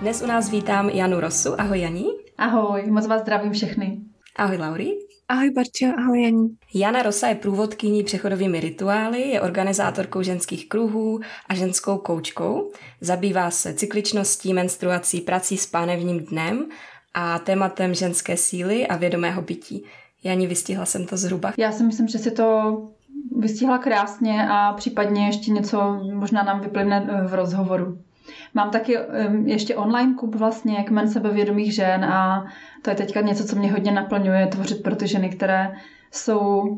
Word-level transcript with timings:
Dnes 0.00 0.22
u 0.22 0.26
nás 0.26 0.50
vítám 0.50 0.88
Janu 0.88 1.20
Rosu. 1.20 1.60
Ahoj 1.60 1.80
Janí. 1.80 2.06
Ahoj, 2.38 2.90
moc 2.90 3.06
vás 3.06 3.22
zdravím 3.22 3.52
všechny. 3.52 4.00
Ahoj 4.36 4.56
Lauri. 4.56 4.92
Ahoj 5.28 5.50
Barča, 5.50 5.86
ahoj 5.98 6.22
Janí. 6.22 6.48
Jana 6.74 7.02
Rosa 7.02 7.28
je 7.28 7.34
průvodkyní 7.34 8.02
přechodovými 8.04 8.60
rituály, 8.60 9.20
je 9.20 9.40
organizátorkou 9.40 10.22
ženských 10.22 10.68
kruhů 10.68 11.20
a 11.48 11.54
ženskou 11.54 11.98
koučkou. 11.98 12.70
Zabývá 13.00 13.50
se 13.50 13.74
cykličností, 13.74 14.54
menstruací, 14.54 15.20
prací 15.20 15.56
s 15.56 15.66
pánevním 15.66 16.18
dnem 16.18 16.66
a 17.14 17.38
tématem 17.38 17.94
ženské 17.94 18.36
síly 18.36 18.86
a 18.86 18.96
vědomého 18.96 19.42
bytí. 19.42 19.84
Janí, 20.24 20.46
vystihla 20.46 20.84
jsem 20.84 21.06
to 21.06 21.16
zhruba? 21.16 21.52
Já 21.58 21.72
si 21.72 21.82
myslím, 21.82 22.08
že 22.08 22.18
si 22.18 22.30
to 22.30 22.78
vystihla 23.36 23.78
krásně 23.78 24.48
a 24.50 24.72
případně 24.72 25.26
ještě 25.26 25.50
něco 25.50 26.00
možná 26.12 26.42
nám 26.42 26.60
vyplyne 26.60 27.26
v 27.28 27.34
rozhovoru. 27.34 27.98
Mám 28.54 28.70
taky 28.70 28.98
ještě 29.44 29.76
online 29.76 30.14
kup 30.14 30.34
vlastně 30.34 30.84
kmen 30.84 31.08
sebevědomých 31.08 31.74
žen 31.74 32.04
a 32.04 32.46
to 32.82 32.90
je 32.90 32.96
teďka 32.96 33.20
něco, 33.20 33.44
co 33.44 33.56
mě 33.56 33.72
hodně 33.72 33.92
naplňuje 33.92 34.46
tvořit 34.46 34.82
pro 34.82 34.96
ty 34.96 35.06
ženy, 35.06 35.30
které 35.30 35.76
jsou 36.12 36.76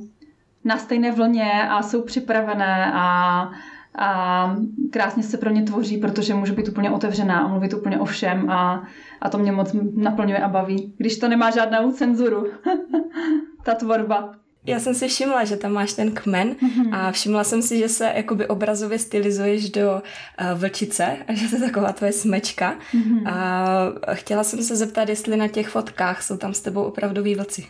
na 0.65 0.79
stejné 0.79 1.13
vlně 1.13 1.69
a 1.69 1.83
jsou 1.83 2.03
připravené 2.03 2.93
a, 2.95 3.51
a 3.99 4.57
krásně 4.91 5.23
se 5.23 5.39
pro 5.39 5.51
ně 5.51 5.63
tvoří, 5.63 5.99
protože 5.99 6.35
můžu 6.35 6.55
být 6.55 6.69
úplně 6.69 6.91
otevřená 6.91 7.39
a 7.39 7.49
mluvit 7.49 7.75
úplně 7.75 7.99
o 7.99 8.05
všem 8.05 8.51
a, 8.51 8.87
a 9.21 9.29
to 9.29 9.39
mě 9.39 9.53
moc 9.53 9.77
naplňuje 9.95 10.39
a 10.39 10.49
baví, 10.49 10.95
když 10.97 11.19
to 11.19 11.29
nemá 11.29 11.51
žádnou 11.51 11.93
cenzuru, 11.93 12.47
ta 13.63 13.75
tvorba. 13.75 14.35
Já 14.69 14.81
jsem 14.81 14.95
si 14.95 15.09
všimla, 15.09 15.45
že 15.45 15.57
tam 15.57 15.73
máš 15.73 15.93
ten 15.93 16.13
kmen 16.13 16.53
mm-hmm. 16.53 16.95
a 16.95 17.13
všimla 17.13 17.45
jsem 17.45 17.63
si, 17.63 17.79
že 17.79 17.89
se 17.89 18.13
jakoby 18.17 18.47
obrazově 18.47 18.99
stylizuješ 18.99 19.71
do 19.71 19.91
uh, 19.93 20.59
vlčice 20.59 21.17
a 21.29 21.35
že 21.35 21.49
to 21.49 21.57
je 21.57 21.63
taková 21.63 21.93
tvoje 21.93 22.13
smečka. 22.13 22.77
Mm-hmm. 22.95 23.29
A 23.29 24.15
chtěla 24.15 24.45
jsem 24.45 24.63
se 24.63 24.77
zeptat, 24.77 25.09
jestli 25.09 25.37
na 25.37 25.49
těch 25.49 25.69
fotkách 25.69 26.23
jsou 26.23 26.37
tam 26.37 26.55
s 26.55 26.61
tebou 26.61 26.83
opravdoví 26.83 27.35
vlci. 27.35 27.67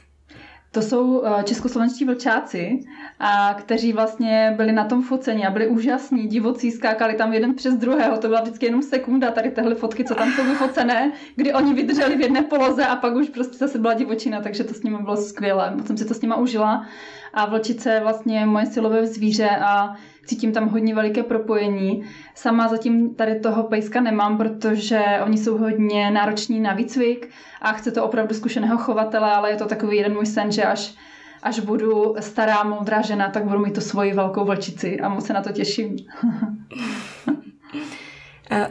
To 0.73 0.83
jsou 0.83 1.25
eh, 1.25 1.43
českoslovenští 1.45 2.05
vlčáci, 2.05 2.81
a 3.19 3.55
kteří 3.55 3.93
vlastně 3.93 4.55
byli 4.57 4.73
na 4.73 4.85
tom 4.85 5.03
focení 5.03 5.47
a 5.47 5.51
byli 5.51 5.67
úžasní, 5.67 6.27
divocí, 6.27 6.71
skákali 6.71 7.15
tam 7.15 7.33
jeden 7.33 7.55
přes 7.55 7.75
druhého, 7.75 8.19
to 8.19 8.29
byla 8.29 8.41
vždycky 8.41 8.67
jenom 8.67 8.83
sekunda, 8.83 9.31
tady 9.31 9.51
tyhle 9.51 9.75
fotky, 9.75 10.05
co 10.05 10.15
tam 10.15 10.33
jsou 10.33 10.45
vyfocené, 10.45 11.13
kdy 11.37 11.55
oni 11.55 11.75
vydrželi 11.75 12.17
v 12.17 12.21
jedné 12.21 12.43
poloze 12.43 12.87
a 12.87 12.97
pak 12.97 13.15
už 13.15 13.29
prostě 13.29 13.57
zase 13.57 13.79
byla 13.79 13.95
divočina, 13.95 14.41
takže 14.41 14.65
to 14.65 14.75
s 14.75 14.83
nimi 14.83 14.99
bylo 14.99 15.17
skvělé, 15.17 15.75
moc 15.75 15.87
jsem 15.87 15.97
si 15.97 16.05
to 16.05 16.15
s 16.15 16.21
nima 16.21 16.37
užila. 16.37 16.87
A 17.35 17.47
vlčice 17.47 17.93
je 17.93 18.01
vlastně 18.01 18.47
moje 18.47 18.67
silové 18.67 19.07
zvíře 19.07 19.51
a 19.63 19.95
cítím 20.29 20.53
tam 20.53 20.69
hodně 20.69 20.95
veliké 20.95 21.23
propojení. 21.23 22.05
Sama 22.35 22.69
zatím 22.69 23.15
tady 23.15 23.41
toho 23.41 23.63
pejska 23.63 24.01
nemám, 24.01 24.39
protože 24.39 25.05
oni 25.25 25.39
jsou 25.39 25.59
hodně 25.59 26.11
nároční 26.11 26.61
na 26.61 26.73
výcvik 26.73 27.31
a 27.63 27.73
chce 27.73 27.91
to 27.91 28.05
opravdu 28.05 28.35
zkušeného 28.35 28.79
chovatele, 28.79 29.33
ale 29.33 29.51
je 29.51 29.57
to 29.57 29.67
takový 29.67 29.97
jeden 29.97 30.15
můj 30.15 30.27
sen, 30.27 30.53
že 30.53 30.65
až 30.65 30.95
až 31.43 31.61
budu 31.61 32.15
stará, 32.21 32.63
moudrá 32.63 33.03
žena, 33.03 33.31
tak 33.31 33.45
budu 33.45 33.59
mít 33.59 33.75
tu 33.75 33.81
svoji 33.81 34.13
velkou 34.13 34.45
vlčici 34.45 35.01
a 35.01 35.09
moc 35.09 35.27
se 35.27 35.33
na 35.33 35.43
to 35.43 35.53
těším. 35.53 35.97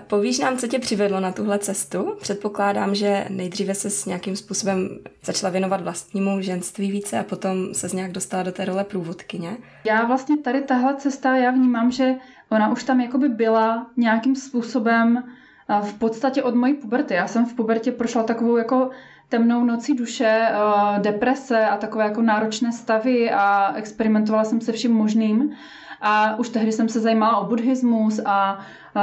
Povíš 0.07 0.39
nám, 0.39 0.57
co 0.57 0.67
tě 0.67 0.79
přivedlo 0.79 1.19
na 1.19 1.31
tuhle 1.31 1.59
cestu? 1.59 2.15
Předpokládám, 2.21 2.95
že 2.95 3.25
nejdříve 3.29 3.73
se 3.73 3.89
s 3.89 4.05
nějakým 4.05 4.35
způsobem 4.35 4.89
začala 5.23 5.51
věnovat 5.51 5.81
vlastnímu 5.81 6.41
ženství 6.41 6.91
více 6.91 7.19
a 7.19 7.23
potom 7.23 7.73
se 7.73 7.89
z 7.89 7.93
nějak 7.93 8.11
dostala 8.11 8.43
do 8.43 8.51
té 8.51 8.65
role 8.65 8.83
průvodkyně. 8.83 9.57
Já 9.83 10.05
vlastně 10.05 10.37
tady 10.37 10.61
tahle 10.61 10.95
cesta, 10.95 11.35
já 11.35 11.51
vnímám, 11.51 11.91
že 11.91 12.15
ona 12.49 12.71
už 12.71 12.83
tam 12.83 13.01
jakoby 13.01 13.29
byla 13.29 13.87
nějakým 13.97 14.35
způsobem 14.35 15.23
v 15.81 15.93
podstatě 15.93 16.43
od 16.43 16.55
mojí 16.55 16.73
puberty. 16.73 17.13
Já 17.13 17.27
jsem 17.27 17.45
v 17.45 17.53
pubertě 17.53 17.91
prošla 17.91 18.23
takovou 18.23 18.57
jako 18.57 18.89
temnou 19.29 19.63
nocí 19.63 19.95
duše, 19.95 20.49
deprese 21.01 21.65
a 21.65 21.77
takové 21.77 22.03
jako 22.03 22.21
náročné 22.21 22.71
stavy 22.71 23.31
a 23.31 23.73
experimentovala 23.75 24.43
jsem 24.43 24.61
se 24.61 24.71
vším 24.71 24.91
možným. 24.91 25.51
A 26.01 26.39
už 26.39 26.49
tehdy 26.49 26.71
jsem 26.71 26.89
se 26.89 26.99
zajímala 26.99 27.37
o 27.37 27.45
buddhismus 27.45 28.19
a 28.25 28.59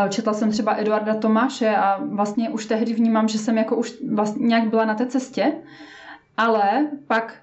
četla 0.09 0.32
jsem 0.32 0.50
třeba 0.50 0.75
Eduarda 0.77 1.15
Tomáše 1.15 1.77
a 1.77 2.00
vlastně 2.05 2.50
už 2.50 2.66
tehdy 2.66 2.94
vnímám, 2.94 3.28
že 3.28 3.38
jsem 3.38 3.59
jako 3.59 3.77
už 3.77 3.94
vlastně 4.12 4.47
nějak 4.47 4.69
byla 4.69 4.84
na 4.84 4.94
té 4.94 5.06
cestě. 5.06 5.53
Ale 6.37 6.87
pak 7.06 7.37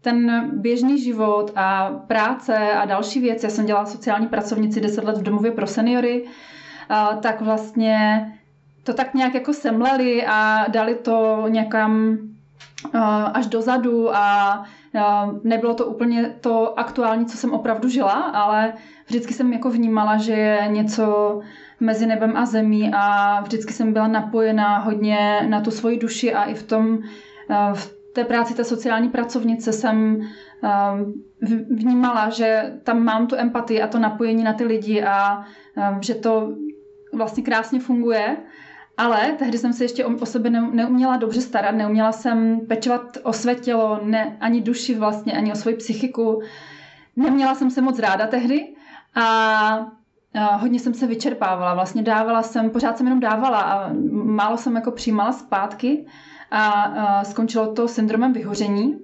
ten 0.00 0.50
běžný 0.54 1.02
život 1.02 1.52
a 1.56 1.90
práce 2.06 2.72
a 2.72 2.84
další 2.84 3.20
věci, 3.20 3.46
já 3.46 3.50
jsem 3.50 3.66
dělala 3.66 3.86
sociální 3.86 4.26
pracovnici 4.26 4.80
10 4.80 5.04
let 5.04 5.18
v 5.18 5.22
domově 5.22 5.50
pro 5.50 5.66
seniory, 5.66 6.24
tak 7.22 7.40
vlastně 7.40 8.26
to 8.82 8.94
tak 8.94 9.14
nějak 9.14 9.34
jako 9.34 9.52
semleli 9.52 10.26
a 10.26 10.64
dali 10.68 10.94
to 10.94 11.44
někam 11.48 12.18
až 13.32 13.46
dozadu 13.46 14.16
a 14.16 14.64
nebylo 15.44 15.74
to 15.74 15.86
úplně 15.86 16.34
to 16.40 16.78
aktuální, 16.78 17.26
co 17.26 17.36
jsem 17.36 17.52
opravdu 17.52 17.88
žila, 17.88 18.12
ale 18.12 18.72
vždycky 19.06 19.34
jsem 19.34 19.52
jako 19.52 19.70
vnímala, 19.70 20.16
že 20.16 20.32
je 20.32 20.68
něco 20.68 21.40
mezi 21.80 22.06
nebem 22.06 22.36
a 22.36 22.46
zemí 22.46 22.90
a 22.94 23.40
vždycky 23.40 23.72
jsem 23.72 23.92
byla 23.92 24.06
napojená 24.08 24.78
hodně 24.78 25.46
na 25.48 25.60
tu 25.60 25.70
svoji 25.70 25.98
duši 25.98 26.34
a 26.34 26.44
i 26.44 26.54
v 26.54 26.62
tom, 26.62 26.98
v 27.74 27.96
té 28.12 28.24
práci 28.24 28.54
té 28.54 28.64
sociální 28.64 29.08
pracovnice 29.08 29.72
jsem 29.72 30.20
vnímala, 31.70 32.30
že 32.30 32.72
tam 32.84 33.04
mám 33.04 33.26
tu 33.26 33.36
empatii 33.36 33.82
a 33.82 33.86
to 33.86 33.98
napojení 33.98 34.44
na 34.44 34.52
ty 34.52 34.64
lidi 34.64 35.02
a 35.04 35.44
že 36.00 36.14
to 36.14 36.52
vlastně 37.12 37.42
krásně 37.42 37.80
funguje. 37.80 38.36
Ale 38.98 39.32
tehdy 39.38 39.58
jsem 39.58 39.72
se 39.72 39.84
ještě 39.84 40.04
o, 40.04 40.26
sebe 40.26 40.50
neuměla 40.50 41.16
dobře 41.16 41.40
starat, 41.40 41.74
neuměla 41.74 42.12
jsem 42.12 42.60
pečovat 42.60 43.18
o 43.22 43.32
své 43.32 43.54
tělo, 43.54 44.00
ne, 44.02 44.36
ani 44.40 44.60
duši 44.60 44.94
vlastně, 44.94 45.32
ani 45.32 45.52
o 45.52 45.56
svoji 45.56 45.76
psychiku. 45.76 46.42
Neměla 47.16 47.54
jsem 47.54 47.70
se 47.70 47.82
moc 47.82 47.98
ráda 47.98 48.26
tehdy 48.26 48.74
a, 49.14 49.86
hodně 50.56 50.78
jsem 50.80 50.94
se 50.94 51.06
vyčerpávala. 51.06 51.74
Vlastně 51.74 52.02
dávala 52.02 52.42
jsem, 52.42 52.70
pořád 52.70 52.96
jsem 52.96 53.06
jenom 53.06 53.20
dávala 53.20 53.60
a 53.60 53.90
málo 54.12 54.56
jsem 54.56 54.76
jako 54.76 54.90
přijímala 54.90 55.32
zpátky 55.32 56.06
a, 56.50 57.24
skončilo 57.24 57.72
to 57.72 57.88
syndromem 57.88 58.32
vyhoření. 58.32 58.98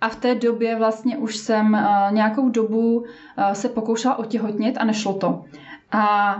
A 0.00 0.08
v 0.08 0.16
té 0.16 0.34
době 0.34 0.76
vlastně 0.76 1.16
už 1.16 1.36
jsem 1.36 1.86
nějakou 2.10 2.48
dobu 2.48 3.04
se 3.52 3.68
pokoušela 3.68 4.18
otěhotnit 4.18 4.78
a 4.78 4.84
nešlo 4.84 5.14
to. 5.14 5.44
A 5.92 6.36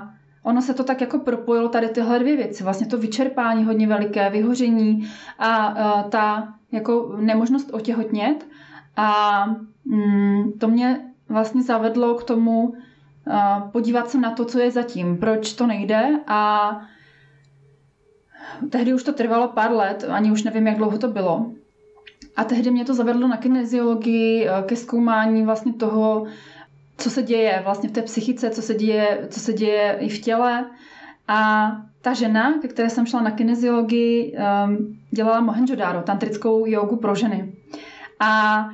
ono 0.48 0.62
se 0.62 0.74
to 0.74 0.84
tak 0.84 1.00
jako 1.00 1.18
propojilo 1.18 1.68
tady 1.68 1.88
tyhle 1.88 2.18
dvě 2.18 2.36
věci. 2.36 2.64
Vlastně 2.64 2.86
to 2.86 2.98
vyčerpání 2.98 3.64
hodně 3.64 3.86
veliké, 3.86 4.30
vyhoření 4.30 5.10
a 5.38 5.68
uh, 5.68 6.10
ta 6.10 6.54
jako 6.72 7.16
nemožnost 7.20 7.70
otěhotnět. 7.72 8.46
A 8.96 9.44
mm, 9.84 10.52
to 10.52 10.68
mě 10.68 11.00
vlastně 11.28 11.62
zavedlo 11.62 12.14
k 12.14 12.24
tomu 12.24 12.62
uh, 12.68 12.74
podívat 13.72 14.10
se 14.10 14.18
na 14.18 14.30
to, 14.30 14.44
co 14.44 14.58
je 14.58 14.70
zatím, 14.70 15.18
proč 15.18 15.52
to 15.52 15.66
nejde 15.66 16.20
a 16.26 16.70
tehdy 18.70 18.94
už 18.94 19.02
to 19.02 19.12
trvalo 19.12 19.48
pár 19.48 19.72
let, 19.72 20.04
ani 20.08 20.32
už 20.32 20.42
nevím, 20.42 20.66
jak 20.66 20.76
dlouho 20.76 20.98
to 20.98 21.08
bylo. 21.08 21.50
A 22.36 22.44
tehdy 22.44 22.70
mě 22.70 22.84
to 22.84 22.94
zavedlo 22.94 23.28
na 23.28 23.36
kineziologii, 23.36 24.48
ke 24.66 24.76
zkoumání 24.76 25.44
vlastně 25.44 25.72
toho, 25.72 26.26
co 26.98 27.10
se 27.10 27.22
děje 27.22 27.60
vlastně 27.64 27.88
v 27.88 27.92
té 27.92 28.02
psychice, 28.02 28.50
co 28.50 28.62
se 28.62 28.74
děje, 28.74 29.26
co 29.30 29.40
se 29.40 29.52
děje 29.52 29.96
i 30.00 30.08
v 30.08 30.20
těle. 30.20 30.66
A 31.28 31.70
ta 32.02 32.12
žena, 32.12 32.58
ke 32.62 32.68
které 32.68 32.90
jsem 32.90 33.06
šla 33.06 33.22
na 33.22 33.30
kineziologii, 33.30 34.36
um, 34.66 34.98
dělala 35.10 35.40
Mohenjo-daro, 35.40 36.02
tantrickou 36.02 36.66
jogu 36.66 36.96
pro 36.96 37.14
ženy. 37.14 37.52
A 38.20 38.64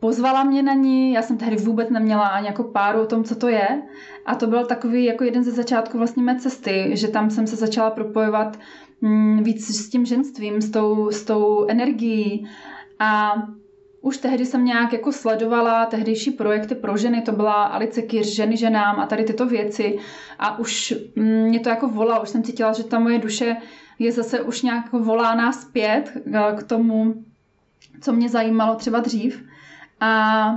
pozvala 0.00 0.44
mě 0.44 0.62
na 0.62 0.74
ní, 0.74 1.12
já 1.12 1.22
jsem 1.22 1.38
tehdy 1.38 1.56
vůbec 1.56 1.90
neměla 1.90 2.26
ani 2.26 2.46
jako 2.46 2.64
páru 2.64 3.02
o 3.02 3.06
tom, 3.06 3.24
co 3.24 3.34
to 3.34 3.48
je. 3.48 3.82
A 4.26 4.34
to 4.34 4.46
byl 4.46 4.66
takový 4.66 5.04
jako 5.04 5.24
jeden 5.24 5.44
ze 5.44 5.50
začátků 5.50 5.98
vlastně 5.98 6.22
mé 6.22 6.36
cesty, 6.40 6.90
že 6.92 7.08
tam 7.08 7.30
jsem 7.30 7.46
se 7.46 7.56
začala 7.56 7.90
propojovat 7.90 8.58
mm, 9.00 9.42
víc 9.42 9.76
s 9.76 9.88
tím 9.88 10.06
ženstvím, 10.06 10.60
s 10.60 10.70
tou, 10.70 11.10
s 11.10 11.24
tou 11.24 11.66
energií. 11.68 12.48
A 12.98 13.34
už 14.02 14.18
tehdy 14.18 14.46
jsem 14.46 14.64
nějak 14.64 14.92
jako 14.92 15.12
sledovala 15.12 15.86
tehdejší 15.86 16.30
projekty 16.30 16.74
pro 16.74 16.96
ženy, 16.96 17.22
to 17.22 17.32
byla 17.32 17.52
Alice 17.64 18.02
Kirš, 18.02 18.34
ženy 18.34 18.56
ženám 18.56 19.00
a 19.00 19.06
tady 19.06 19.24
tyto 19.24 19.46
věci 19.46 19.98
a 20.38 20.58
už 20.58 20.94
mě 21.16 21.60
to 21.60 21.68
jako 21.68 21.88
volalo, 21.88 22.22
už 22.22 22.28
jsem 22.28 22.42
cítila, 22.42 22.72
že 22.72 22.84
ta 22.84 22.98
moje 22.98 23.18
duše 23.18 23.56
je 23.98 24.12
zase 24.12 24.40
už 24.40 24.62
nějak 24.62 24.92
volána 24.92 25.52
zpět 25.52 26.12
eh, 26.26 26.40
k 26.58 26.62
tomu, 26.62 27.14
co 28.00 28.12
mě 28.12 28.28
zajímalo 28.28 28.74
třeba 28.74 29.00
dřív. 29.00 29.44
A 30.00 30.50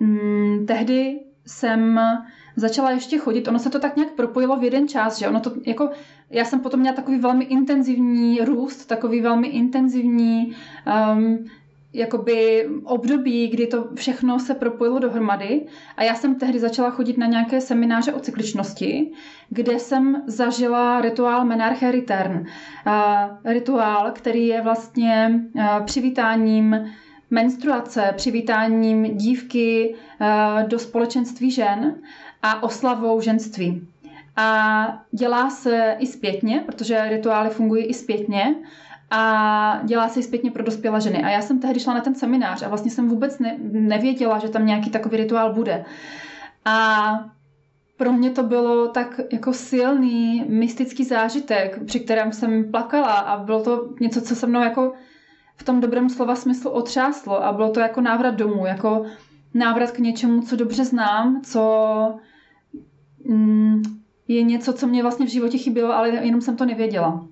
mm, 0.00 0.64
tehdy 0.66 1.20
jsem 1.46 2.00
začala 2.56 2.90
ještě 2.90 3.18
chodit, 3.18 3.48
ono 3.48 3.58
se 3.58 3.70
to 3.70 3.78
tak 3.78 3.96
nějak 3.96 4.12
propojilo 4.12 4.56
v 4.56 4.64
jeden 4.64 4.88
čas, 4.88 5.18
že 5.18 5.28
ono 5.28 5.40
to 5.40 5.52
jako, 5.66 5.90
já 6.30 6.44
jsem 6.44 6.60
potom 6.60 6.80
měla 6.80 6.96
takový 6.96 7.18
velmi 7.18 7.44
intenzivní 7.44 8.38
růst, 8.40 8.86
takový 8.86 9.20
velmi 9.20 9.48
intenzivní 9.48 10.56
um, 11.16 11.46
jakoby 11.94 12.68
období, 12.84 13.48
kdy 13.48 13.66
to 13.66 13.88
všechno 13.94 14.38
se 14.38 14.54
propojilo 14.54 14.98
dohromady 14.98 15.66
a 15.96 16.02
já 16.02 16.14
jsem 16.14 16.34
tehdy 16.34 16.58
začala 16.58 16.90
chodit 16.90 17.18
na 17.18 17.26
nějaké 17.26 17.60
semináře 17.60 18.12
o 18.12 18.20
cykličnosti, 18.20 19.10
kde 19.48 19.78
jsem 19.78 20.22
zažila 20.26 21.00
rituál 21.00 21.44
Menarche 21.44 21.92
Return. 21.92 22.46
Rituál, 23.44 24.12
který 24.12 24.46
je 24.46 24.62
vlastně 24.62 25.40
přivítáním 25.84 26.92
menstruace, 27.30 28.12
přivítáním 28.16 29.16
dívky 29.16 29.94
do 30.66 30.78
společenství 30.78 31.50
žen 31.50 31.94
a 32.42 32.62
oslavou 32.62 33.20
ženství. 33.20 33.88
A 34.36 35.04
dělá 35.10 35.50
se 35.50 35.96
i 35.98 36.06
zpětně, 36.06 36.62
protože 36.66 37.08
rituály 37.08 37.50
fungují 37.50 37.84
i 37.84 37.94
zpětně 37.94 38.54
a 39.10 39.80
dělá 39.84 40.08
se 40.08 40.22
zpětně 40.22 40.50
pro 40.50 40.62
dospělé 40.62 41.00
ženy. 41.00 41.22
A 41.22 41.28
já 41.28 41.42
jsem 41.42 41.60
tehdy 41.60 41.80
šla 41.80 41.94
na 41.94 42.00
ten 42.00 42.14
seminář 42.14 42.62
a 42.62 42.68
vlastně 42.68 42.90
jsem 42.90 43.08
vůbec 43.08 43.38
ne, 43.38 43.56
nevěděla, 43.62 44.38
že 44.38 44.48
tam 44.48 44.66
nějaký 44.66 44.90
takový 44.90 45.16
rituál 45.16 45.52
bude. 45.52 45.84
A 46.64 47.10
pro 47.96 48.12
mě 48.12 48.30
to 48.30 48.42
bylo 48.42 48.88
tak 48.88 49.20
jako 49.32 49.52
silný 49.52 50.44
mystický 50.48 51.04
zážitek, 51.04 51.84
při 51.86 52.00
kterém 52.00 52.32
jsem 52.32 52.70
plakala 52.70 53.12
a 53.12 53.44
bylo 53.44 53.62
to 53.62 53.88
něco, 54.00 54.20
co 54.20 54.36
se 54.36 54.46
mnou 54.46 54.60
jako 54.60 54.92
v 55.56 55.62
tom 55.62 55.80
dobrém 55.80 56.08
slova 56.08 56.36
smyslu 56.36 56.70
otřáslo 56.70 57.44
a 57.44 57.52
bylo 57.52 57.70
to 57.70 57.80
jako 57.80 58.00
návrat 58.00 58.34
domů, 58.34 58.66
jako 58.66 59.04
návrat 59.54 59.90
k 59.90 59.98
něčemu, 59.98 60.42
co 60.42 60.56
dobře 60.56 60.84
znám, 60.84 61.42
co 61.42 62.14
mm, 63.28 63.82
je 64.28 64.42
něco, 64.42 64.72
co 64.72 64.86
mě 64.86 65.02
vlastně 65.02 65.26
v 65.26 65.30
životě 65.30 65.58
chybělo, 65.58 65.92
ale 65.92 66.08
jenom 66.08 66.40
jsem 66.40 66.56
to 66.56 66.64
nevěděla. 66.64 67.26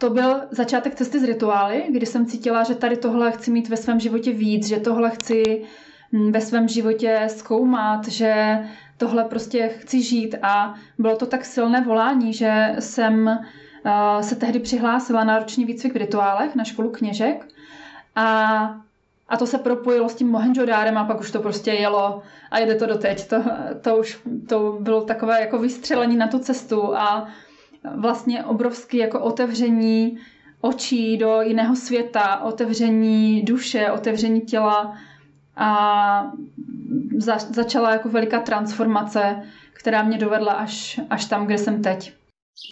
To 0.00 0.10
byl 0.10 0.40
začátek 0.50 0.94
cesty 0.94 1.20
z 1.20 1.24
rituály, 1.24 1.84
kdy 1.90 2.06
jsem 2.06 2.26
cítila, 2.26 2.62
že 2.62 2.74
tady 2.74 2.96
tohle 2.96 3.32
chci 3.32 3.50
mít 3.50 3.68
ve 3.68 3.76
svém 3.76 4.00
životě 4.00 4.32
víc, 4.32 4.68
že 4.68 4.80
tohle 4.80 5.10
chci 5.10 5.64
mm, 6.12 6.32
ve 6.32 6.40
svém 6.40 6.68
životě 6.68 7.24
zkoumat, 7.28 8.08
že 8.08 8.58
tohle 8.96 9.24
prostě 9.24 9.68
chci 9.68 10.02
žít 10.02 10.36
a 10.42 10.74
bylo 10.98 11.16
to 11.16 11.26
tak 11.26 11.44
silné 11.44 11.80
volání, 11.80 12.32
že 12.32 12.76
jsem 12.78 13.26
uh, 13.26 14.20
se 14.20 14.36
tehdy 14.36 14.58
přihlásila 14.58 15.24
na 15.24 15.38
roční 15.38 15.64
výcvik 15.64 15.92
v 15.92 15.96
rituálech 15.96 16.54
na 16.54 16.64
školu 16.64 16.90
kněžek 16.90 17.48
a, 18.16 18.26
a 19.28 19.36
to 19.36 19.46
se 19.46 19.58
propojilo 19.58 20.08
s 20.08 20.14
tím 20.14 20.28
Mohenjodárem 20.28 20.98
a 20.98 21.04
pak 21.04 21.20
už 21.20 21.30
to 21.30 21.40
prostě 21.40 21.70
jelo 21.70 22.22
a 22.50 22.58
jede 22.58 22.74
to 22.74 22.86
doteď. 22.86 23.28
To, 23.28 23.36
to 23.80 23.96
už 23.96 24.18
to 24.48 24.78
bylo 24.80 25.00
takové 25.00 25.40
jako 25.40 25.58
vystřelení 25.58 26.16
na 26.16 26.26
tu 26.26 26.38
cestu 26.38 26.96
a 26.96 27.28
vlastně 27.96 28.44
obrovský 28.44 28.96
jako 28.96 29.20
otevření 29.20 30.18
očí 30.60 31.16
do 31.16 31.40
jiného 31.42 31.76
světa, 31.76 32.40
otevření 32.40 33.42
duše, 33.42 33.90
otevření 33.90 34.40
těla 34.40 34.96
a 35.56 36.32
za, 37.18 37.38
začala 37.38 37.92
jako 37.92 38.08
veliká 38.08 38.40
transformace, 38.40 39.42
která 39.72 40.02
mě 40.02 40.18
dovedla 40.18 40.52
až, 40.52 41.00
až 41.10 41.24
tam, 41.24 41.46
kde 41.46 41.58
jsem 41.58 41.82
teď. 41.82 42.14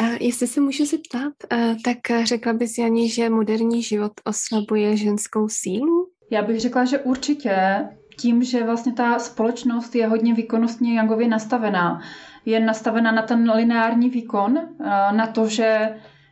A 0.01 0.05
jestli 0.21 0.47
se 0.47 0.61
můžu 0.61 0.85
zeptat, 0.85 1.33
tak 1.85 1.99
řekla 2.25 2.53
bys, 2.53 2.79
Janí, 2.79 3.09
že 3.09 3.31
moderní 3.31 3.83
život 3.83 4.13
oslabuje 4.25 4.97
ženskou 4.97 5.49
sílu? 5.49 6.09
Já 6.31 6.43
bych 6.43 6.61
řekla, 6.61 6.85
že 6.85 6.99
určitě 6.99 7.89
tím, 8.19 8.43
že 8.43 8.65
vlastně 8.65 8.93
ta 8.93 9.19
společnost 9.19 9.95
je 9.95 10.07
hodně 10.07 10.35
výkonnostně 10.35 10.97
jangově 10.97 11.29
nastavená 11.29 12.01
je 12.47 12.61
nastavena 12.61 13.13
na 13.13 13.23
ten 13.23 13.51
lineární 13.51 14.09
výkon, 14.11 14.59
eh, 14.59 14.85
na 15.13 15.27
to, 15.27 15.49
že 15.49 15.89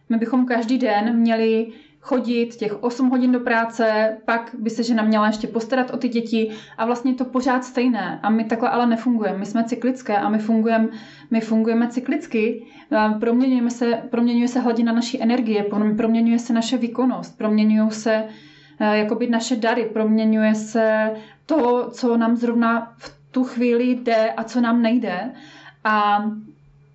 my 0.08 0.16
bychom 0.16 0.46
každý 0.46 0.78
den 0.78 1.16
měli 1.16 1.72
chodit 2.06 2.54
těch 2.56 2.82
8 2.82 3.10
hodin 3.10 3.32
do 3.32 3.40
práce, 3.40 4.16
pak 4.24 4.54
by 4.58 4.70
se 4.70 4.82
žena 4.82 5.02
měla 5.02 5.26
ještě 5.26 5.46
postarat 5.46 5.90
o 5.90 5.96
ty 5.96 6.08
děti 6.08 6.50
a 6.78 6.86
vlastně 6.86 7.14
to 7.14 7.24
pořád 7.24 7.64
stejné. 7.64 8.20
A 8.22 8.30
my 8.30 8.44
takhle 8.44 8.68
ale 8.70 8.86
nefungujeme. 8.86 9.38
My 9.38 9.46
jsme 9.46 9.64
cyklické 9.64 10.16
a 10.16 10.28
my 10.28 10.38
fungujeme, 10.38 10.88
my 11.30 11.40
fungujeme 11.40 11.88
cyklicky. 11.88 12.66
Eh, 12.92 13.18
proměňujeme 13.20 13.70
se, 13.70 14.02
proměňuje 14.10 14.48
se 14.48 14.60
hladina 14.60 14.92
naší 14.92 15.22
energie, 15.22 15.64
proměňuje 15.96 16.38
se 16.38 16.52
naše 16.52 16.76
výkonnost, 16.78 17.38
proměňují 17.38 17.90
se 17.90 18.24
eh, 18.80 18.98
jakoby 18.98 19.26
naše 19.26 19.56
dary, 19.56 19.84
proměňuje 19.92 20.54
se 20.54 21.10
to, 21.46 21.90
co 21.90 22.16
nám 22.16 22.36
zrovna 22.36 22.92
v 22.98 23.16
tu 23.30 23.44
chvíli 23.44 23.84
jde 23.90 24.30
a 24.36 24.44
co 24.44 24.60
nám 24.60 24.82
nejde. 24.82 25.30
A 25.88 26.24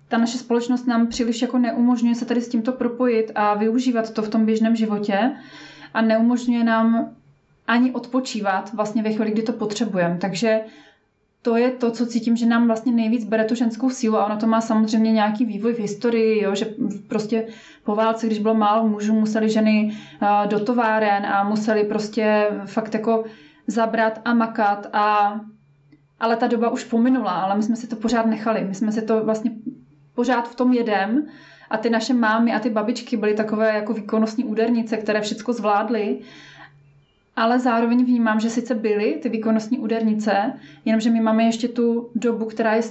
ta 0.08 0.18
naše 0.18 0.38
společnost 0.38 0.86
nám 0.86 1.06
příliš 1.06 1.42
jako 1.42 1.58
neumožňuje 1.58 2.14
se 2.14 2.24
tady 2.24 2.40
s 2.42 2.48
tímto 2.48 2.72
propojit 2.72 3.32
a 3.34 3.54
využívat 3.54 4.10
to 4.14 4.22
v 4.22 4.28
tom 4.28 4.46
běžném 4.46 4.76
životě 4.76 5.32
a 5.94 6.02
neumožňuje 6.02 6.64
nám 6.64 7.10
ani 7.66 7.90
odpočívat 7.90 8.72
vlastně 8.74 9.02
ve 9.02 9.12
chvíli, 9.12 9.30
kdy 9.30 9.42
to 9.42 9.52
potřebujeme. 9.52 10.18
Takže 10.18 10.60
to 11.42 11.56
je 11.56 11.70
to, 11.70 11.90
co 11.90 12.06
cítím, 12.06 12.36
že 12.36 12.46
nám 12.46 12.66
vlastně 12.66 12.92
nejvíc 12.92 13.24
bere 13.24 13.44
tu 13.44 13.54
ženskou 13.54 13.90
sílu 13.90 14.16
a 14.16 14.26
ono 14.26 14.36
to 14.36 14.46
má 14.46 14.60
samozřejmě 14.60 15.12
nějaký 15.12 15.44
vývoj 15.44 15.74
v 15.74 15.78
historii, 15.78 16.42
jo, 16.44 16.54
že 16.54 16.74
prostě 17.08 17.46
po 17.84 17.94
válce, 17.94 18.26
když 18.26 18.38
bylo 18.38 18.54
málo 18.54 18.88
mužů, 18.88 19.14
museli 19.14 19.50
ženy 19.50 19.96
do 20.48 20.60
továren 20.64 21.26
a 21.26 21.44
museli 21.44 21.84
prostě 21.84 22.46
fakt 22.66 22.94
jako 22.94 23.24
zabrat 23.66 24.20
a 24.24 24.34
makat 24.34 24.86
a 24.92 25.34
ale 26.22 26.36
ta 26.36 26.46
doba 26.46 26.70
už 26.70 26.84
pominula, 26.84 27.30
ale 27.30 27.56
my 27.56 27.62
jsme 27.62 27.76
si 27.76 27.86
to 27.86 27.96
pořád 27.96 28.26
nechali. 28.26 28.64
My 28.64 28.74
jsme 28.74 28.92
si 28.92 29.02
to 29.02 29.24
vlastně 29.24 29.50
pořád 30.14 30.48
v 30.48 30.54
tom 30.54 30.72
jedem 30.72 31.26
a 31.70 31.76
ty 31.78 31.90
naše 31.90 32.14
mámy 32.14 32.54
a 32.54 32.58
ty 32.60 32.70
babičky 32.70 33.16
byly 33.16 33.34
takové 33.34 33.74
jako 33.74 33.92
výkonnostní 33.92 34.44
údernice, 34.44 34.96
které 34.96 35.20
všechno 35.20 35.54
zvládly. 35.54 36.18
Ale 37.36 37.58
zároveň 37.58 38.04
vnímám, 38.04 38.40
že 38.40 38.50
sice 38.50 38.74
byly 38.74 39.18
ty 39.22 39.28
výkonnostní 39.28 39.78
údernice, 39.78 40.52
jenomže 40.84 41.10
my 41.10 41.20
máme 41.20 41.44
ještě 41.44 41.68
tu 41.68 42.10
dobu, 42.14 42.44
která 42.44 42.74
je 42.74 42.82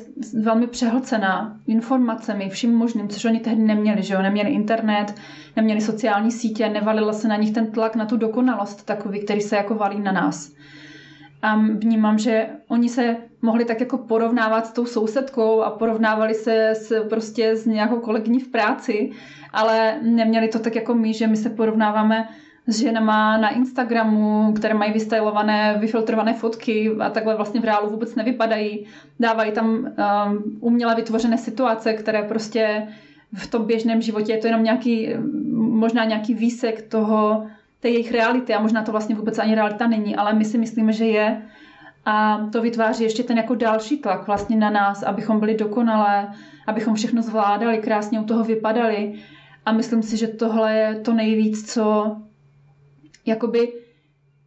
velmi 0.42 0.68
přehlcená 0.68 1.58
informacemi, 1.68 2.50
vším 2.50 2.76
možným, 2.76 3.10
což 3.10 3.26
oni 3.26 3.40
tehdy 3.40 3.62
neměli, 3.64 4.04
že 4.04 4.14
jo? 4.14 4.22
Neměli 4.22 4.50
internet, 4.50 5.16
neměli 5.56 5.82
sociální 5.82 6.32
sítě, 6.32 6.70
nevalila 6.70 7.14
se 7.14 7.28
na 7.28 7.36
nich 7.36 7.54
ten 7.54 7.72
tlak 7.72 7.96
na 7.96 8.06
tu 8.06 8.18
dokonalost 8.18 8.86
takový, 8.86 9.20
který 9.20 9.42
se 9.42 9.56
jako 9.56 9.76
valí 9.76 10.00
na 10.00 10.12
nás 10.12 10.52
a 11.42 11.56
vnímám, 11.56 12.20
že 12.20 12.48
oni 12.68 12.90
se 12.90 13.18
mohli 13.42 13.66
tak 13.66 13.80
jako 13.80 13.98
porovnávat 13.98 14.66
s 14.66 14.72
tou 14.72 14.86
sousedkou 14.86 15.62
a 15.62 15.70
porovnávali 15.70 16.34
se 16.34 16.70
s, 16.70 17.08
prostě 17.10 17.56
s 17.56 17.66
nějakou 17.66 18.00
kolegyní 18.00 18.40
v 18.40 18.48
práci, 18.48 19.12
ale 19.54 20.00
neměli 20.02 20.48
to 20.48 20.60
tak 20.60 20.76
jako 20.76 20.94
my, 20.94 21.14
že 21.14 21.28
my 21.28 21.38
se 21.38 21.50
porovnáváme 21.50 22.28
s 22.68 22.80
ženama 22.80 23.38
na 23.38 23.50
Instagramu, 23.50 24.54
které 24.54 24.74
mají 24.74 24.94
vystylované, 24.94 25.78
vyfiltrované 25.80 26.34
fotky 26.34 26.92
a 27.00 27.10
takhle 27.10 27.36
vlastně 27.36 27.62
v 27.62 27.66
reálu 27.66 27.90
vůbec 27.90 28.16
nevypadají. 28.16 28.86
Dávají 29.20 29.52
tam 29.52 29.68
um, 29.68 30.58
uměle 30.60 30.96
vytvořené 30.96 31.38
situace, 31.38 31.94
které 31.94 32.24
prostě 32.24 32.88
v 33.34 33.48
tom 33.48 33.66
běžném 33.66 34.02
životě 34.02 34.32
je 34.32 34.38
to 34.38 34.48
jenom 34.48 34.64
nějaký, 34.64 35.10
možná 35.56 36.06
nějaký 36.06 36.34
výsek 36.34 36.82
toho, 36.82 37.48
té 37.82 37.90
jejich 37.90 38.12
reality 38.12 38.54
a 38.54 38.62
možná 38.62 38.84
to 38.84 38.92
vlastně 38.92 39.16
vůbec 39.16 39.40
ani 39.40 39.56
realita 39.56 39.88
není, 39.88 40.16
ale 40.16 40.34
my 40.34 40.46
si 40.46 40.58
myslíme, 40.58 40.94
že 40.94 41.06
je. 41.06 41.42
A 42.06 42.48
to 42.52 42.62
vytváří 42.62 43.04
ještě 43.04 43.24
ten 43.24 43.38
jako 43.38 43.56
další 43.56 43.98
tlak 43.98 44.28
vlastně 44.28 44.56
na 44.56 44.70
nás, 44.70 45.04
abychom 45.04 45.40
byli 45.40 45.56
dokonalé, 45.56 46.28
abychom 46.68 46.96
všechno 46.96 47.22
zvládali, 47.22 47.78
krásně 47.78 48.20
u 48.20 48.24
toho 48.24 48.44
vypadali. 48.44 49.20
A 49.66 49.72
myslím 49.72 50.04
si, 50.04 50.18
že 50.18 50.28
tohle 50.28 50.76
je 50.76 50.96
to 50.96 51.14
nejvíc, 51.14 51.74
co 51.74 52.18
jakoby 53.26 53.74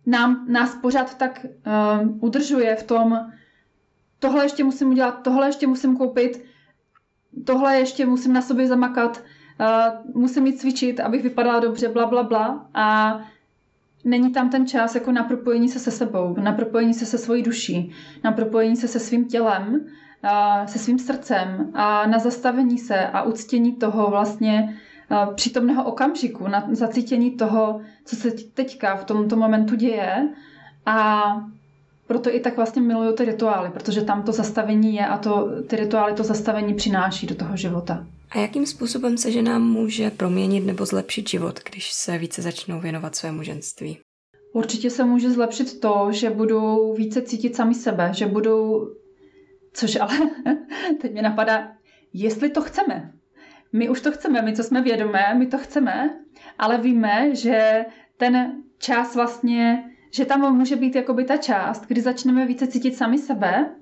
nám, 0.06 0.46
nás 0.48 0.74
pořád 0.74 1.18
tak 1.18 1.46
um, 1.46 2.18
udržuje 2.22 2.76
v 2.76 2.82
tom, 2.82 3.18
tohle 4.18 4.44
ještě 4.44 4.64
musím 4.64 4.88
udělat, 4.88 5.22
tohle 5.22 5.48
ještě 5.48 5.66
musím 5.66 5.96
koupit, 5.96 6.44
tohle 7.44 7.76
ještě 7.76 8.06
musím 8.06 8.32
na 8.32 8.42
sobě 8.42 8.66
zamakat, 8.66 9.22
uh, 9.60 10.22
musím 10.22 10.46
jít 10.46 10.60
cvičit, 10.60 11.00
abych 11.00 11.22
vypadala 11.22 11.60
dobře, 11.60 11.88
bla, 11.88 12.06
bla, 12.06 12.22
bla. 12.22 12.66
A 12.74 13.18
není 14.04 14.32
tam 14.32 14.50
ten 14.50 14.66
čas 14.66 14.94
jako 14.94 15.12
na 15.12 15.22
propojení 15.22 15.68
se 15.68 15.78
se 15.78 15.90
sebou, 15.90 16.36
na 16.40 16.52
propojení 16.52 16.94
se 16.94 17.06
se 17.06 17.18
svojí 17.18 17.42
duší, 17.42 17.92
na 18.24 18.32
propojení 18.32 18.76
se 18.76 18.88
se 18.88 19.00
svým 19.00 19.24
tělem, 19.28 19.74
uh, 20.24 20.66
se 20.66 20.78
svým 20.78 20.98
srdcem 20.98 21.70
a 21.74 22.06
na 22.06 22.18
zastavení 22.18 22.78
se 22.78 23.06
a 23.06 23.22
uctění 23.22 23.72
toho 23.72 24.10
vlastně 24.10 24.78
uh, 25.10 25.34
přítomného 25.34 25.84
okamžiku, 25.84 26.48
na 26.48 26.68
zacítění 26.70 27.30
toho, 27.30 27.80
co 28.04 28.16
se 28.16 28.30
teďka 28.30 28.96
v 28.96 29.04
tomto 29.04 29.36
momentu 29.36 29.74
děje 29.74 30.28
a 30.86 31.22
proto 32.06 32.34
i 32.34 32.40
tak 32.40 32.56
vlastně 32.56 32.82
miluju 32.82 33.12
ty 33.12 33.24
rituály, 33.24 33.70
protože 33.70 34.02
tam 34.02 34.22
to 34.22 34.32
zastavení 34.32 34.94
je 34.94 35.06
a 35.06 35.18
to, 35.18 35.48
ty 35.66 35.76
rituály 35.76 36.14
to 36.14 36.24
zastavení 36.24 36.74
přináší 36.74 37.26
do 37.26 37.34
toho 37.34 37.56
života. 37.56 38.06
A 38.34 38.38
jakým 38.38 38.66
způsobem 38.66 39.18
se 39.18 39.32
ženám 39.32 39.62
může 39.62 40.10
proměnit 40.10 40.66
nebo 40.66 40.86
zlepšit 40.86 41.28
život, 41.28 41.60
když 41.70 41.92
se 41.92 42.18
více 42.18 42.42
začnou 42.42 42.80
věnovat 42.80 43.14
svému 43.14 43.42
ženství? 43.42 43.98
Určitě 44.52 44.90
se 44.90 45.04
může 45.04 45.30
zlepšit 45.30 45.80
to, 45.80 46.08
že 46.10 46.30
budou 46.30 46.94
více 46.94 47.22
cítit 47.22 47.56
sami 47.56 47.74
sebe, 47.74 48.10
že 48.14 48.26
budou, 48.26 48.88
což 49.72 49.96
ale 49.96 50.18
teď 51.00 51.12
mě 51.12 51.22
napadá, 51.22 51.72
jestli 52.12 52.50
to 52.50 52.62
chceme. 52.62 53.12
My 53.72 53.88
už 53.88 54.00
to 54.00 54.12
chceme, 54.12 54.42
my 54.42 54.56
co 54.56 54.64
jsme 54.64 54.82
vědomé, 54.82 55.34
my 55.38 55.46
to 55.46 55.58
chceme, 55.58 56.20
ale 56.58 56.78
víme, 56.78 57.34
že 57.34 57.84
ten 58.16 58.62
čas 58.78 59.14
vlastně, 59.14 59.90
že 60.10 60.24
tam 60.24 60.56
může 60.56 60.76
být 60.76 60.94
jakoby 60.94 61.24
ta 61.24 61.36
část, 61.36 61.86
kdy 61.86 62.00
začneme 62.00 62.46
více 62.46 62.66
cítit 62.66 62.96
sami 62.96 63.18
sebe, 63.18 63.74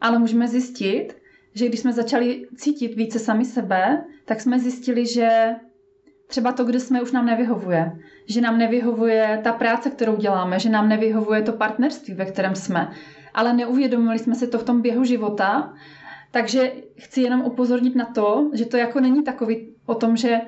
ale 0.00 0.18
můžeme 0.18 0.48
zjistit, 0.48 1.15
že 1.56 1.68
když 1.68 1.80
jsme 1.80 1.92
začali 1.92 2.46
cítit 2.56 2.94
více 2.94 3.18
sami 3.18 3.44
sebe, 3.44 4.04
tak 4.24 4.40
jsme 4.40 4.58
zjistili, 4.58 5.06
že 5.06 5.54
třeba 6.26 6.52
to, 6.52 6.64
kde 6.64 6.80
jsme, 6.80 7.02
už 7.02 7.12
nám 7.12 7.26
nevyhovuje. 7.26 7.92
Že 8.28 8.40
nám 8.40 8.58
nevyhovuje 8.58 9.40
ta 9.44 9.52
práce, 9.52 9.90
kterou 9.90 10.16
děláme, 10.16 10.58
že 10.58 10.70
nám 10.70 10.88
nevyhovuje 10.88 11.42
to 11.42 11.52
partnerství, 11.52 12.14
ve 12.14 12.24
kterém 12.24 12.54
jsme. 12.54 12.90
Ale 13.34 13.52
neuvědomili 13.52 14.18
jsme 14.18 14.34
si 14.34 14.48
to 14.48 14.58
v 14.58 14.64
tom 14.64 14.82
běhu 14.82 15.04
života, 15.04 15.74
takže 16.30 16.72
chci 16.98 17.20
jenom 17.20 17.40
upozornit 17.40 17.94
na 17.94 18.04
to, 18.04 18.50
že 18.54 18.64
to 18.64 18.76
jako 18.76 19.00
není 19.00 19.22
takový 19.22 19.68
o 19.86 19.94
tom, 19.94 20.16
že 20.16 20.40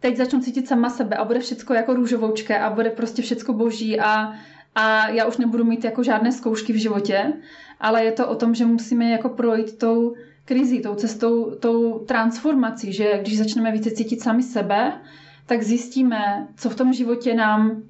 teď 0.00 0.16
začnu 0.16 0.40
cítit 0.40 0.68
sama 0.68 0.90
sebe 0.90 1.16
a 1.16 1.24
bude 1.24 1.40
všecko 1.40 1.74
jako 1.74 1.94
růžovoučké 1.94 2.58
a 2.58 2.70
bude 2.70 2.90
prostě 2.90 3.22
všecko 3.22 3.52
boží 3.52 4.00
a, 4.00 4.32
a 4.74 5.08
já 5.08 5.26
už 5.26 5.36
nebudu 5.36 5.64
mít 5.64 5.84
jako 5.84 6.02
žádné 6.02 6.32
zkoušky 6.32 6.72
v 6.72 6.76
životě, 6.76 7.32
ale 7.80 8.04
je 8.04 8.12
to 8.12 8.28
o 8.28 8.34
tom, 8.34 8.54
že 8.54 8.66
musíme 8.66 9.10
jako 9.10 9.28
projít 9.28 9.78
tou 9.78 10.14
krizí, 10.44 10.82
tou 10.82 10.94
cestou, 10.94 11.50
tou 11.50 11.98
transformací, 11.98 12.92
že 12.92 13.18
když 13.20 13.38
začneme 13.38 13.72
více 13.72 13.90
cítit 13.90 14.20
sami 14.22 14.42
sebe, 14.42 14.92
tak 15.46 15.62
zjistíme, 15.62 16.48
co 16.56 16.70
v 16.70 16.76
tom 16.76 16.92
životě 16.92 17.34
nám 17.34 17.82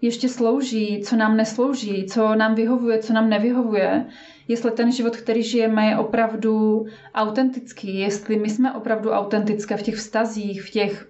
ještě 0.00 0.28
slouží, 0.28 1.02
co 1.04 1.16
nám 1.16 1.36
neslouží, 1.36 2.06
co 2.06 2.34
nám 2.34 2.54
vyhovuje, 2.54 2.98
co 2.98 3.12
nám 3.12 3.28
nevyhovuje, 3.28 4.06
jestli 4.48 4.70
ten 4.70 4.92
život, 4.92 5.16
který 5.16 5.42
žijeme, 5.42 5.86
je 5.86 5.98
opravdu 5.98 6.86
autentický, 7.14 7.98
jestli 7.98 8.36
my 8.38 8.50
jsme 8.50 8.72
opravdu 8.72 9.10
autentické 9.10 9.76
v 9.76 9.82
těch 9.82 9.94
vztazích, 9.94 10.62
v 10.62 10.70
těch 10.70 11.08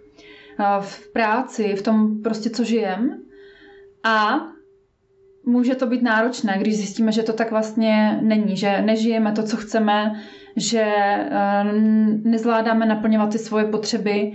v 0.81 1.13
práci, 1.13 1.75
v 1.77 1.83
tom 1.83 2.23
prostě, 2.23 2.51
co 2.51 2.65
žijem. 2.65 3.23
A 4.05 4.41
může 5.49 5.75
to 5.75 5.87
být 5.87 6.03
náročné, 6.03 6.59
když 6.61 6.77
zjistíme, 6.77 7.13
že 7.13 7.23
to 7.23 7.33
tak 7.33 7.51
vlastně 7.51 8.19
není, 8.23 8.57
že 8.57 8.83
nežijeme 8.83 9.33
to, 9.33 9.43
co 9.43 9.57
chceme, 9.57 10.21
že 10.57 10.85
eh, 10.85 11.65
nezvládáme 12.25 12.87
naplňovat 12.87 13.33
ty 13.33 13.39
svoje 13.39 13.65
potřeby. 13.65 14.33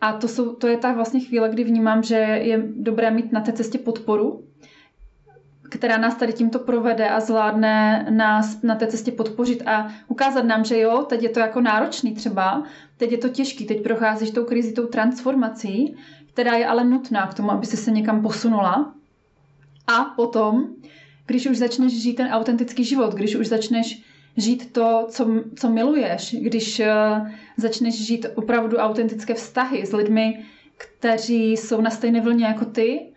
A 0.00 0.12
to, 0.12 0.28
jsou, 0.28 0.54
to 0.54 0.66
je 0.66 0.76
ta 0.76 0.92
vlastně 0.92 1.20
chvíle, 1.20 1.48
kdy 1.48 1.64
vnímám, 1.64 2.02
že 2.02 2.14
je 2.16 2.62
dobré 2.76 3.10
mít 3.10 3.32
na 3.32 3.40
té 3.40 3.52
cestě 3.52 3.78
podporu, 3.78 4.44
která 5.70 5.96
nás 5.96 6.14
tady 6.14 6.32
tímto 6.32 6.58
provede 6.58 7.08
a 7.08 7.20
zvládne 7.20 8.06
nás 8.10 8.62
na 8.62 8.74
té 8.74 8.86
cestě 8.86 9.12
podpořit 9.12 9.62
a 9.66 9.88
ukázat 10.08 10.44
nám, 10.44 10.64
že 10.64 10.80
jo, 10.80 11.06
teď 11.08 11.22
je 11.22 11.28
to 11.28 11.40
jako 11.40 11.60
náročný 11.60 12.14
třeba, 12.14 12.62
teď 12.96 13.12
je 13.12 13.18
to 13.18 13.28
těžký, 13.28 13.66
teď 13.66 13.82
procházíš 13.82 14.30
tou 14.30 14.44
krizi, 14.44 14.72
tou 14.72 14.86
transformací, 14.86 15.96
která 16.32 16.54
je 16.54 16.66
ale 16.66 16.84
nutná 16.84 17.26
k 17.26 17.34
tomu, 17.34 17.50
aby 17.50 17.66
si 17.66 17.76
se 17.76 17.90
někam 17.90 18.22
posunula. 18.22 18.95
A 19.86 20.04
potom, 20.04 20.66
když 21.26 21.46
už 21.46 21.56
začneš 21.58 22.02
žít 22.02 22.14
ten 22.14 22.28
autentický 22.28 22.84
život, 22.84 23.14
když 23.14 23.34
už 23.34 23.46
začneš 23.46 24.02
žít 24.36 24.72
to, 24.72 25.06
co, 25.10 25.26
co 25.56 25.70
miluješ, 25.70 26.34
když 26.40 26.80
uh, 26.80 27.28
začneš 27.56 28.06
žít 28.06 28.26
opravdu 28.34 28.76
autentické 28.76 29.34
vztahy 29.34 29.86
s 29.86 29.92
lidmi, 29.92 30.44
kteří 30.78 31.52
jsou 31.52 31.80
na 31.80 31.90
stejné 31.90 32.20
vlně 32.20 32.44
jako 32.44 32.64
ty, 32.64 33.12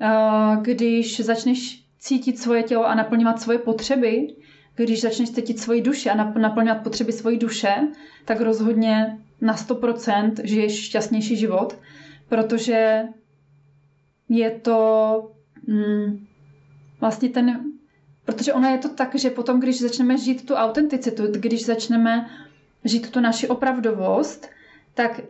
uh, 0.00 0.62
když 0.62 1.20
začneš 1.20 1.84
cítit 1.98 2.38
svoje 2.38 2.62
tělo 2.62 2.86
a 2.86 2.94
naplňovat 2.94 3.40
svoje 3.40 3.58
potřeby, 3.58 4.28
když 4.76 5.00
začneš 5.00 5.30
cítit 5.30 5.60
svoji 5.60 5.82
duši 5.82 6.10
a 6.10 6.14
naplňovat 6.38 6.82
potřeby 6.82 7.12
svojí 7.12 7.38
duše, 7.38 7.74
tak 8.24 8.40
rozhodně 8.40 9.18
na 9.40 9.54
100% 9.56 10.32
žiješ 10.44 10.84
šťastnější 10.84 11.36
život, 11.36 11.78
protože 12.28 13.02
je 14.28 14.50
to 14.50 15.35
mm, 15.66 16.26
vlastně 17.00 17.28
ten, 17.28 17.60
protože 18.24 18.52
ono 18.52 18.68
je 18.68 18.78
to 18.78 18.88
tak, 18.88 19.14
že 19.14 19.30
potom, 19.30 19.60
když 19.60 19.80
začneme 19.80 20.18
žít 20.18 20.46
tu 20.46 20.54
autenticitu, 20.54 21.22
když 21.30 21.66
začneme 21.66 22.30
žít 22.84 23.10
tu 23.10 23.20
naši 23.20 23.48
opravdovost, 23.48 24.48
tak 24.94 25.20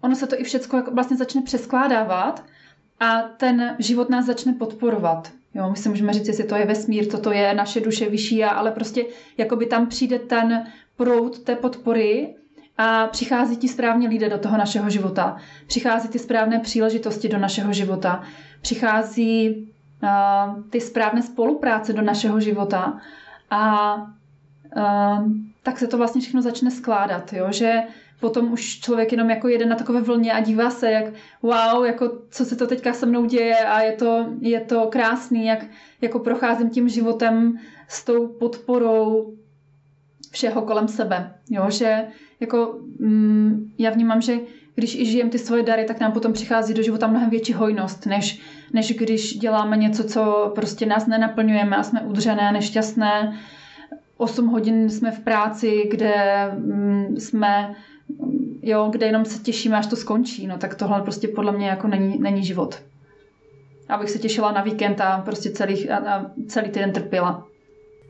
ono 0.00 0.16
se 0.16 0.26
to 0.26 0.40
i 0.40 0.44
všechno 0.44 0.82
vlastně 0.92 1.16
začne 1.16 1.42
přeskládávat 1.42 2.44
a 3.00 3.22
ten 3.22 3.76
život 3.78 4.10
nás 4.10 4.26
začne 4.26 4.52
podporovat. 4.52 5.32
Jo, 5.54 5.70
my 5.70 5.76
si 5.76 5.88
můžeme 5.88 6.12
říct, 6.12 6.28
jestli 6.28 6.44
to 6.44 6.56
je 6.56 6.66
vesmír, 6.66 7.06
toto 7.08 7.32
je 7.32 7.54
naše 7.54 7.80
duše 7.80 8.08
vyšší, 8.08 8.44
ale 8.44 8.70
prostě 8.72 9.04
jakoby 9.38 9.66
tam 9.66 9.86
přijde 9.86 10.18
ten 10.18 10.66
proud 10.96 11.38
té 11.38 11.56
podpory 11.56 12.34
a 12.78 13.06
přichází 13.06 13.56
ti 13.56 13.68
správně 13.68 14.08
lidé 14.08 14.28
do 14.28 14.38
toho 14.38 14.56
našeho 14.58 14.90
života. 14.90 15.36
Přichází 15.66 16.08
ty 16.08 16.18
správné 16.18 16.58
příležitosti 16.58 17.28
do 17.28 17.38
našeho 17.38 17.72
života. 17.72 18.22
Přichází 18.60 19.71
ty 20.70 20.80
správné 20.80 21.22
spolupráce 21.22 21.92
do 21.92 22.02
našeho 22.02 22.40
života 22.40 23.00
a 23.50 23.94
uh, 24.76 25.32
tak 25.62 25.78
se 25.78 25.86
to 25.86 25.98
vlastně 25.98 26.20
všechno 26.20 26.42
začne 26.42 26.70
skládat, 26.70 27.32
jo? 27.32 27.46
že 27.50 27.82
potom 28.20 28.52
už 28.52 28.80
člověk 28.80 29.12
jenom 29.12 29.30
jako 29.30 29.48
jede 29.48 29.66
na 29.66 29.76
takové 29.76 30.00
vlně 30.00 30.32
a 30.32 30.40
dívá 30.40 30.70
se, 30.70 30.90
jak 30.90 31.04
wow, 31.42 31.84
jako 31.84 32.18
co 32.30 32.44
se 32.44 32.56
to 32.56 32.66
teďka 32.66 32.92
se 32.92 33.06
mnou 33.06 33.24
děje 33.24 33.56
a 33.56 33.80
je 33.80 33.92
to, 33.92 34.26
je 34.40 34.60
to 34.60 34.86
krásný, 34.86 35.46
jak 35.46 35.66
jako 36.00 36.18
procházím 36.18 36.70
tím 36.70 36.88
životem 36.88 37.58
s 37.88 38.04
tou 38.04 38.28
podporou 38.28 39.34
všeho 40.32 40.62
kolem 40.62 40.88
sebe. 40.88 41.34
Jo, 41.50 41.70
že 41.70 42.04
jako 42.40 42.78
mm, 42.98 43.72
já 43.78 43.90
vnímám, 43.90 44.20
že 44.20 44.38
když 44.74 44.94
i 44.94 45.06
žijem 45.06 45.30
ty 45.30 45.38
svoje 45.38 45.62
dary, 45.62 45.84
tak 45.84 46.00
nám 46.00 46.12
potom 46.12 46.32
přichází 46.32 46.74
do 46.74 46.82
života 46.82 47.06
mnohem 47.06 47.30
větší 47.30 47.52
hojnost, 47.52 48.06
než, 48.06 48.40
než 48.72 48.92
když 48.92 49.38
děláme 49.38 49.76
něco, 49.76 50.04
co 50.04 50.52
prostě 50.54 50.86
nás 50.86 51.06
nenaplňujeme 51.06 51.76
a 51.76 51.82
jsme 51.82 52.00
udřené, 52.00 52.52
nešťastné. 52.52 53.38
8 54.16 54.46
hodin 54.46 54.90
jsme 54.90 55.10
v 55.10 55.20
práci, 55.20 55.88
kde 55.90 56.14
mm, 56.58 57.16
jsme 57.18 57.74
jo, 58.62 58.88
kde 58.92 59.06
jenom 59.06 59.24
se 59.24 59.42
těšíme, 59.42 59.76
až 59.76 59.86
to 59.86 59.96
skončí, 59.96 60.46
no 60.46 60.58
tak 60.58 60.74
tohle 60.74 61.02
prostě 61.02 61.28
podle 61.28 61.52
mě 61.52 61.68
jako 61.68 61.88
není, 61.88 62.18
není 62.18 62.44
život. 62.44 62.82
Abych 63.88 64.10
se 64.10 64.18
těšila 64.18 64.52
na 64.52 64.62
víkend 64.62 65.00
a 65.00 65.22
prostě 65.24 65.50
celý, 65.50 65.90
a, 65.90 65.96
a 65.96 66.30
celý 66.48 66.70
týden 66.70 66.92
trpěla. 66.92 67.46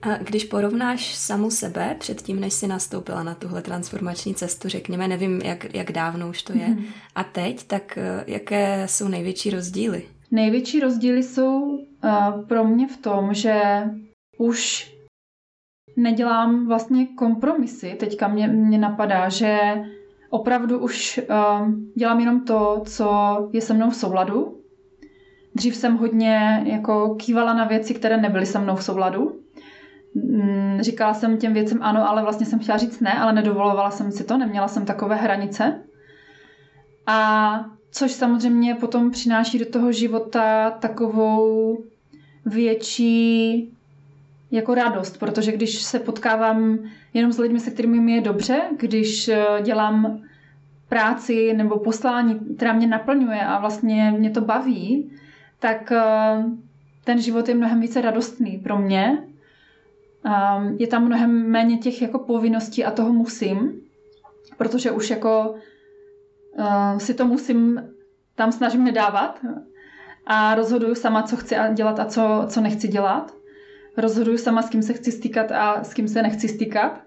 A 0.03 0.17
když 0.17 0.45
porovnáš 0.45 1.15
samu 1.15 1.51
sebe 1.51 1.97
předtím, 1.99 2.41
než 2.41 2.53
jsi 2.53 2.67
nastoupila 2.67 3.23
na 3.23 3.35
tuhle 3.35 3.63
transformační 3.63 4.35
cestu, 4.35 4.69
řekněme, 4.69 5.09
nevím, 5.09 5.41
jak, 5.45 5.75
jak 5.75 5.93
dávno 5.93 6.29
už 6.29 6.43
to 6.43 6.53
je, 6.53 6.67
mm-hmm. 6.67 6.85
a 7.15 7.25
teď, 7.25 7.67
tak 7.67 7.99
eh, 7.99 8.25
jaké 8.27 8.89
jsou 8.89 9.09
největší 9.09 9.51
rozdíly? 9.51 10.03
Největší 10.31 10.81
rozdíly 10.81 11.23
jsou 11.23 11.61
uh, 11.63 12.45
pro 12.49 12.65
mě 12.65 12.89
v 12.89 12.97
tom, 12.97 13.35
že 13.35 13.63
už 14.39 14.93
nedělám 15.97 16.67
vlastně 16.67 17.07
kompromisy. 17.07 17.97
Teďka 18.01 18.29
mě, 18.29 18.49
mě 18.49 18.79
napadá, 18.79 19.29
že 19.29 19.59
opravdu 20.31 20.79
už 20.79 21.21
uh, 21.31 21.71
dělám 21.97 22.21
jenom 22.21 22.45
to, 22.45 22.83
co 22.87 23.09
je 23.53 23.61
se 23.61 23.75
mnou 23.75 23.91
v 23.91 23.97
souladu. 23.97 24.59
Dřív 25.55 25.77
jsem 25.77 25.97
hodně 25.97 26.65
jako 26.67 27.15
kývala 27.15 27.55
na 27.55 27.65
věci, 27.65 27.95
které 27.95 28.17
nebyly 28.17 28.47
se 28.47 28.59
mnou 28.59 28.77
v 28.77 28.85
souladu. 28.85 29.42
Mm, 30.15 30.79
říkala 30.81 31.15
jsem 31.15 31.39
těm 31.39 31.53
věcem 31.53 31.79
ano, 31.83 32.09
ale 32.11 32.23
vlastně 32.23 32.47
jsem 32.47 32.59
chtěla 32.59 32.79
říct 32.79 33.01
ne, 33.01 33.13
ale 33.13 33.33
nedovolovala 33.33 33.91
jsem 33.91 34.13
si 34.13 34.25
to, 34.25 34.39
neměla 34.39 34.69
jsem 34.69 34.85
takové 34.85 35.17
hranice. 35.17 35.83
A 37.07 37.65
což 37.91 38.13
samozřejmě 38.13 38.75
potom 38.75 39.11
přináší 39.11 39.59
do 39.59 39.67
toho 39.67 39.93
života 39.93 40.71
takovou 40.71 41.79
větší 42.47 43.71
jako 44.51 44.75
radost, 44.75 45.19
protože 45.19 45.53
když 45.53 45.83
se 45.83 45.99
potkávám 45.99 46.79
jenom 47.15 47.33
s 47.33 47.39
lidmi, 47.39 47.61
se 47.61 47.71
kterými 47.71 48.01
mi 48.01 48.13
je 48.13 48.21
dobře, 48.21 48.61
když 48.79 49.29
eh, 49.29 49.45
dělám 49.63 50.23
práci 50.89 51.53
nebo 51.55 51.79
poslání, 51.79 52.41
která 52.57 52.73
mě 52.73 52.87
naplňuje 52.87 53.41
a 53.41 53.61
vlastně 53.61 54.15
mě 54.19 54.31
to 54.31 54.41
baví, 54.41 55.11
tak 55.59 55.93
eh, 55.93 56.45
ten 57.05 57.19
život 57.21 57.49
je 57.49 57.55
mnohem 57.55 57.81
více 57.81 58.01
radostný 58.01 58.59
pro 58.59 58.79
mě. 58.79 59.19
Ehm, 60.25 60.77
je 60.79 60.87
tam 60.87 61.05
mnohem 61.05 61.51
méně 61.51 61.79
těch 61.79 62.03
jako 62.03 62.19
povinností 62.19 62.85
a 62.85 62.91
toho 62.91 63.13
musím, 63.13 63.81
protože 64.59 64.91
už 64.91 65.11
jako 65.11 65.55
eh, 66.59 67.01
si 67.01 67.15
to 67.15 67.27
musím 67.27 67.83
tam 68.35 68.53
snažím 68.53 68.85
nedávat 68.85 69.41
a 70.27 70.55
rozhoduju 70.55 70.95
sama, 70.95 71.23
co 71.23 71.37
chci 71.37 71.55
dělat 71.75 72.01
a 72.01 72.05
co, 72.05 72.47
co 72.49 72.61
nechci 72.61 72.89
dělat 72.89 73.33
rozhoduju 73.97 74.39
sama, 74.39 74.63
s 74.63 74.69
kým 74.71 74.83
se 74.83 74.93
chci 74.93 75.13
stýkat 75.13 75.53
a 75.53 75.85
s 75.85 75.95
kým 75.95 76.09
se 76.09 76.23
nechci 76.23 76.49
stýkat. 76.49 77.03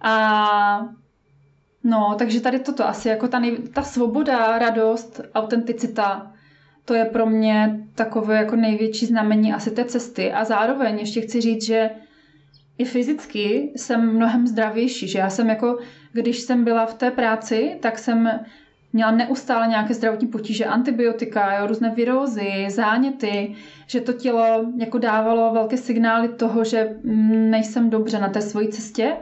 A 0.00 0.88
No, 1.86 2.14
takže 2.18 2.40
tady 2.40 2.58
toto 2.58 2.88
asi 2.88 3.08
jako 3.08 3.28
ta, 3.28 3.38
nej, 3.38 3.58
ta 3.58 3.82
svoboda, 3.82 4.58
radost, 4.58 5.20
autenticita, 5.34 6.32
to 6.84 6.94
je 6.94 7.04
pro 7.04 7.26
mě 7.26 7.80
takové 7.94 8.36
jako 8.36 8.56
největší 8.56 9.06
znamení 9.06 9.52
asi 9.52 9.70
té 9.70 9.84
cesty. 9.84 10.32
A 10.32 10.44
zároveň 10.44 10.98
ještě 10.98 11.20
chci 11.20 11.40
říct, 11.40 11.64
že 11.66 11.90
i 12.78 12.84
fyzicky 12.84 13.72
jsem 13.76 14.14
mnohem 14.16 14.46
zdravější, 14.46 15.08
že 15.08 15.18
já 15.18 15.30
jsem 15.30 15.48
jako, 15.48 15.78
když 16.12 16.40
jsem 16.40 16.64
byla 16.64 16.86
v 16.86 16.94
té 16.94 17.10
práci, 17.10 17.76
tak 17.80 17.98
jsem 17.98 18.40
měla 18.92 19.10
neustále 19.10 19.66
nějaké 19.66 19.94
zdravotní 19.94 20.28
potíže, 20.28 20.64
antibiotika, 20.64 21.58
jo, 21.58 21.66
různé 21.66 21.90
virózy, 21.90 22.66
záněty, 22.68 23.54
že 23.86 24.00
to 24.00 24.12
tělo 24.12 24.64
jako 24.76 24.98
dávalo 24.98 25.52
velké 25.52 25.76
signály 25.76 26.28
toho, 26.28 26.64
že 26.64 26.96
nejsem 27.50 27.90
dobře 27.90 28.18
na 28.18 28.28
té 28.28 28.40
svojí 28.40 28.68
cestě, 28.68 29.16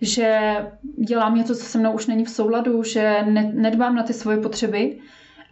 že 0.00 0.56
dělám 0.98 1.34
něco, 1.34 1.54
co 1.56 1.64
se 1.64 1.78
mnou 1.78 1.92
už 1.92 2.06
není 2.06 2.24
v 2.24 2.30
souladu, 2.30 2.82
že 2.82 3.24
nedbám 3.52 3.94
na 3.94 4.02
ty 4.02 4.12
svoje 4.12 4.38
potřeby 4.38 4.98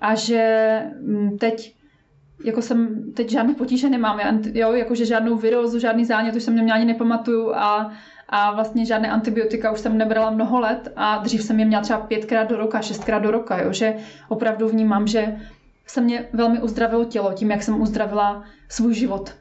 a 0.00 0.14
že 0.14 0.83
mm, 1.00 1.38
teď 1.38 1.75
jako 2.44 2.62
jsem 2.62 3.12
teď 3.12 3.30
žádné 3.30 3.54
potíže 3.54 3.90
nemám, 3.90 4.20
jo, 4.54 4.73
jakože 4.73 5.04
žádnou 5.04 5.37
virózu, 5.37 5.78
žádný 5.78 6.04
zánět, 6.04 6.37
už 6.37 6.42
jsem 6.42 6.54
neměla 6.54 6.76
ani 6.76 6.85
nepamatuju 6.85 7.54
a, 7.54 7.92
a 8.28 8.54
vlastně 8.54 8.87
žádné 8.87 9.11
antibiotika 9.11 9.73
už 9.73 9.80
jsem 9.80 9.99
nebrala 9.99 10.30
mnoho 10.30 10.61
let 10.61 10.92
a 10.97 11.18
dřív 11.18 11.42
jsem 11.42 11.61
je 11.61 11.66
měla 11.66 11.82
třeba 11.82 12.00
pětkrát 12.00 12.49
do 12.49 12.56
roka, 12.56 12.80
šestkrát 12.80 13.23
do 13.23 13.30
roka, 13.30 13.62
jo, 13.62 13.73
že 13.73 13.97
opravdu 14.28 14.68
vnímám, 14.68 15.06
že 15.06 15.40
se 15.87 16.00
mě 16.00 16.28
velmi 16.32 16.62
uzdravilo 16.62 17.04
tělo 17.04 17.32
tím, 17.32 17.50
jak 17.50 17.62
jsem 17.62 17.80
uzdravila 17.80 18.44
svůj 18.68 18.94
život. 18.94 19.35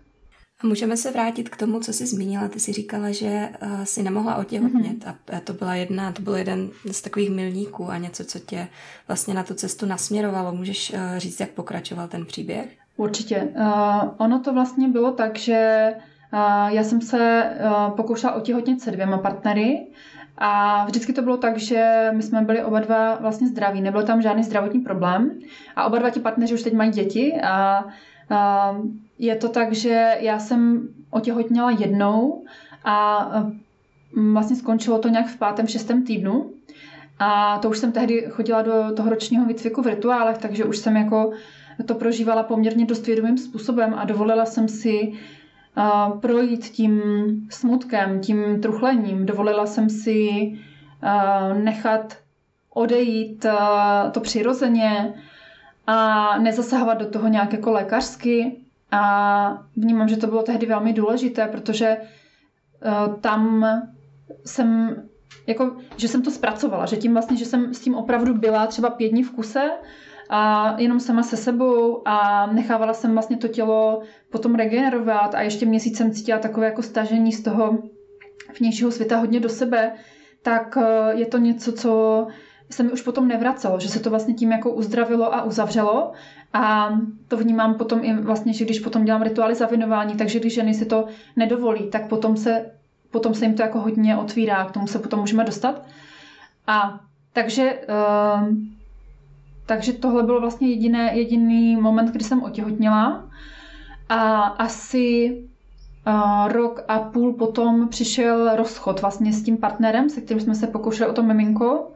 A 0.63 0.67
můžeme 0.67 0.97
se 0.97 1.11
vrátit 1.11 1.49
k 1.49 1.57
tomu, 1.57 1.79
co 1.79 1.93
jsi 1.93 2.07
zmínila. 2.07 2.47
Ty 2.47 2.59
jsi 2.59 2.73
říkala, 2.73 3.11
že 3.11 3.49
uh, 3.61 3.83
si 3.83 4.03
nemohla 4.03 4.35
otěhotnět 4.35 5.05
mm-hmm. 5.05 5.37
a 5.37 5.39
to 5.39 5.53
byla 5.53 5.75
jedna, 5.75 6.11
to 6.11 6.21
byl 6.21 6.35
jeden 6.35 6.69
z 6.91 7.01
takových 7.01 7.29
milníků 7.29 7.89
a 7.89 7.97
něco, 7.97 8.25
co 8.25 8.39
tě 8.39 8.67
vlastně 9.07 9.33
na 9.33 9.43
tu 9.43 9.53
cestu 9.53 9.85
nasměrovalo. 9.85 10.55
Můžeš 10.55 10.93
uh, 10.93 10.99
říct, 11.17 11.39
jak 11.39 11.49
pokračoval 11.49 12.07
ten 12.07 12.25
příběh? 12.25 12.77
Určitě. 12.99 13.47
Uh, 13.55 14.09
ono 14.17 14.39
to 14.39 14.53
vlastně 14.53 14.87
bylo 14.87 15.11
tak, 15.11 15.37
že 15.37 15.93
uh, 16.33 16.67
já 16.69 16.83
jsem 16.83 17.01
se 17.01 17.51
uh, 17.65 17.95
pokoušela 17.95 18.33
otěhotnit 18.33 18.81
se 18.81 18.91
dvěma 18.91 19.17
partnery 19.17 19.87
a 20.37 20.85
vždycky 20.85 21.13
to 21.13 21.21
bylo 21.21 21.37
tak, 21.37 21.57
že 21.57 22.09
my 22.11 22.23
jsme 22.23 22.41
byli 22.41 22.63
oba 22.63 22.79
dva 22.79 23.15
vlastně 23.15 23.47
zdraví, 23.47 23.81
nebyl 23.81 24.03
tam 24.03 24.21
žádný 24.21 24.43
zdravotní 24.43 24.79
problém 24.79 25.39
a 25.75 25.85
oba 25.85 25.99
dva 25.99 26.09
ti 26.09 26.19
partneři 26.19 26.53
už 26.53 26.63
teď 26.63 26.73
mají 26.73 26.91
děti 26.91 27.41
a 27.43 27.83
uh, 27.83 28.85
je 29.19 29.35
to 29.35 29.49
tak, 29.49 29.73
že 29.73 30.17
já 30.19 30.39
jsem 30.39 30.87
otěhotněla 31.11 31.71
jednou 31.71 32.43
a 32.85 33.29
vlastně 34.31 34.55
skončilo 34.55 34.99
to 34.99 35.07
nějak 35.09 35.27
v 35.27 35.37
pátém, 35.37 35.67
šestém 35.67 36.03
týdnu. 36.05 36.51
A 37.19 37.57
to 37.59 37.69
už 37.69 37.77
jsem 37.77 37.91
tehdy 37.91 38.25
chodila 38.29 38.61
do 38.61 38.71
toho 38.95 39.09
ročního 39.09 39.45
výcviku 39.45 39.81
v 39.81 39.87
rituálech, 39.87 40.37
takže 40.37 40.65
už 40.65 40.77
jsem 40.77 40.95
jako 40.97 41.31
to 41.86 41.95
prožívala 41.95 42.43
poměrně 42.43 42.86
dost 42.86 43.07
vědomým 43.07 43.38
způsobem 43.38 43.93
a 43.98 44.05
dovolila 44.05 44.45
jsem 44.45 44.67
si 44.67 45.13
projít 46.21 46.65
tím 46.65 47.01
smutkem, 47.50 48.19
tím 48.21 48.62
truchlením. 48.62 49.25
Dovolila 49.25 49.65
jsem 49.65 49.89
si 49.89 50.29
nechat 51.63 52.17
odejít 52.74 53.45
to 54.12 54.19
přirozeně 54.19 55.13
a 55.88 56.38
nezasahovat 56.39 56.98
do 57.00 57.05
toho 57.05 57.27
nějak 57.27 57.53
jako 57.53 57.71
lékařsky. 57.71 58.55
A 58.91 59.63
vnímám, 59.77 60.07
že 60.07 60.17
to 60.17 60.27
bylo 60.27 60.43
tehdy 60.43 60.65
velmi 60.65 60.93
důležité, 60.93 61.48
protože 61.48 61.98
tam 63.21 63.65
jsem 64.45 64.95
jako, 65.48 65.75
že 65.98 66.07
jsem 66.07 66.21
to 66.21 66.31
zpracovala, 66.31 66.86
že 66.86 66.98
tím 66.98 67.13
vlastně, 67.13 67.38
že 67.38 67.45
jsem 67.45 67.74
s 67.74 67.79
tím 67.79 67.95
opravdu 67.95 68.33
byla 68.33 68.67
třeba 68.67 68.89
pět 68.89 69.09
dní 69.09 69.24
v 69.24 69.31
kuse 69.31 69.69
a 70.29 70.75
jenom 70.77 71.00
sama 71.00 71.24
se 71.24 71.38
sebou 71.38 72.01
a 72.05 72.45
nechávala 72.45 72.93
jsem 72.93 73.13
vlastně 73.13 73.38
to 73.38 73.48
tělo 73.48 74.01
potom 74.31 74.55
regenerovat 74.55 75.36
a 75.36 75.41
ještě 75.41 75.65
měsíc 75.65 75.98
jsem 75.98 76.12
cítila 76.12 76.39
takové 76.39 76.65
jako 76.65 76.82
stažení 76.82 77.32
z 77.32 77.43
toho 77.43 77.77
vnějšího 78.60 78.91
světa 78.91 79.17
hodně 79.17 79.39
do 79.39 79.49
sebe, 79.49 79.91
tak 80.41 80.77
eh, 80.77 81.13
je 81.13 81.25
to 81.25 81.38
něco, 81.38 81.73
co 81.73 82.27
se 82.69 82.84
mi 82.84 82.91
už 82.91 83.01
potom 83.01 83.27
nevracelo, 83.27 83.80
že 83.80 83.89
se 83.89 83.99
to 83.99 84.10
vlastně 84.10 84.34
tím 84.34 84.51
jako 84.51 84.71
uzdravilo 84.71 85.36
a 85.36 85.43
uzavřelo 85.43 86.12
a 86.53 86.93
to 87.27 87.38
vnímám 87.38 87.75
potom 87.75 88.03
i 88.03 88.13
vlastně, 88.21 88.53
že 88.53 88.65
když 88.65 88.80
potom 88.80 89.06
dělám 89.06 89.21
rituály 89.21 89.56
zavinování, 89.56 90.15
takže 90.15 90.39
když 90.39 90.53
ženy 90.53 90.73
si 90.73 90.86
to 90.86 91.06
nedovolí, 91.36 91.89
tak 91.89 92.08
potom 92.08 92.38
se, 92.38 92.71
potom 93.12 93.34
se 93.34 93.45
jim 93.45 93.53
to 93.53 93.62
jako 93.62 93.80
hodně 93.80 94.17
otvírá, 94.17 94.65
k 94.65 94.71
tomu 94.71 94.88
se 94.88 94.99
potom 94.99 95.19
můžeme 95.19 95.43
dostat. 95.43 95.86
A 96.67 96.99
takže 97.34 97.80
uh, 97.89 98.47
takže 99.69 99.93
tohle 99.93 100.23
byl 100.23 100.39
vlastně 100.41 100.69
jediné, 100.69 101.12
jediný 101.17 101.75
moment, 101.75 102.12
kdy 102.12 102.23
jsem 102.23 102.43
otěhotněla. 102.43 103.29
A 104.10 104.41
asi 104.41 105.38
uh, 106.08 106.47
rok 106.47 106.84
a 106.88 106.99
půl 106.99 107.34
potom 107.34 107.88
přišel 107.88 108.55
rozchod 108.55 109.01
vlastně 109.01 109.34
s 109.34 109.43
tím 109.43 109.58
partnerem, 109.58 110.10
se 110.10 110.21
kterým 110.21 110.41
jsme 110.43 110.55
se 110.55 110.67
pokoušeli 110.67 111.10
o 111.10 111.13
to 111.13 111.23
miminko. 111.23 111.91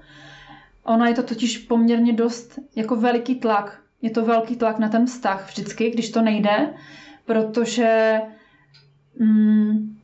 Ono 0.84 1.06
je 1.06 1.14
to 1.14 1.24
totiž 1.24 1.58
poměrně 1.58 2.14
dost 2.14 2.60
jako 2.76 2.96
veliký 2.96 3.36
tlak. 3.36 3.80
Je 4.02 4.10
to 4.10 4.26
velký 4.26 4.56
tlak 4.56 4.80
na 4.80 4.90
ten 4.90 5.06
vztah 5.06 5.48
vždycky, 5.48 5.90
když 5.90 6.12
to 6.12 6.22
nejde, 6.22 6.74
protože 7.26 8.22
mm, 9.20 9.98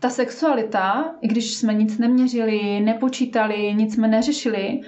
ta 0.00 0.10
sexualita, 0.10 1.14
i 1.20 1.28
když 1.28 1.54
jsme 1.54 1.74
nic 1.74 1.98
neměřili, 1.98 2.80
nepočítali, 2.80 3.74
nic 3.74 3.94
jsme 3.94 4.08
neřešili, 4.08 4.80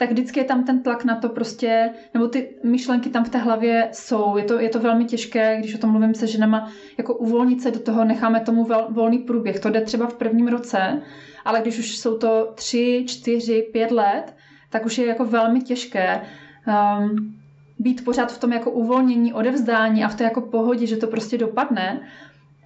tak 0.00 0.10
vždycky 0.10 0.40
je 0.40 0.44
tam 0.44 0.64
ten 0.64 0.82
tlak 0.82 1.04
na 1.04 1.16
to 1.16 1.28
prostě, 1.28 1.90
nebo 2.14 2.28
ty 2.28 2.48
myšlenky 2.64 3.10
tam 3.10 3.24
v 3.24 3.28
té 3.28 3.38
hlavě 3.38 3.88
jsou. 3.92 4.36
Je 4.36 4.44
to, 4.44 4.60
je 4.60 4.68
to 4.68 4.80
velmi 4.80 5.04
těžké, 5.04 5.56
když 5.58 5.74
o 5.74 5.78
tom 5.78 5.90
mluvím 5.90 6.14
se 6.14 6.26
ženama, 6.26 6.72
jako 6.98 7.14
uvolnit 7.14 7.62
se 7.62 7.70
do 7.70 7.80
toho, 7.80 8.04
necháme 8.04 8.40
tomu 8.40 8.64
vel, 8.64 8.86
volný 8.90 9.18
průběh. 9.18 9.60
To 9.60 9.70
jde 9.70 9.80
třeba 9.80 10.06
v 10.06 10.14
prvním 10.14 10.48
roce, 10.48 11.02
ale 11.44 11.60
když 11.60 11.78
už 11.78 11.98
jsou 11.98 12.18
to 12.18 12.52
tři, 12.54 13.04
čtyři, 13.08 13.68
pět 13.72 13.90
let, 13.90 14.34
tak 14.70 14.86
už 14.86 14.98
je 14.98 15.06
jako 15.06 15.24
velmi 15.24 15.60
těžké 15.60 16.20
um, 16.66 17.34
být 17.78 18.04
pořád 18.04 18.32
v 18.32 18.38
tom 18.38 18.52
jako 18.52 18.70
uvolnění, 18.70 19.32
odevzdání 19.32 20.04
a 20.04 20.08
v 20.08 20.14
té 20.14 20.24
jako 20.24 20.40
pohodě, 20.40 20.86
že 20.86 20.96
to 20.96 21.06
prostě 21.06 21.38
dopadne 21.38 22.00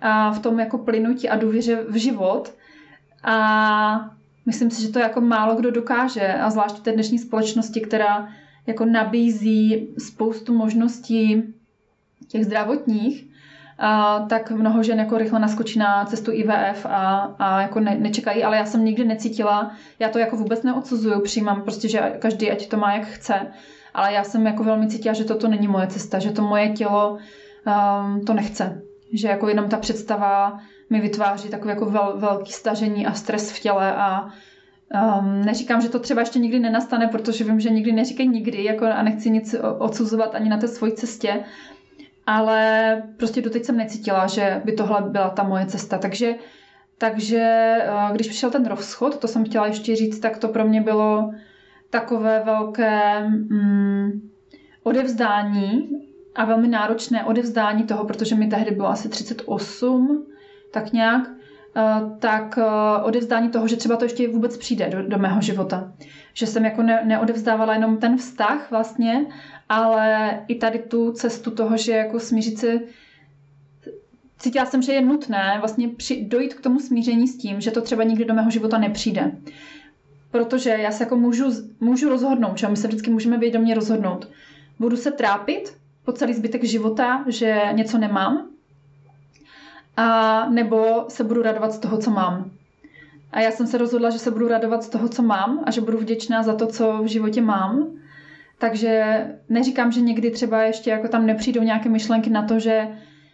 a 0.01 0.31
v 0.31 0.38
tom 0.38 0.59
jako 0.61 0.79
plynutí 0.79 1.29
a 1.29 1.37
důvěře 1.37 1.85
v 1.88 1.97
život. 1.97 2.55
A 3.25 4.11
Myslím 4.46 4.70
si, 4.70 4.83
že 4.83 4.88
to 4.88 4.98
jako 4.98 5.20
málo 5.20 5.57
kdo 5.57 5.70
dokáže 5.70 6.35
a 6.35 6.50
zvlášť 6.50 6.76
v 6.76 6.83
té 6.83 6.92
dnešní 6.92 7.18
společnosti, 7.18 7.80
která 7.80 8.28
jako 8.66 8.85
nabízí 8.85 9.88
spoustu 9.98 10.54
možností 10.54 11.42
těch 12.28 12.44
zdravotních, 12.44 13.26
a, 13.78 14.20
tak 14.28 14.50
mnoho 14.50 14.83
žen 14.83 14.98
jako 14.98 15.18
rychle 15.18 15.40
naskočí 15.40 15.78
na 15.78 16.04
cestu 16.04 16.33
IVF 16.33 16.87
a, 16.87 17.35
a 17.38 17.61
jako 17.61 17.80
ne, 17.80 17.96
nečekají, 17.98 18.44
ale 18.44 18.57
já 18.57 18.64
jsem 18.64 18.85
nikdy 18.85 19.04
necítila, 19.04 19.72
já 19.98 20.09
to 20.09 20.18
jako 20.18 20.37
vůbec 20.37 20.62
neodsuzuju, 20.62 21.20
přijímám 21.20 21.62
prostě, 21.62 21.88
že 21.88 22.00
každý 22.18 22.50
ať 22.50 22.68
to 22.68 22.76
má 22.76 22.94
jak 22.94 23.07
chce, 23.07 23.35
ale 23.94 24.12
já 24.12 24.24
jsem 24.24 24.46
jako 24.46 24.64
velmi 24.64 24.88
cítila, 24.88 25.14
že 25.14 25.24
toto 25.24 25.48
není 25.48 25.68
moje 25.68 25.87
cesta, 25.87 26.18
že 26.18 26.30
to 26.30 26.42
moje 26.42 26.68
tělo 26.68 27.18
um, 27.66 28.24
to 28.24 28.35
nechce, 28.35 28.83
že 29.12 29.28
jako 29.28 29.48
jenom 29.48 29.68
ta 29.68 29.78
představa 29.78 30.61
mi 30.90 31.01
vytváří 31.01 31.49
takové 31.49 31.70
jako 31.73 31.87
vel, 31.87 32.14
velký 32.16 32.53
stažení 32.53 33.07
a 33.07 33.12
stres 33.12 33.53
v 33.53 33.61
těle 33.61 33.94
a 33.94 34.29
um, 35.18 35.44
neříkám, 35.44 35.81
že 35.81 35.88
to 35.88 35.99
třeba 35.99 36.20
ještě 36.20 36.38
nikdy 36.38 36.59
nenastane, 36.61 37.09
protože 37.09 37.44
vím, 37.44 37.61
že 37.61 37.70
nikdy 37.70 37.92
neříkají 37.92 38.29
nikdy 38.29 38.64
jako 38.64 38.85
a 38.85 39.03
nechci 39.03 39.31
nic 39.31 39.55
odsuzovat 39.79 40.35
ani 40.35 40.49
na 40.49 40.57
té 40.57 40.68
svojí 40.68 40.92
cestě, 40.92 41.44
ale 42.27 43.03
prostě 43.16 43.42
doteď 43.42 43.64
jsem 43.64 43.77
necítila, 43.77 44.27
že 44.27 44.61
by 44.64 44.73
tohle 44.73 45.03
byla 45.03 45.29
ta 45.31 45.42
moje 45.42 45.66
cesta, 45.66 45.99
takže 45.99 46.35
takže 46.99 47.77
uh, 48.09 48.14
když 48.14 48.29
přišel 48.29 48.51
ten 48.51 48.66
rozchod, 48.66 49.18
to 49.18 49.29
jsem 49.29 49.44
chtěla 49.44 49.66
ještě 49.66 49.97
říct, 49.97 50.18
tak 50.18 50.38
to 50.38 50.49
pro 50.49 50.64
mě 50.64 50.81
bylo 50.81 51.33
takové 51.90 52.42
velké 52.44 53.20
mm, 53.29 54.31
odevzdání 54.83 55.88
a 56.35 56.44
velmi 56.44 56.68
náročné 56.68 57.25
odevzdání 57.25 57.85
toho, 57.85 58.05
protože 58.05 58.35
mi 58.35 58.47
tehdy 58.47 58.70
bylo 58.70 58.88
asi 58.88 59.09
38 59.09 60.27
tak 60.74 60.92
nějak, 60.92 61.30
eh, 61.76 61.82
tak 62.18 62.58
eh, 62.58 63.02
odevzdání 63.02 63.48
toho, 63.48 63.68
že 63.68 63.76
třeba 63.76 63.96
to 63.96 64.04
ještě 64.04 64.28
vůbec 64.28 64.56
přijde 64.56 64.88
do, 64.88 65.02
do 65.08 65.18
mého 65.18 65.40
života. 65.40 65.92
Že 66.34 66.46
jsem 66.46 66.64
jako 66.64 66.82
ne, 66.82 67.02
neodevzdávala 67.04 67.74
jenom 67.74 67.96
ten 67.96 68.16
vztah 68.16 68.70
vlastně, 68.70 69.26
ale 69.68 70.30
i 70.48 70.54
tady 70.54 70.78
tu 70.78 71.12
cestu 71.12 71.50
toho, 71.50 71.76
že 71.76 71.92
jako 71.92 72.20
smířit 72.20 72.58
se 72.58 72.80
cítila 74.38 74.66
jsem, 74.66 74.82
že 74.82 74.92
je 74.92 75.02
nutné 75.02 75.56
vlastně 75.60 75.88
při, 75.88 76.24
dojít 76.24 76.54
k 76.54 76.60
tomu 76.60 76.80
smíření 76.80 77.28
s 77.28 77.38
tím, 77.38 77.60
že 77.60 77.70
to 77.70 77.80
třeba 77.80 78.04
nikdy 78.04 78.24
do 78.24 78.34
mého 78.34 78.50
života 78.50 78.78
nepřijde. 78.78 79.32
Protože 80.30 80.70
já 80.70 80.90
se 80.90 81.02
jako 81.04 81.16
můžu, 81.16 81.44
můžu 81.80 82.08
rozhodnout, 82.08 82.58
že 82.58 82.68
my 82.68 82.76
se 82.76 82.88
vždycky 82.88 83.10
můžeme 83.10 83.38
vědomě 83.38 83.74
rozhodnout. 83.74 84.28
Budu 84.78 84.96
se 84.96 85.10
trápit 85.10 85.76
po 86.04 86.12
celý 86.12 86.34
zbytek 86.34 86.64
života, 86.64 87.24
že 87.28 87.60
něco 87.72 87.98
nemám, 87.98 88.48
a 89.96 90.48
nebo 90.48 91.04
se 91.09 91.24
budu 91.24 91.42
radovat 91.42 91.72
z 91.72 91.78
toho, 91.78 91.98
co 91.98 92.11
mám. 92.11 92.50
A 93.33 93.40
já 93.40 93.50
jsem 93.50 93.66
se 93.66 93.78
rozhodla, 93.78 94.11
že 94.11 94.18
se 94.18 94.30
budu 94.30 94.48
radovat 94.48 94.83
z 94.83 94.88
toho, 94.88 95.09
co 95.09 95.22
mám 95.22 95.61
a 95.66 95.70
že 95.70 95.80
budu 95.80 95.98
vděčná 95.98 96.42
za 96.42 96.54
to, 96.54 96.66
co 96.66 97.02
v 97.02 97.07
životě 97.07 97.42
mám. 97.42 97.87
Takže 98.59 99.24
neříkám, 99.48 99.92
že 99.92 100.00
někdy 100.00 100.30
třeba 100.30 100.62
ještě 100.62 100.90
jako 100.90 101.09
tam 101.09 101.26
nepřijdou 101.26 101.62
nějaké 101.62 101.88
myšlenky 101.88 102.30
na 102.30 102.42
to, 102.42 102.59
že 102.59 102.88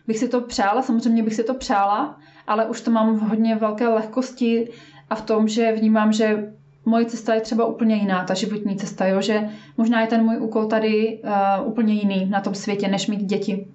bych 0.06 0.18
si 0.18 0.28
to 0.28 0.40
přála, 0.40 0.82
samozřejmě 0.82 1.22
bych 1.22 1.34
si 1.34 1.44
to 1.44 1.54
přála, 1.54 2.18
ale 2.46 2.66
už 2.66 2.80
to 2.80 2.90
mám 2.90 3.16
v 3.16 3.20
hodně 3.20 3.56
velké 3.56 3.88
lehkosti 3.88 4.68
a 5.10 5.14
v 5.14 5.22
tom, 5.22 5.48
že 5.48 5.72
vnímám, 5.72 6.12
že 6.12 6.52
moje 6.84 7.04
cesta 7.04 7.34
je 7.34 7.40
třeba 7.40 7.66
úplně 7.66 7.96
jiná, 7.96 8.24
ta 8.24 8.34
životní 8.34 8.76
cesta, 8.76 9.06
jo? 9.06 9.20
že 9.20 9.48
možná 9.76 10.00
je 10.00 10.06
ten 10.06 10.24
můj 10.24 10.38
úkol 10.40 10.66
tady 10.66 11.20
uh, 11.24 11.68
úplně 11.68 11.94
jiný 11.94 12.26
na 12.26 12.40
tom 12.40 12.54
světě, 12.54 12.88
než 12.88 13.06
mít 13.06 13.22
děti. 13.22 13.68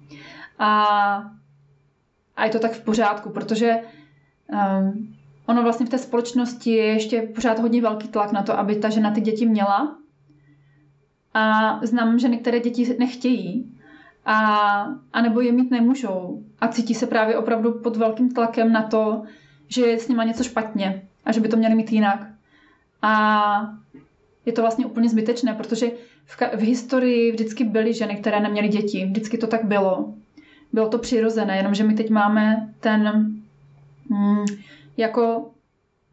A, 0.58 1.35
a 2.36 2.44
je 2.44 2.50
to 2.50 2.58
tak 2.58 2.72
v 2.72 2.84
pořádku, 2.84 3.30
protože 3.30 3.76
um, 4.52 5.16
ono 5.46 5.62
vlastně 5.62 5.86
v 5.86 5.88
té 5.88 5.98
společnosti 5.98 6.70
je 6.70 6.84
ještě 6.84 7.22
pořád 7.22 7.58
hodně 7.58 7.82
velký 7.82 8.08
tlak 8.08 8.32
na 8.32 8.42
to, 8.42 8.58
aby 8.58 8.76
ta 8.76 8.88
žena 8.88 9.10
ty 9.10 9.20
děti 9.20 9.46
měla. 9.46 9.96
A 11.34 11.80
znám, 11.86 12.18
že 12.18 12.28
některé 12.28 12.60
děti 12.60 12.96
nechtějí, 12.98 13.76
a, 14.24 14.36
a 15.12 15.20
nebo 15.20 15.40
je 15.40 15.52
mít 15.52 15.70
nemůžou. 15.70 16.42
A 16.60 16.68
cítí 16.68 16.94
se 16.94 17.06
právě 17.06 17.36
opravdu 17.36 17.72
pod 17.72 17.96
velkým 17.96 18.30
tlakem 18.30 18.72
na 18.72 18.82
to, 18.82 19.22
že 19.68 19.86
je 19.86 19.98
s 19.98 20.08
nima 20.08 20.24
něco 20.24 20.44
špatně 20.44 21.02
a 21.24 21.32
že 21.32 21.40
by 21.40 21.48
to 21.48 21.56
měli 21.56 21.74
mít 21.74 21.92
jinak. 21.92 22.26
A 23.02 23.74
je 24.46 24.52
to 24.52 24.60
vlastně 24.60 24.86
úplně 24.86 25.08
zbytečné, 25.08 25.54
protože 25.54 25.90
v, 26.24 26.40
v 26.56 26.60
historii 26.60 27.32
vždycky 27.32 27.64
byly 27.64 27.94
ženy, 27.94 28.16
které 28.16 28.40
neměly 28.40 28.68
děti. 28.68 29.04
Vždycky 29.04 29.38
to 29.38 29.46
tak 29.46 29.64
bylo. 29.64 30.14
Bylo 30.72 30.88
to 30.88 30.98
přirozené, 30.98 31.56
jenomže 31.56 31.84
my 31.84 31.94
teď 31.94 32.10
máme 32.10 32.68
ten 32.80 33.32
mm, 34.08 34.44
jako 34.96 35.50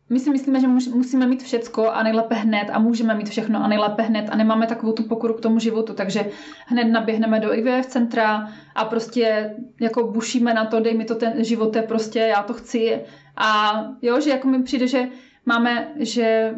my 0.10 0.20
si 0.20 0.30
myslíme, 0.30 0.60
že 0.60 0.68
musíme 0.68 1.28
mít 1.28 1.44
všecko 1.44 1.92
a 1.92 2.04
nejlépe 2.04 2.36
hned 2.36 2.70
a 2.72 2.80
můžeme 2.80 3.16
mít 3.16 3.30
všechno 3.30 3.64
a 3.64 3.68
nejlépe 3.68 4.04
hned 4.04 4.30
a 4.30 4.36
nemáme 4.36 4.68
takovou 4.68 4.94
tu 4.94 5.04
pokoru 5.04 5.34
k 5.34 5.42
tomu 5.42 5.60
životu, 5.60 5.94
takže 5.94 6.26
hned 6.66 6.84
naběhneme 6.84 7.40
do 7.40 7.54
IVF 7.54 7.86
centra 7.86 8.50
a 8.76 8.86
prostě 8.86 9.56
jako 9.80 10.08
bušíme 10.08 10.54
na 10.54 10.66
to, 10.66 10.80
dej 10.80 10.98
mi 10.98 11.06
to 11.06 11.16
ten 11.16 11.44
život, 11.44 11.76
je 11.76 11.82
prostě 11.82 12.20
já 12.20 12.44
to 12.44 12.54
chci 12.54 13.00
a 13.38 13.84
jo, 14.02 14.22
že 14.22 14.30
jako 14.30 14.48
mi 14.48 14.64
přijde, 14.64 14.88
že 14.88 15.08
máme, 15.46 15.88
že 16.00 16.56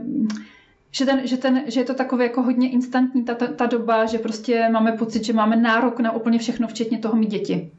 že, 0.91 1.05
ten, 1.05 1.27
že, 1.27 1.37
ten, 1.37 1.63
že 1.67 1.79
je 1.79 1.85
to 1.85 1.93
takové 1.93 2.23
jako 2.23 2.41
hodně 2.41 2.69
instantní 2.69 3.23
ta, 3.23 3.35
ta, 3.35 3.47
ta 3.47 3.65
doba, 3.65 4.05
že 4.05 4.19
prostě 4.19 4.69
máme 4.69 4.91
pocit, 4.91 5.23
že 5.23 5.33
máme 5.33 5.55
nárok 5.55 5.99
na 5.99 6.11
úplně 6.11 6.39
všechno, 6.39 6.67
včetně 6.67 6.97
toho 6.97 7.15
mít 7.15 7.31
děti. 7.31 7.71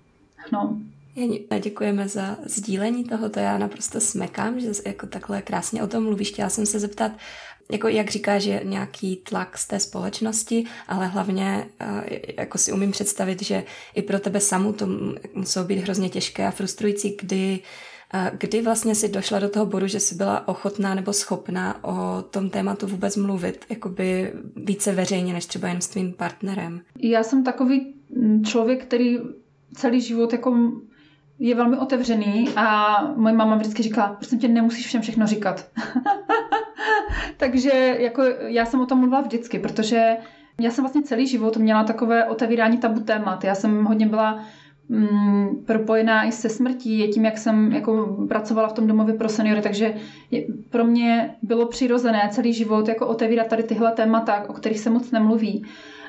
No. 0.52 0.78
Jani, 1.16 1.44
děkujeme 1.62 2.08
za 2.08 2.36
sdílení 2.44 3.04
toho, 3.04 3.28
to 3.28 3.40
já 3.40 3.58
naprosto 3.58 4.00
smekám, 4.00 4.60
že 4.60 4.68
jako 4.86 5.06
takhle 5.06 5.42
krásně 5.42 5.82
o 5.82 5.86
tom 5.86 6.04
mluvíš. 6.04 6.32
Chtěla 6.32 6.48
jsem 6.48 6.66
se 6.66 6.78
zeptat, 6.78 7.12
jako 7.72 7.88
jak 7.88 8.10
říkáš, 8.10 8.42
že 8.42 8.60
nějaký 8.64 9.16
tlak 9.16 9.58
z 9.58 9.66
té 9.66 9.80
společnosti, 9.80 10.64
ale 10.88 11.06
hlavně 11.06 11.66
jako 12.38 12.58
si 12.58 12.72
umím 12.72 12.90
představit, 12.90 13.42
že 13.42 13.64
i 13.94 14.02
pro 14.02 14.18
tebe 14.20 14.40
samu 14.40 14.72
to 14.72 14.86
muselo 15.34 15.66
být 15.66 15.78
hrozně 15.78 16.08
těžké 16.08 16.46
a 16.46 16.50
frustrující, 16.50 17.16
kdy 17.20 17.60
Kdy 18.38 18.62
vlastně 18.62 18.94
si 18.94 19.08
došla 19.08 19.38
do 19.38 19.48
toho 19.48 19.66
bodu, 19.66 19.86
že 19.86 20.00
jsi 20.00 20.14
byla 20.14 20.48
ochotná 20.48 20.94
nebo 20.94 21.12
schopná 21.12 21.84
o 21.84 22.22
tom 22.22 22.50
tématu 22.50 22.86
vůbec 22.86 23.16
mluvit, 23.16 23.64
jakoby 23.68 24.32
více 24.56 24.92
veřejně, 24.92 25.32
než 25.32 25.46
třeba 25.46 25.68
jen 25.68 25.80
s 25.80 25.88
tvým 25.88 26.12
partnerem? 26.12 26.80
Já 26.98 27.22
jsem 27.22 27.44
takový 27.44 27.94
člověk, 28.44 28.84
který 28.84 29.18
celý 29.76 30.00
život 30.00 30.32
jako 30.32 30.72
je 31.38 31.54
velmi 31.54 31.76
otevřený 31.76 32.48
a 32.56 32.96
moje 33.16 33.34
máma 33.34 33.56
vždycky 33.56 33.82
říká, 33.82 34.16
prosím 34.18 34.38
tě, 34.38 34.48
nemusíš 34.48 34.86
všem 34.86 35.02
všechno 35.02 35.26
říkat. 35.26 35.66
Takže 37.36 37.96
jako 37.98 38.22
já 38.46 38.64
jsem 38.64 38.80
o 38.80 38.86
tom 38.86 38.98
mluvila 38.98 39.20
vždycky, 39.20 39.58
protože 39.58 40.16
já 40.60 40.70
jsem 40.70 40.82
vlastně 40.84 41.02
celý 41.02 41.26
život 41.26 41.56
měla 41.56 41.84
takové 41.84 42.24
otevírání 42.24 42.78
tabu 42.78 43.00
témat. 43.00 43.44
Já 43.44 43.54
jsem 43.54 43.84
hodně 43.84 44.06
byla 44.06 44.44
mm, 44.88 45.64
propojená 45.66 46.24
i 46.24 46.32
se 46.32 46.48
smrtí, 46.48 47.08
tím, 47.08 47.24
jak 47.24 47.38
jsem 47.38 47.72
jako 47.72 48.16
pracovala 48.28 48.68
v 48.68 48.72
tom 48.72 48.86
domově 48.86 49.14
pro 49.14 49.28
seniory, 49.28 49.62
takže 49.62 49.94
je, 50.30 50.46
pro 50.70 50.84
mě 50.84 51.34
bylo 51.42 51.66
přirozené 51.66 52.28
celý 52.32 52.52
život 52.52 52.88
jako 52.88 53.06
otevírat 53.06 53.46
tady 53.46 53.62
tyhle 53.62 53.92
témata, 53.92 54.44
o 54.48 54.52
kterých 54.52 54.80
se 54.80 54.90
moc 54.90 55.10
nemluví. 55.10 55.64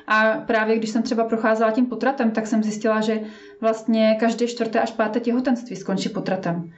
A 0.08 0.42
právě 0.46 0.78
když 0.78 0.90
jsem 0.90 1.02
třeba 1.02 1.24
procházela 1.24 1.70
tím 1.70 1.86
potratem, 1.86 2.30
tak 2.30 2.46
jsem 2.46 2.62
zjistila, 2.62 3.00
že 3.00 3.20
vlastně 3.60 4.16
každé 4.20 4.46
čtvrté 4.46 4.80
až 4.80 4.90
páté 4.90 5.20
těhotenství 5.20 5.76
skončí 5.76 6.08
potratem. 6.08 6.72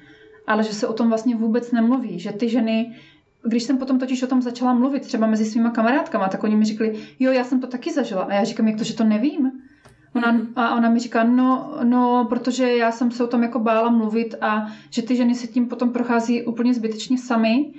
Ale 0.46 0.62
že 0.62 0.72
se 0.72 0.86
o 0.86 0.92
tom 0.92 1.08
vlastně 1.08 1.36
vůbec 1.36 1.72
nemluví, 1.72 2.18
že 2.18 2.32
ty 2.32 2.48
ženy 2.48 2.94
když 3.44 3.62
jsem 3.62 3.78
potom 3.78 3.98
totiž 3.98 4.22
o 4.22 4.26
tom 4.26 4.42
začala 4.42 4.74
mluvit 4.74 5.06
třeba 5.06 5.26
mezi 5.26 5.44
svýma 5.44 5.70
kamarádkama, 5.70 6.28
tak 6.28 6.44
oni 6.44 6.56
mi 6.56 6.64
řekli, 6.64 6.98
jo, 7.18 7.32
já 7.32 7.44
jsem 7.44 7.60
to 7.60 7.66
taky 7.66 7.92
zažila. 7.92 8.22
A 8.22 8.32
já 8.32 8.44
říkám, 8.44 8.68
jak 8.68 8.78
to, 8.78 8.84
že 8.84 8.94
to 8.94 9.04
nevím? 9.04 9.50
Ona, 10.14 10.32
mhm. 10.32 10.52
a 10.56 10.74
ona 10.76 10.90
mi 10.90 10.98
říká, 10.98 11.24
no, 11.24 11.78
no, 11.84 12.26
protože 12.28 12.76
já 12.76 12.92
jsem 12.92 13.10
se 13.10 13.24
o 13.24 13.26
tom 13.26 13.42
jako 13.42 13.58
bála 13.58 13.90
mluvit 13.90 14.34
a 14.40 14.72
že 14.90 15.02
ty 15.02 15.16
ženy 15.16 15.34
se 15.34 15.46
tím 15.46 15.68
potom 15.68 15.92
prochází 15.92 16.42
úplně 16.42 16.74
zbytečně 16.74 17.18
sami 17.18 17.72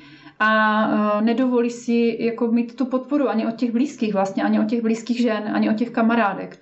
a 0.44 0.88
uh, 0.88 1.22
nedovolí 1.22 1.70
si 1.70 2.18
jako 2.20 2.48
mít 2.48 2.76
tu 2.76 2.86
podporu 2.86 3.30
ani 3.30 3.48
od 3.48 3.56
těch 3.56 3.72
blízkých 3.72 4.14
vlastně, 4.14 4.44
ani 4.44 4.60
od 4.60 4.66
těch 4.66 4.82
blízkých 4.82 5.22
žen, 5.22 5.52
ani 5.54 5.70
od 5.70 5.76
těch 5.76 5.90
kamarádek. 5.90 6.60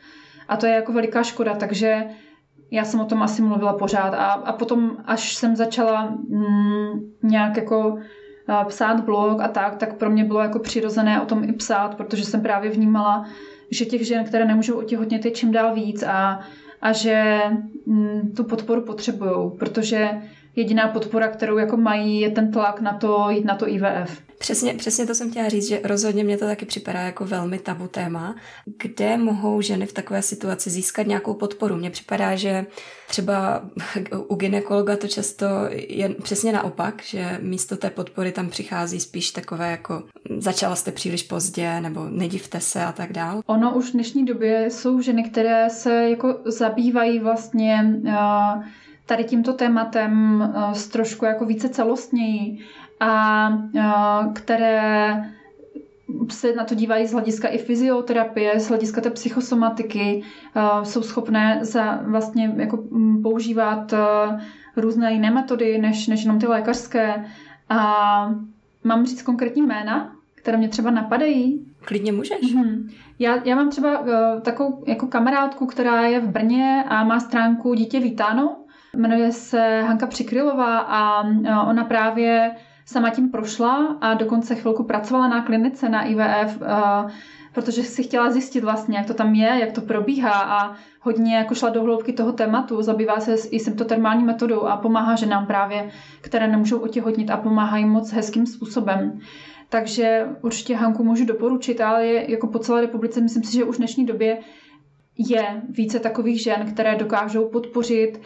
A 0.48 0.58
to 0.58 0.66
je 0.66 0.74
jako 0.74 0.94
veliká 0.94 1.24
škoda, 1.24 1.56
takže 1.56 2.06
já 2.72 2.86
jsem 2.86 3.00
o 3.00 3.06
tom 3.06 3.24
asi 3.24 3.42
mluvila 3.42 3.74
pořád 3.74 4.14
a, 4.14 4.32
a 4.32 4.54
potom, 4.54 4.98
až 5.06 5.36
jsem 5.36 5.56
začala 5.56 6.18
mm, 6.30 7.12
nějak 7.24 7.58
jako 7.58 7.90
uh, 7.90 8.00
psát 8.68 9.06
blog 9.06 9.42
a 9.42 9.48
tak, 9.48 9.76
tak 9.76 9.98
pro 9.98 10.10
mě 10.10 10.24
bylo 10.24 10.40
jako 10.40 10.60
přirozené 10.60 11.22
o 11.22 11.26
tom 11.26 11.44
i 11.44 11.54
psát, 11.54 11.96
protože 11.96 12.26
jsem 12.26 12.42
právě 12.42 12.72
vnímala, 12.72 13.26
že 13.72 13.86
těch 13.86 14.08
žen, 14.08 14.24
které 14.24 14.46
nemůžou 14.46 14.78
otěhotnět, 14.78 15.26
je 15.26 15.32
čím 15.32 15.52
dál 15.52 15.74
víc 15.76 16.04
a, 16.04 16.40
a 16.82 16.92
že 16.92 17.40
mm, 17.86 18.34
tu 18.36 18.44
podporu 18.44 18.82
potřebují, 18.82 19.52
protože 19.60 20.22
jediná 20.56 20.88
podpora, 20.88 21.28
kterou 21.28 21.58
jako 21.58 21.78
mají, 21.78 22.20
je 22.20 22.32
ten 22.32 22.52
tlak 22.52 22.82
na 22.82 22.94
to 22.94 23.30
jít 23.30 23.46
na 23.46 23.56
to 23.56 23.70
IVF. 23.70 24.22
Přesně, 24.40 24.74
přesně 24.74 25.06
to 25.06 25.16
jsem 25.16 25.32
chtěla 25.32 25.50
říct, 25.50 25.68
že 25.68 25.82
rozhodně 25.84 26.24
mě 26.24 26.38
to 26.38 26.46
taky 26.46 26.66
připadá 26.66 27.02
jako 27.02 27.26
velmi 27.26 27.60
tabu 27.60 27.88
téma. 27.88 28.36
Kde 28.84 29.18
mohou 29.18 29.62
ženy 29.62 29.86
v 29.86 29.94
takové 29.94 30.22
situaci 30.22 30.70
získat 30.70 31.08
nějakou 31.08 31.34
podporu? 31.34 31.76
Mně 31.76 31.90
připadá, 31.90 32.36
že 32.36 32.66
třeba 33.08 33.62
u 34.28 34.36
ginekologa 34.36 34.98
to 34.98 35.08
často 35.08 35.46
je 35.72 36.10
přesně 36.10 36.52
naopak, 36.52 37.04
že 37.04 37.38
místo 37.42 37.78
té 37.78 37.90
podpory 37.90 38.32
tam 38.32 38.50
přichází 38.50 39.00
spíš 39.00 39.32
takové 39.32 39.72
jako 39.72 40.04
začala 40.38 40.76
jste 40.76 40.92
příliš 40.92 41.24
pozdě 41.24 41.82
nebo 41.82 42.06
nedivte 42.10 42.60
se 42.60 42.84
a 42.84 42.92
tak 42.92 43.14
dál. 43.14 43.42
Ono 43.46 43.76
už 43.76 43.90
v 43.90 43.94
dnešní 43.94 44.26
době 44.26 44.70
jsou 44.70 45.02
ženy, 45.02 45.24
které 45.24 45.70
se 45.70 46.10
jako 46.10 46.40
zabývají 46.46 47.20
vlastně 47.20 47.96
uh, 48.04 48.64
tady 49.10 49.24
tímto 49.24 49.54
tématem 49.54 50.42
uh, 50.42 50.74
trošku 50.92 51.26
jako 51.26 51.46
více 51.46 51.70
celostněji 51.70 52.60
a 53.00 53.50
které 54.34 55.24
se 56.30 56.54
na 56.56 56.64
to 56.64 56.76
dívají 56.76 57.08
z 57.08 57.12
hlediska 57.12 57.48
i 57.48 57.58
fyzioterapie, 57.58 58.60
z 58.60 58.68
hlediska 58.68 59.02
té 59.02 59.10
psychosomatiky, 59.10 60.24
jsou 60.84 61.02
schopné 61.02 61.60
za 61.62 62.00
vlastně 62.04 62.54
jako 62.58 62.84
používat 63.24 63.94
různé 64.78 65.14
jiné 65.14 65.32
metody, 65.32 65.78
než, 65.78 66.08
než 66.08 66.24
jenom 66.24 66.40
ty 66.40 66.48
lékařské. 66.48 67.26
A 67.70 68.34
mám 68.84 69.06
říct 69.06 69.22
konkrétní 69.22 69.62
jména, 69.62 70.16
které 70.36 70.58
mě 70.58 70.70
třeba 70.70 70.92
napadají? 70.92 71.66
Klidně 71.86 72.12
můžeš. 72.12 72.56
Mm-hmm. 72.56 72.90
Já, 73.20 73.44
já 73.46 73.56
mám 73.56 73.70
třeba 73.70 74.00
uh, 74.00 74.08
takovou 74.42 74.84
jako 74.88 75.08
kamarádku, 75.08 75.66
která 75.66 76.02
je 76.02 76.20
v 76.20 76.28
Brně 76.28 76.84
a 76.88 77.04
má 77.04 77.20
stránku 77.20 77.74
Dítě 77.74 78.00
vítáno. 78.00 78.56
Jmenuje 78.96 79.32
se 79.32 79.82
Hanka 79.82 80.08
Přikrylová 80.08 80.80
a 80.80 81.24
uh, 81.24 81.70
ona 81.70 81.84
právě 81.84 82.56
sama 82.86 83.10
tím 83.10 83.32
prošla 83.32 83.98
a 84.02 84.14
dokonce 84.14 84.56
chvilku 84.56 84.84
pracovala 84.84 85.28
na 85.28 85.42
klinice 85.42 85.90
na 85.90 86.04
IVF, 86.04 86.62
uh, 86.62 87.12
protože 87.54 87.84
si 87.84 88.04
chtěla 88.04 88.32
zjistit 88.32 88.64
vlastně, 88.64 88.98
jak 88.98 89.08
to 89.08 89.14
tam 89.14 89.34
je, 89.34 89.60
jak 89.60 89.72
to 89.72 89.82
probíhá 89.82 90.32
a 90.32 90.76
hodně 91.02 91.36
jako 91.36 91.56
šla 91.56 91.70
do 91.70 91.84
hloubky 91.84 92.14
toho 92.14 92.32
tématu, 92.32 92.82
zabývá 92.82 93.20
se 93.20 93.36
i 93.52 93.60
symptotermální 93.60 94.24
metodou 94.24 94.66
a 94.66 94.78
pomáhá 94.78 95.16
ženám 95.16 95.48
právě, 95.48 95.90
které 96.22 96.48
nemůžou 96.48 96.80
otěhotnit 96.80 97.30
a 97.30 97.38
pomáhá 97.38 97.86
moc 97.86 98.12
hezkým 98.12 98.46
způsobem. 98.46 99.20
Takže 99.70 100.28
určitě 100.42 100.76
Hanku 100.76 101.04
můžu 101.04 101.26
doporučit, 101.26 101.82
ale 101.82 102.06
je, 102.06 102.32
jako 102.32 102.48
po 102.48 102.60
celé 102.60 102.82
republice 102.82 103.22
myslím 103.22 103.44
si, 103.44 103.54
že 103.54 103.64
už 103.64 103.76
v 103.76 103.78
dnešní 103.78 104.06
době 104.06 104.38
je 105.18 105.62
více 105.70 106.00
takových 106.00 106.42
žen, 106.44 106.66
které 106.74 106.96
dokážou 106.96 107.50
podpořit 107.50 108.22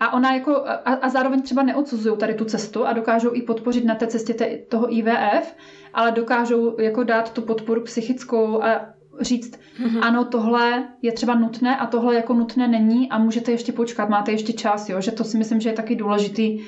a 0.00 0.12
ona 0.12 0.34
jako, 0.34 0.56
a, 0.66 0.72
a 0.72 1.08
zároveň 1.08 1.42
třeba 1.42 1.62
neodsuzují 1.62 2.16
tady 2.18 2.34
tu 2.34 2.44
cestu 2.44 2.86
a 2.86 2.92
dokážou 2.92 3.34
i 3.34 3.42
podpořit 3.42 3.84
na 3.84 3.94
té 3.94 4.06
cestě 4.06 4.34
te, 4.34 4.58
toho 4.68 4.96
IVF, 4.96 5.56
ale 5.94 6.10
dokážou 6.10 6.80
jako 6.80 7.04
dát 7.04 7.32
tu 7.32 7.42
podporu 7.42 7.80
psychickou 7.80 8.62
a 8.62 8.86
říct, 9.20 9.52
mm-hmm. 9.52 9.98
ano, 10.02 10.24
tohle 10.24 10.88
je 11.02 11.12
třeba 11.12 11.34
nutné 11.34 11.76
a 11.76 11.86
tohle 11.86 12.14
jako 12.14 12.34
nutné 12.34 12.68
není 12.68 13.10
a 13.10 13.18
můžete 13.18 13.50
ještě 13.52 13.72
počkat, 13.72 14.08
máte 14.08 14.32
ještě 14.32 14.52
čas, 14.52 14.88
jo, 14.88 15.00
že 15.00 15.10
to 15.10 15.24
si 15.24 15.38
myslím, 15.38 15.60
že 15.60 15.68
je 15.68 15.72
taky 15.72 15.96
důležitý, 15.96 16.60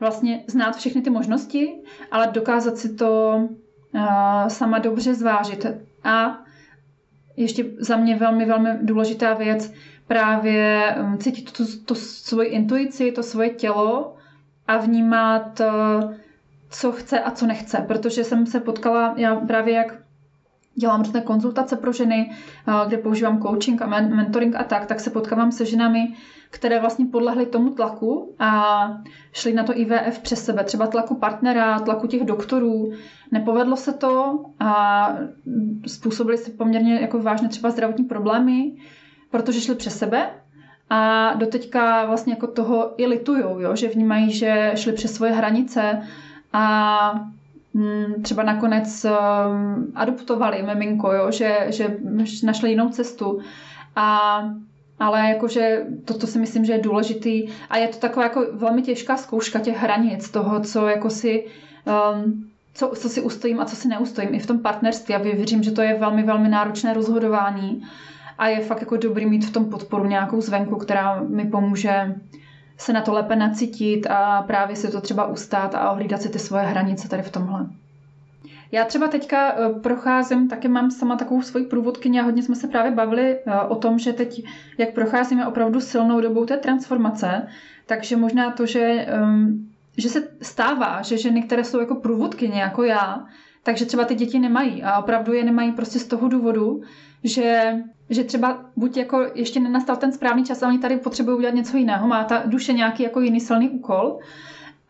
vlastně 0.00 0.44
znát 0.46 0.76
všechny 0.76 1.02
ty 1.02 1.10
možnosti, 1.10 1.74
ale 2.10 2.26
dokázat 2.32 2.78
si 2.78 2.94
to 2.94 3.40
uh, 3.94 4.48
sama 4.48 4.78
dobře 4.78 5.14
zvážit. 5.14 5.66
A 6.04 6.42
ještě 7.36 7.64
za 7.78 7.96
mě 7.96 8.16
velmi, 8.16 8.44
velmi 8.44 8.70
důležitá 8.82 9.34
věc, 9.34 9.72
právě 10.06 10.94
um, 11.02 11.18
cítit 11.18 11.52
tu, 11.52 11.64
tu 11.84 11.94
svoji 11.94 12.48
intuici, 12.48 13.12
to 13.12 13.22
svoje 13.22 13.50
tělo 13.50 14.16
a 14.66 14.76
vnímat, 14.76 15.60
uh, 15.60 16.14
co 16.70 16.92
chce 16.92 17.20
a 17.20 17.30
co 17.30 17.46
nechce. 17.46 17.84
Protože 17.88 18.24
jsem 18.24 18.46
se 18.46 18.60
potkala, 18.60 19.14
já 19.16 19.34
právě 19.34 19.74
jak 19.74 20.06
dělám 20.76 21.02
různé 21.02 21.20
konzultace 21.20 21.76
pro 21.76 21.92
ženy, 21.92 22.30
kde 22.86 22.98
používám 22.98 23.42
coaching 23.42 23.82
a 23.82 23.86
mentoring 23.86 24.56
a 24.56 24.64
tak, 24.64 24.86
tak 24.86 25.00
se 25.00 25.10
potkávám 25.10 25.52
se 25.52 25.66
ženami, 25.66 26.14
které 26.50 26.80
vlastně 26.80 27.06
podlehly 27.06 27.46
tomu 27.46 27.70
tlaku 27.70 28.34
a 28.38 28.88
šli 29.32 29.52
na 29.52 29.64
to 29.64 29.78
IVF 29.78 30.18
přes 30.18 30.44
sebe, 30.44 30.64
třeba 30.64 30.86
tlaku 30.86 31.14
partnera, 31.14 31.78
tlaku 31.78 32.06
těch 32.06 32.24
doktorů. 32.24 32.92
Nepovedlo 33.32 33.76
se 33.76 33.92
to 33.92 34.44
a 34.60 35.08
způsobili 35.86 36.38
si 36.38 36.50
poměrně 36.50 37.00
jako 37.00 37.18
vážné 37.18 37.48
třeba 37.48 37.70
zdravotní 37.70 38.04
problémy, 38.04 38.72
protože 39.36 39.60
šli 39.60 39.74
přes 39.74 39.98
sebe 39.98 40.30
a 40.90 41.32
doteďka 41.34 42.04
vlastně 42.06 42.32
jako 42.32 42.46
toho 42.46 42.94
i 42.96 43.06
litujou, 43.06 43.60
jo? 43.60 43.76
že 43.76 43.88
vnímají, 43.88 44.32
že 44.32 44.72
šli 44.74 44.92
přes 44.92 45.14
svoje 45.14 45.32
hranice 45.32 46.02
a 46.52 47.20
Mm, 47.76 48.22
třeba 48.22 48.42
nakonec 48.42 49.04
um, 49.04 49.92
adoptovali 49.94 50.62
miminko, 50.62 51.12
jo? 51.12 51.30
Že, 51.30 51.66
že 51.68 51.96
našli 52.42 52.70
jinou 52.70 52.88
cestu. 52.88 53.40
A 53.96 54.40
ale 54.98 55.28
jakože 55.28 55.86
toto 56.04 56.26
si 56.26 56.38
myslím, 56.38 56.64
že 56.64 56.72
je 56.72 56.78
důležitý 56.78 57.48
a 57.70 57.76
je 57.76 57.88
to 57.88 57.98
taková 57.98 58.22
jako 58.22 58.46
velmi 58.52 58.82
těžká 58.82 59.16
zkouška 59.16 59.58
těch 59.58 59.76
hranic 59.76 60.30
toho, 60.30 60.60
co 60.60 60.88
jako 60.88 61.10
si 61.10 61.46
um, 62.14 62.50
co, 62.74 62.92
co 62.96 63.08
si 63.08 63.20
ustojím 63.22 63.60
a 63.60 63.64
co 63.64 63.76
si 63.76 63.88
neustojím 63.88 64.34
i 64.34 64.38
v 64.38 64.46
tom 64.46 64.58
partnerství 64.58 65.14
a 65.14 65.18
věřím, 65.18 65.62
že 65.62 65.70
to 65.70 65.82
je 65.82 65.98
velmi, 65.98 66.22
velmi 66.22 66.48
náročné 66.48 66.94
rozhodování 66.94 67.82
a 68.38 68.48
je 68.48 68.60
fakt 68.60 68.80
jako 68.80 68.96
dobrý 68.96 69.26
mít 69.26 69.44
v 69.44 69.52
tom 69.52 69.64
podporu 69.64 70.04
nějakou 70.04 70.40
zvenku, 70.40 70.76
která 70.76 71.20
mi 71.22 71.44
pomůže 71.44 72.14
se 72.78 72.92
na 72.92 73.00
to 73.00 73.12
lépe 73.12 73.36
nacítit 73.36 74.06
a 74.10 74.42
právě 74.42 74.76
si 74.76 74.90
to 74.90 75.00
třeba 75.00 75.26
ustát 75.26 75.74
a 75.74 75.90
ohlídat 75.90 76.22
si 76.22 76.28
ty 76.28 76.38
svoje 76.38 76.64
hranice 76.64 77.08
tady 77.08 77.22
v 77.22 77.30
tomhle. 77.30 77.66
Já 78.72 78.84
třeba 78.84 79.08
teďka 79.08 79.52
eh, 79.52 79.80
procházím, 79.80 80.48
taky 80.48 80.68
mám 80.68 80.90
sama 80.90 81.16
takovou 81.16 81.42
svoji 81.42 81.64
průvodkyni 81.66 82.20
a 82.20 82.22
hodně 82.22 82.42
jsme 82.42 82.54
se 82.56 82.68
právě 82.68 82.90
bavili 82.90 83.36
eh, 83.36 83.60
o 83.60 83.76
tom, 83.76 83.98
že 83.98 84.12
teď, 84.12 84.44
jak 84.78 84.94
procházíme 84.94 85.46
opravdu 85.46 85.80
silnou 85.80 86.20
dobou 86.20 86.44
té 86.44 86.56
transformace, 86.56 87.46
takže 87.86 88.16
možná 88.16 88.50
to, 88.50 88.66
že, 88.66 88.80
ehm, 89.08 89.68
že 89.96 90.08
se 90.08 90.28
stává, 90.42 91.02
že 91.02 91.18
ženy, 91.18 91.42
které 91.42 91.64
jsou 91.64 91.80
jako 91.80 91.94
průvodkyně, 91.94 92.60
jako 92.60 92.82
já, 92.82 93.24
takže 93.62 93.84
třeba 93.84 94.04
ty 94.04 94.14
děti 94.14 94.38
nemají 94.38 94.82
a 94.82 94.98
opravdu 94.98 95.32
je 95.32 95.44
nemají 95.44 95.72
prostě 95.72 95.98
z 95.98 96.06
toho 96.06 96.28
důvodu, 96.28 96.82
že, 97.24 97.74
že 98.10 98.24
třeba 98.24 98.64
buď 98.76 98.96
jako 98.96 99.26
ještě 99.34 99.60
nenastal 99.60 99.96
ten 99.96 100.12
správný 100.12 100.44
čas 100.44 100.62
a 100.62 100.68
oni 100.68 100.78
tady 100.78 100.96
potřebují 100.96 101.36
udělat 101.36 101.54
něco 101.54 101.76
jiného, 101.76 102.08
má 102.08 102.24
ta 102.24 102.42
duše 102.46 102.72
nějaký 102.72 103.02
jako 103.02 103.20
jiný 103.20 103.40
silný 103.40 103.70
úkol, 103.70 104.18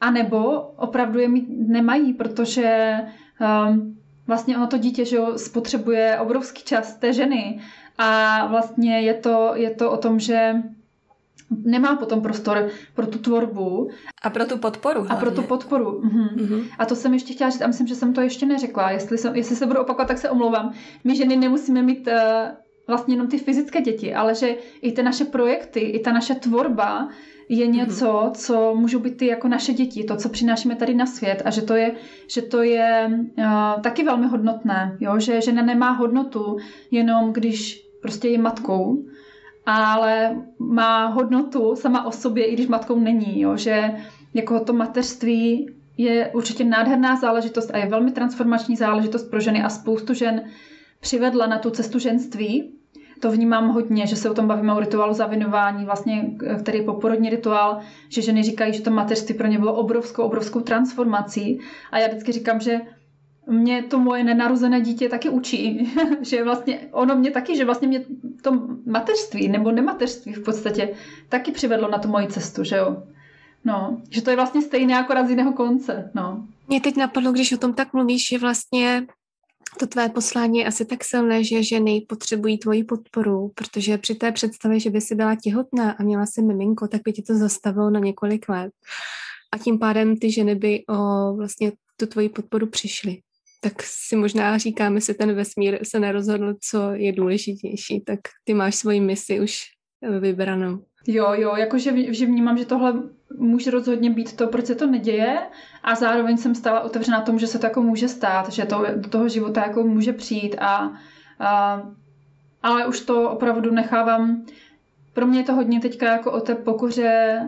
a 0.00 0.11
nebo 0.11 0.61
opravdu 0.76 1.18
je 1.18 1.29
mít 1.29 1.46
nemají, 1.48 2.14
protože 2.14 2.96
um, 3.70 3.98
vlastně 4.26 4.57
ono 4.57 4.66
to 4.66 4.79
dítě 4.79 5.05
že 5.05 5.16
jo, 5.16 5.38
spotřebuje 5.38 6.18
obrovský 6.20 6.62
čas 6.64 6.96
té 6.96 7.12
ženy 7.12 7.61
a 7.98 8.46
vlastně 8.46 9.00
je 9.00 9.14
to, 9.14 9.52
je 9.55 9.70
to 9.70 9.90
o 9.90 9.96
tom, 9.96 10.18
že 10.20 10.55
nemá 11.64 11.96
potom 11.96 12.20
prostor 12.20 12.68
pro 12.94 13.07
tu 13.07 13.18
tvorbu. 13.18 13.90
A 14.22 14.31
pro 14.31 14.44
tu 14.44 14.59
podporu. 14.59 15.00
Hlavně. 15.00 15.16
A 15.16 15.20
pro 15.20 15.31
tu 15.31 15.42
podporu. 15.42 16.00
Mhm. 16.05 16.29
Mhm. 16.37 16.62
A 16.79 16.87
to 16.87 16.96
jsem 16.96 17.14
ještě 17.14 17.33
chtěla 17.35 17.50
říct 17.50 17.62
a 17.62 17.66
myslím, 17.66 17.87
že 17.87 17.94
jsem 17.94 18.12
to 18.12 18.20
ještě 18.20 18.46
neřekla. 18.46 18.90
Jestli, 18.90 19.18
jsem, 19.18 19.37
jestli 19.37 19.57
se 19.57 19.66
budu 19.66 19.81
opakovat, 19.81 20.09
tak 20.09 20.18
se 20.18 20.31
omlouvám. 20.31 20.72
My 21.05 21.16
ženy 21.16 21.37
nemusíme 21.37 21.83
mít 21.83 22.09
uh, 22.09 22.14
vlastně 22.87 23.14
jenom 23.14 23.29
ty 23.29 23.38
fyzické 23.38 23.81
děti, 23.81 24.14
ale 24.14 24.35
že 24.35 24.57
i 24.83 24.92
ty 24.92 25.03
naše 25.03 25.25
projekty, 25.25 25.81
i 25.81 26.01
ta 26.01 26.12
naše 26.12 26.35
tvorba 26.35 27.09
je 27.49 27.66
mhm. 27.66 27.75
něco, 27.75 28.31
co 28.35 28.75
můžou 28.75 28.99
být 28.99 29.16
ty 29.16 29.27
jako 29.27 29.49
naše 29.49 29.72
děti, 29.72 30.05
to, 30.05 30.16
co 30.16 30.29
přinášíme 30.29 30.77
tady 30.77 30.94
na 30.94 31.07
svět 31.07 31.42
a 31.44 31.51
že 31.51 31.62
to 31.62 31.75
je, 31.75 31.94
že 32.29 32.42
to 32.42 32.62
je 32.62 33.11
uh, 33.38 33.83
taky 33.83 34.05
velmi 34.05 34.27
hodnotné, 34.27 34.96
jo? 35.01 35.18
že 35.18 35.40
žena 35.40 35.62
nemá 35.62 35.90
hodnotu 35.90 36.57
jenom 36.90 37.33
když 37.33 37.87
prostě 38.03 38.29
je 38.29 38.38
matkou, 38.38 39.05
ale 39.66 40.37
má 40.59 41.07
hodnotu 41.07 41.77
sama 41.77 42.07
o 42.07 42.12
sobě, 42.12 42.44
i 42.44 42.53
když 42.53 42.66
matkou 42.66 42.99
není, 43.01 43.40
jo? 43.40 43.57
že 43.57 43.94
jako 44.35 44.61
to 44.61 44.72
mateřství 44.72 45.70
je 45.96 46.31
určitě 46.35 46.64
nádherná 46.64 47.16
záležitost 47.16 47.70
a 47.75 47.79
je 47.79 47.87
velmi 47.87 48.12
transformační 48.12 48.77
záležitost 48.77 49.31
pro 49.31 49.40
ženy 49.40 49.62
a 49.62 49.68
spoustu 49.68 50.14
žen 50.14 50.44
přivedla 51.01 51.46
na 51.46 51.59
tu 51.59 51.70
cestu 51.70 51.99
ženství. 51.99 52.75
To 53.20 53.31
vnímám 53.31 53.68
hodně, 53.68 54.07
že 54.07 54.16
se 54.16 54.31
o 54.31 54.35
tom 54.35 54.46
bavíme 54.46 54.74
o 54.74 54.81
rituálu 54.81 55.14
zavinování, 55.14 55.85
vlastně, 55.85 56.31
který 56.62 56.79
je 56.79 56.85
poporodní 56.85 57.31
rituál, 57.31 57.81
že 58.09 58.22
ženy 58.22 58.42
říkají, 58.42 58.74
že 58.74 58.83
to 58.83 58.90
mateřství 58.90 59.35
pro 59.35 59.46
ně 59.46 59.59
bylo 59.59 59.74
obrovskou, 59.74 60.22
obrovskou 60.22 60.61
transformací. 60.61 61.61
A 61.90 61.98
já 61.98 62.09
vždycky 62.09 62.33
říkám, 62.33 62.61
že 62.61 62.81
mě 63.46 63.83
to 63.83 63.98
moje 63.98 64.24
nenarozené 64.24 64.81
dítě 64.81 65.09
taky 65.09 65.29
učí, 65.29 65.92
že 66.20 66.44
vlastně 66.44 66.81
ono 66.92 67.16
mě 67.16 67.31
taky, 67.31 67.57
že 67.57 67.64
vlastně 67.64 67.88
mě 67.88 68.05
to 68.42 68.62
mateřství 68.87 69.48
nebo 69.48 69.70
nemateřství 69.70 70.33
v 70.33 70.44
podstatě 70.44 70.88
taky 71.29 71.52
přivedlo 71.52 71.88
na 71.88 71.98
tu 71.98 72.09
moji 72.09 72.26
cestu, 72.26 72.64
že 72.64 72.76
jo. 72.76 73.02
No, 73.64 74.00
že 74.11 74.22
to 74.22 74.31
je 74.31 74.37
vlastně 74.37 74.62
stejné 74.62 74.92
jako 74.92 75.26
z 75.26 75.31
jiného 75.31 75.52
konce, 75.52 76.11
no. 76.14 76.46
Mě 76.68 76.81
teď 76.81 76.96
napadlo, 76.96 77.33
když 77.33 77.52
o 77.52 77.57
tom 77.57 77.74
tak 77.74 77.92
mluvíš, 77.92 78.29
že 78.29 78.38
vlastně 78.38 79.07
to 79.76 79.86
tvé 79.86 80.08
poslání 80.08 80.58
je 80.58 80.66
asi 80.66 80.84
tak 80.84 81.04
silné, 81.04 81.44
že 81.44 81.62
ženy 81.62 82.00
potřebují 82.08 82.58
tvoji 82.58 82.84
podporu, 82.84 83.52
protože 83.54 83.98
při 83.98 84.14
té 84.14 84.32
představě, 84.32 84.80
že 84.80 84.90
by 84.90 85.00
si 85.00 85.14
byla 85.14 85.34
těhotná 85.34 85.90
a 85.90 86.02
měla 86.02 86.26
si 86.26 86.42
miminko, 86.42 86.88
tak 86.88 87.00
by 87.04 87.12
ti 87.12 87.22
to 87.22 87.34
zastavilo 87.34 87.90
na 87.90 88.00
několik 88.00 88.48
let. 88.48 88.72
A 89.52 89.58
tím 89.58 89.78
pádem 89.78 90.16
ty 90.16 90.32
ženy 90.32 90.54
by 90.54 90.84
o 90.88 91.32
vlastně 91.36 91.72
tu 91.96 92.06
tvoji 92.06 92.28
podporu 92.28 92.66
přišly. 92.66 93.20
Tak 93.60 93.82
si 93.82 94.16
možná 94.16 94.58
říkáme, 94.58 95.00
si 95.00 95.14
ten 95.14 95.34
vesmír 95.34 95.78
se 95.82 96.00
nerozhodl, 96.00 96.54
co 96.70 96.90
je 96.90 97.12
důležitější, 97.12 98.00
tak 98.00 98.20
ty 98.44 98.54
máš 98.54 98.74
svoji 98.74 99.00
misi 99.00 99.40
už 99.40 99.60
vybranou. 100.20 100.84
Jo, 101.06 101.32
jo, 101.34 101.56
jakože 101.56 102.14
že 102.14 102.26
vnímám, 102.26 102.58
že 102.58 102.64
tohle 102.64 102.94
může 103.38 103.70
rozhodně 103.70 104.10
být 104.10 104.36
to, 104.36 104.46
proč 104.46 104.66
se 104.66 104.74
to 104.74 104.86
neděje. 104.86 105.38
A 105.82 105.94
zároveň 105.94 106.36
jsem 106.36 106.54
stala 106.54 106.80
otevřená 106.80 107.20
tomu, 107.20 107.38
že 107.38 107.46
se 107.46 107.58
to 107.58 107.66
jako 107.66 107.82
může 107.82 108.08
stát, 108.08 108.52
že 108.52 108.64
to 108.64 108.84
do 108.96 109.08
toho 109.08 109.28
života 109.28 109.60
jako 109.66 109.82
může 109.82 110.12
přijít. 110.12 110.56
A, 110.60 110.92
a 111.40 111.82
ale 112.62 112.86
už 112.86 113.00
to 113.00 113.30
opravdu 113.30 113.70
nechávám. 113.70 114.42
Pro 115.12 115.26
mě 115.26 115.40
je 115.40 115.44
to 115.44 115.54
hodně 115.54 115.80
teďka 115.80 116.12
jako 116.12 116.32
o 116.32 116.40
té 116.40 116.54
pokoře 116.54 117.40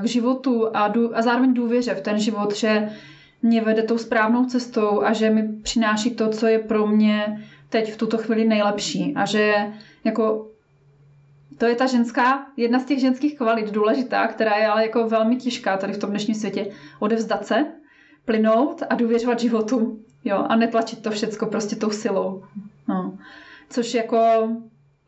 k 0.00 0.04
životu 0.04 0.76
a, 0.76 0.88
dů, 0.88 1.16
a 1.18 1.22
zároveň 1.22 1.54
důvěře 1.54 1.94
v 1.94 2.00
ten 2.00 2.18
život, 2.18 2.54
že 2.56 2.88
mě 3.42 3.60
vede 3.60 3.82
tou 3.82 3.98
správnou 3.98 4.44
cestou 4.44 5.02
a 5.02 5.12
že 5.12 5.30
mi 5.30 5.48
přináší 5.62 6.10
to, 6.10 6.28
co 6.28 6.46
je 6.46 6.58
pro 6.58 6.86
mě 6.86 7.46
teď 7.68 7.92
v 7.92 7.96
tuto 7.96 8.18
chvíli 8.18 8.44
nejlepší. 8.44 9.14
A 9.16 9.26
že 9.26 9.72
jako 10.04 10.50
to 11.58 11.66
je 11.66 11.74
ta 11.74 11.86
ženská, 11.86 12.46
jedna 12.56 12.78
z 12.78 12.84
těch 12.84 13.00
ženských 13.00 13.38
kvalit 13.38 13.70
důležitá, 13.70 14.26
která 14.26 14.56
je 14.56 14.66
ale 14.66 14.82
jako 14.82 15.08
velmi 15.08 15.36
těžká 15.36 15.76
tady 15.76 15.92
v 15.92 15.98
tom 15.98 16.10
dnešním 16.10 16.34
světě. 16.34 16.66
Odevzdat 16.98 17.46
se, 17.46 17.66
plynout 18.24 18.82
a 18.90 18.94
důvěřovat 18.94 19.40
životu. 19.40 19.98
Jo, 20.24 20.46
a 20.48 20.56
netlačit 20.56 21.02
to 21.02 21.10
všecko 21.10 21.46
prostě 21.46 21.76
tou 21.76 21.90
silou. 21.90 22.44
No. 22.88 23.18
Což 23.70 23.94
jako 23.94 24.18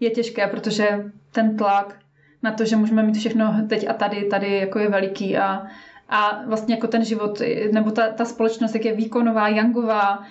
je 0.00 0.10
těžké, 0.10 0.46
protože 0.46 1.10
ten 1.32 1.56
tlak 1.56 1.98
na 2.42 2.52
to, 2.52 2.64
že 2.64 2.76
můžeme 2.76 3.02
mít 3.02 3.16
všechno 3.16 3.54
teď 3.68 3.88
a 3.88 3.92
tady, 3.92 4.24
tady 4.24 4.56
jako 4.58 4.78
je 4.78 4.88
veliký 4.88 5.36
a, 5.36 5.66
a 6.08 6.42
vlastně 6.46 6.74
jako 6.74 6.86
ten 6.86 7.04
život, 7.04 7.42
nebo 7.72 7.90
ta, 7.90 8.08
ta 8.08 8.24
společnost, 8.24 8.74
jak 8.74 8.84
je 8.84 8.94
výkonová, 8.94 9.48
jangová, 9.48 10.22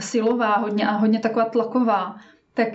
silová 0.00 0.56
hodně 0.56 0.88
a 0.88 0.92
hodně 0.92 1.18
taková 1.18 1.44
tlaková, 1.44 2.16
tak 2.54 2.68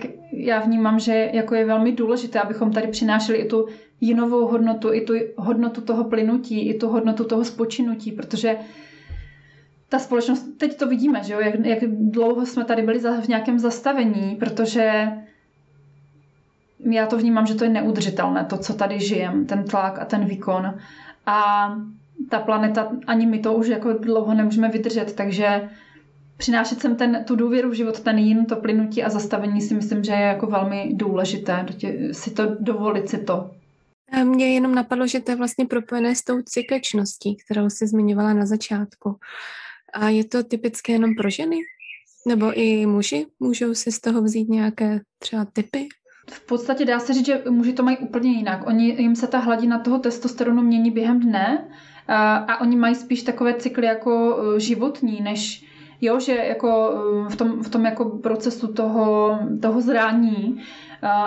já 0.46 0.60
vnímám, 0.60 0.98
že 0.98 1.30
jako 1.32 1.54
je 1.54 1.64
velmi 1.64 1.92
důležité, 1.92 2.40
abychom 2.40 2.72
tady 2.72 2.88
přinášeli 2.88 3.38
i 3.38 3.48
tu 3.48 3.66
jinovou 4.00 4.46
hodnotu, 4.46 4.92
i 4.92 5.00
tu 5.00 5.12
hodnotu 5.36 5.80
toho 5.80 6.04
plynutí, 6.04 6.68
i 6.68 6.78
tu 6.78 6.88
hodnotu 6.88 7.24
toho 7.24 7.44
spočinutí, 7.44 8.12
protože 8.12 8.56
ta 9.88 9.98
společnost, 9.98 10.46
teď 10.58 10.76
to 10.78 10.86
vidíme, 10.88 11.22
že 11.22 11.32
jo, 11.32 11.40
jak, 11.40 11.54
jak 11.66 11.78
dlouho 11.90 12.46
jsme 12.46 12.64
tady 12.64 12.82
byli 12.82 12.98
v 12.98 13.28
nějakém 13.28 13.58
zastavení, 13.58 14.36
protože 14.40 15.08
já 16.90 17.06
to 17.06 17.18
vnímám, 17.18 17.46
že 17.46 17.54
to 17.54 17.64
je 17.64 17.70
neudržitelné, 17.70 18.44
to, 18.44 18.58
co 18.58 18.74
tady 18.74 19.00
žijem, 19.00 19.46
ten 19.46 19.64
tlak 19.64 19.98
a 19.98 20.04
ten 20.04 20.24
výkon. 20.24 20.74
A 21.26 21.68
ta 22.28 22.38
planeta, 22.40 22.92
ani 23.06 23.26
my 23.26 23.38
to 23.38 23.52
už 23.52 23.66
jako 23.68 23.92
dlouho 23.92 24.34
nemůžeme 24.34 24.68
vydržet, 24.68 25.12
takže 25.16 25.68
přinášet 26.40 26.80
sem 26.80 26.96
ten, 26.96 27.24
tu 27.26 27.36
důvěru 27.36 27.70
v 27.70 27.74
život, 27.74 28.00
ten 28.00 28.18
jin, 28.18 28.46
to 28.46 28.56
plynutí 28.56 29.02
a 29.02 29.08
zastavení 29.08 29.60
si 29.60 29.74
myslím, 29.74 30.04
že 30.04 30.12
je 30.12 30.20
jako 30.20 30.46
velmi 30.46 30.90
důležité 30.92 31.66
si 32.12 32.30
to 32.30 32.56
dovolit 32.60 33.08
si 33.08 33.18
to. 33.24 33.50
Mně 34.24 34.54
jenom 34.54 34.74
napadlo, 34.74 35.06
že 35.06 35.20
to 35.20 35.30
je 35.30 35.36
vlastně 35.36 35.66
propojené 35.66 36.14
s 36.14 36.22
tou 36.24 36.42
cykličností, 36.42 37.36
kterou 37.36 37.70
jsi 37.70 37.86
zmiňovala 37.86 38.32
na 38.32 38.46
začátku. 38.46 39.16
A 39.94 40.08
je 40.08 40.24
to 40.24 40.44
typické 40.44 40.92
jenom 40.92 41.14
pro 41.14 41.30
ženy? 41.30 41.56
Nebo 42.28 42.52
i 42.58 42.86
muži 42.86 43.26
můžou 43.40 43.74
si 43.74 43.92
z 43.92 44.00
toho 44.00 44.22
vzít 44.22 44.48
nějaké 44.48 45.00
třeba 45.18 45.44
typy? 45.44 45.88
V 46.30 46.46
podstatě 46.46 46.84
dá 46.84 46.98
se 46.98 47.14
říct, 47.14 47.26
že 47.26 47.42
muži 47.50 47.72
to 47.72 47.82
mají 47.82 47.96
úplně 47.96 48.30
jinak. 48.32 48.66
Oni, 48.66 49.02
jim 49.02 49.16
se 49.16 49.26
ta 49.26 49.38
hladina 49.38 49.78
toho 49.78 49.98
testosteronu 49.98 50.62
mění 50.62 50.90
během 50.90 51.20
dne 51.20 51.68
a, 52.08 52.36
a 52.36 52.60
oni 52.60 52.76
mají 52.76 52.94
spíš 52.94 53.22
takové 53.22 53.54
cykly 53.54 53.86
jako 53.86 54.38
e, 54.56 54.60
životní, 54.60 55.20
než 55.20 55.69
jo, 56.00 56.20
že 56.20 56.32
jako 56.34 56.92
e, 57.26 57.30
v 57.30 57.36
tom, 57.36 57.62
v 57.62 57.68
tom 57.68 57.84
jako 57.84 58.04
procesu 58.04 58.72
toho, 58.72 59.38
toho 59.62 59.80
zrání, 59.80 60.62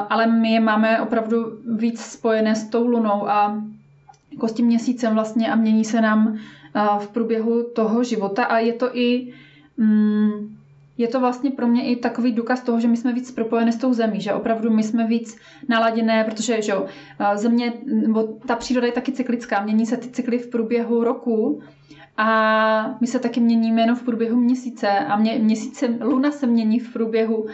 ale 0.09 0.27
my 0.27 0.51
je 0.51 0.59
máme 0.59 1.01
opravdu 1.01 1.45
víc 1.77 2.01
spojené 2.01 2.55
s 2.55 2.69
tou 2.69 2.87
lunou 2.87 3.29
a 3.29 3.61
jako 4.31 4.47
s 4.47 4.53
tím 4.53 4.65
měsícem 4.65 5.13
vlastně 5.13 5.51
a 5.51 5.55
mění 5.55 5.85
se 5.85 6.01
nám 6.01 6.37
v 6.99 7.07
průběhu 7.07 7.63
toho 7.63 8.03
života. 8.03 8.43
A 8.43 8.57
je 8.57 8.73
to 8.73 8.97
i 8.97 9.33
mm, 9.77 10.55
je 10.97 11.07
to 11.07 11.19
vlastně 11.19 11.51
pro 11.51 11.67
mě 11.67 11.83
i 11.83 11.95
takový 11.95 12.31
důkaz 12.31 12.61
toho, 12.61 12.79
že 12.79 12.87
my 12.87 12.97
jsme 12.97 13.13
víc 13.13 13.31
propojené 13.31 13.71
s 13.71 13.77
tou 13.77 13.93
zemí, 13.93 14.21
že 14.21 14.33
opravdu 14.33 14.69
my 14.69 14.83
jsme 14.83 15.07
víc 15.07 15.37
naladěné, 15.69 16.23
protože 16.23 16.61
že 16.61 16.71
jo, 16.71 16.85
země, 17.35 17.73
nebo 17.85 18.23
ta 18.23 18.55
příroda 18.55 18.87
je 18.87 18.93
taky 18.93 19.11
cyklická, 19.11 19.63
mění 19.63 19.85
se 19.85 19.97
ty 19.97 20.09
cykly 20.09 20.37
v 20.39 20.49
průběhu 20.49 21.03
roku 21.03 21.61
a 22.17 22.97
my 23.01 23.07
se 23.07 23.19
taky 23.19 23.39
měníme 23.39 23.81
jenom 23.81 23.95
v 23.95 24.03
průběhu 24.03 24.39
měsíce 24.39 24.89
a 24.89 25.15
mě, 25.15 25.39
měsíce, 25.39 25.87
luna 26.01 26.31
se 26.31 26.47
mění 26.47 26.79
v 26.79 26.93
průběhu 26.93 27.47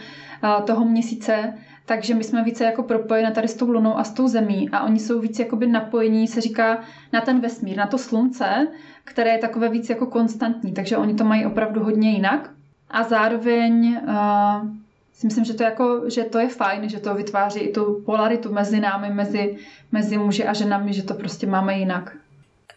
toho 0.66 0.84
měsíce, 0.84 1.54
takže 1.86 2.14
my 2.14 2.24
jsme 2.24 2.44
více 2.44 2.64
jako 2.64 2.82
propojeni 2.82 3.30
tady 3.32 3.48
s 3.48 3.54
tou 3.54 3.70
lunou 3.70 3.98
a 3.98 4.04
s 4.04 4.12
tou 4.12 4.28
zemí 4.28 4.70
a 4.70 4.84
oni 4.84 4.98
jsou 4.98 5.20
víc 5.20 5.38
jakoby 5.38 5.66
napojení, 5.66 6.28
se 6.28 6.40
říká, 6.40 6.78
na 7.12 7.20
ten 7.20 7.40
vesmír, 7.40 7.76
na 7.76 7.86
to 7.86 7.98
slunce, 7.98 8.68
které 9.04 9.30
je 9.30 9.38
takové 9.38 9.68
víc 9.68 9.90
jako 9.90 10.06
konstantní, 10.06 10.72
takže 10.72 10.96
oni 10.96 11.14
to 11.14 11.24
mají 11.24 11.46
opravdu 11.46 11.84
hodně 11.84 12.10
jinak. 12.10 12.50
A 12.90 13.02
zároveň 13.02 13.98
uh, 14.02 14.68
si 15.12 15.26
myslím, 15.26 15.44
že 15.44 15.54
to, 15.54 15.62
jako, 15.62 16.02
že 16.10 16.24
to 16.24 16.38
je 16.38 16.48
fajn, 16.48 16.88
že 16.88 17.00
to 17.00 17.14
vytváří 17.14 17.60
i 17.60 17.72
tu 17.72 18.02
polaritu 18.06 18.52
mezi 18.52 18.80
námi, 18.80 19.10
mezi, 19.10 19.56
mezi 19.92 20.18
muži 20.18 20.46
a 20.46 20.52
ženami, 20.52 20.92
že 20.92 21.02
to 21.02 21.14
prostě 21.14 21.46
máme 21.46 21.78
jinak. 21.78 22.16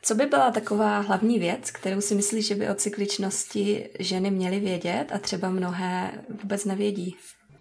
Co 0.05 0.15
by 0.15 0.25
byla 0.25 0.51
taková 0.51 0.99
hlavní 0.99 1.39
věc, 1.39 1.71
kterou 1.71 2.01
si 2.01 2.15
myslíš, 2.15 2.47
že 2.47 2.55
by 2.55 2.69
o 2.69 2.75
cykličnosti 2.75 3.89
ženy 3.99 4.31
měly 4.31 4.59
vědět 4.59 5.05
a 5.15 5.19
třeba 5.19 5.49
mnohé 5.49 6.11
vůbec 6.41 6.65
nevědí? 6.65 7.15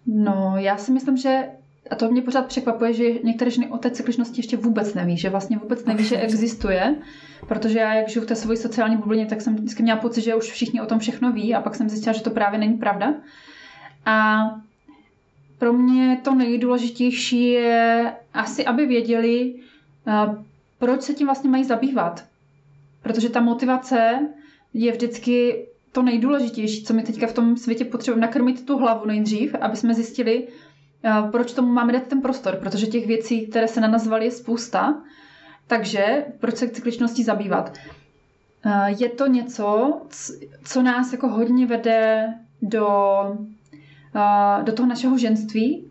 No, 0.07 0.55
já 0.57 0.77
si 0.77 0.93
myslím, 0.93 1.17
že 1.17 1.49
a 1.91 1.95
to 1.95 2.11
mě 2.11 2.23
pořád 2.23 2.47
překvapuje, 2.47 2.93
že 2.93 3.05
některé 3.25 3.51
ženy 3.51 3.71
o 3.71 3.79
té 3.79 3.91
cykličnosti 3.91 4.39
ještě 4.39 4.57
vůbec 4.57 4.95
neví, 4.95 5.17
že 5.17 5.31
vlastně 5.31 5.59
vůbec 5.59 5.85
neví, 5.85 6.05
že 6.05 6.17
existuje, 6.17 6.95
protože 7.49 7.79
já, 7.79 7.95
jak 7.95 8.09
žiju 8.09 8.25
v 8.25 8.29
té 8.29 8.37
své 8.37 8.57
sociální 8.57 8.97
bublině, 8.97 9.27
tak 9.27 9.41
jsem 9.41 9.57
vždycky 9.57 9.83
měla 9.83 9.99
pocit, 9.99 10.23
že 10.23 10.35
už 10.35 10.51
všichni 10.51 10.81
o 10.81 10.87
tom 10.87 10.99
všechno 10.99 11.33
ví 11.33 11.55
a 11.55 11.61
pak 11.61 11.75
jsem 11.75 11.89
zjistila, 11.89 12.13
že 12.13 12.23
to 12.23 12.31
právě 12.31 12.59
není 12.59 12.75
pravda. 12.75 13.15
A 14.07 14.43
pro 15.59 15.73
mě 15.73 16.21
to 16.25 16.35
nejdůležitější 16.35 17.51
je 17.51 18.13
asi, 18.35 18.65
aby 18.65 18.87
věděli, 18.87 19.55
proč 20.79 21.03
se 21.03 21.15
tím 21.15 21.27
vlastně 21.27 21.51
mají 21.51 21.65
zabývat. 21.65 22.32
Protože 23.03 23.29
ta 23.29 23.41
motivace 23.41 24.19
je 24.75 24.93
vždycky 24.93 25.67
to 25.93 26.03
nejdůležitější, 26.03 26.85
co 26.85 26.95
my 26.95 27.03
teďka 27.03 27.27
v 27.27 27.33
tom 27.33 27.57
světě 27.57 27.85
potřebujeme, 27.85 28.27
nakrmit 28.27 28.67
tu 28.67 28.79
hlavu 28.79 29.07
nejdřív, 29.07 29.55
aby 29.55 29.77
jsme 29.77 29.95
zjistili, 29.95 30.49
proč 31.33 31.53
tomu 31.53 31.73
máme 31.73 31.93
dát 31.93 32.07
ten 32.07 32.21
prostor, 32.21 32.57
protože 32.57 32.87
těch 32.87 33.07
věcí, 33.07 33.47
které 33.47 33.69
se 33.69 33.81
na 33.81 33.89
nás 33.89 34.07
valí, 34.07 34.25
je 34.25 34.31
spousta. 34.31 35.03
Takže 35.67 36.25
proč 36.41 36.57
se 36.57 36.69
cykličností 36.69 37.23
zabývat? 37.23 37.79
Je 38.99 39.09
to 39.09 39.27
něco, 39.27 40.01
co 40.65 40.83
nás 40.83 41.13
jako 41.13 41.29
hodně 41.29 41.67
vede 41.67 42.35
do, 42.63 42.87
do 44.63 44.73
toho 44.73 44.89
našeho 44.89 45.19
ženství, 45.19 45.91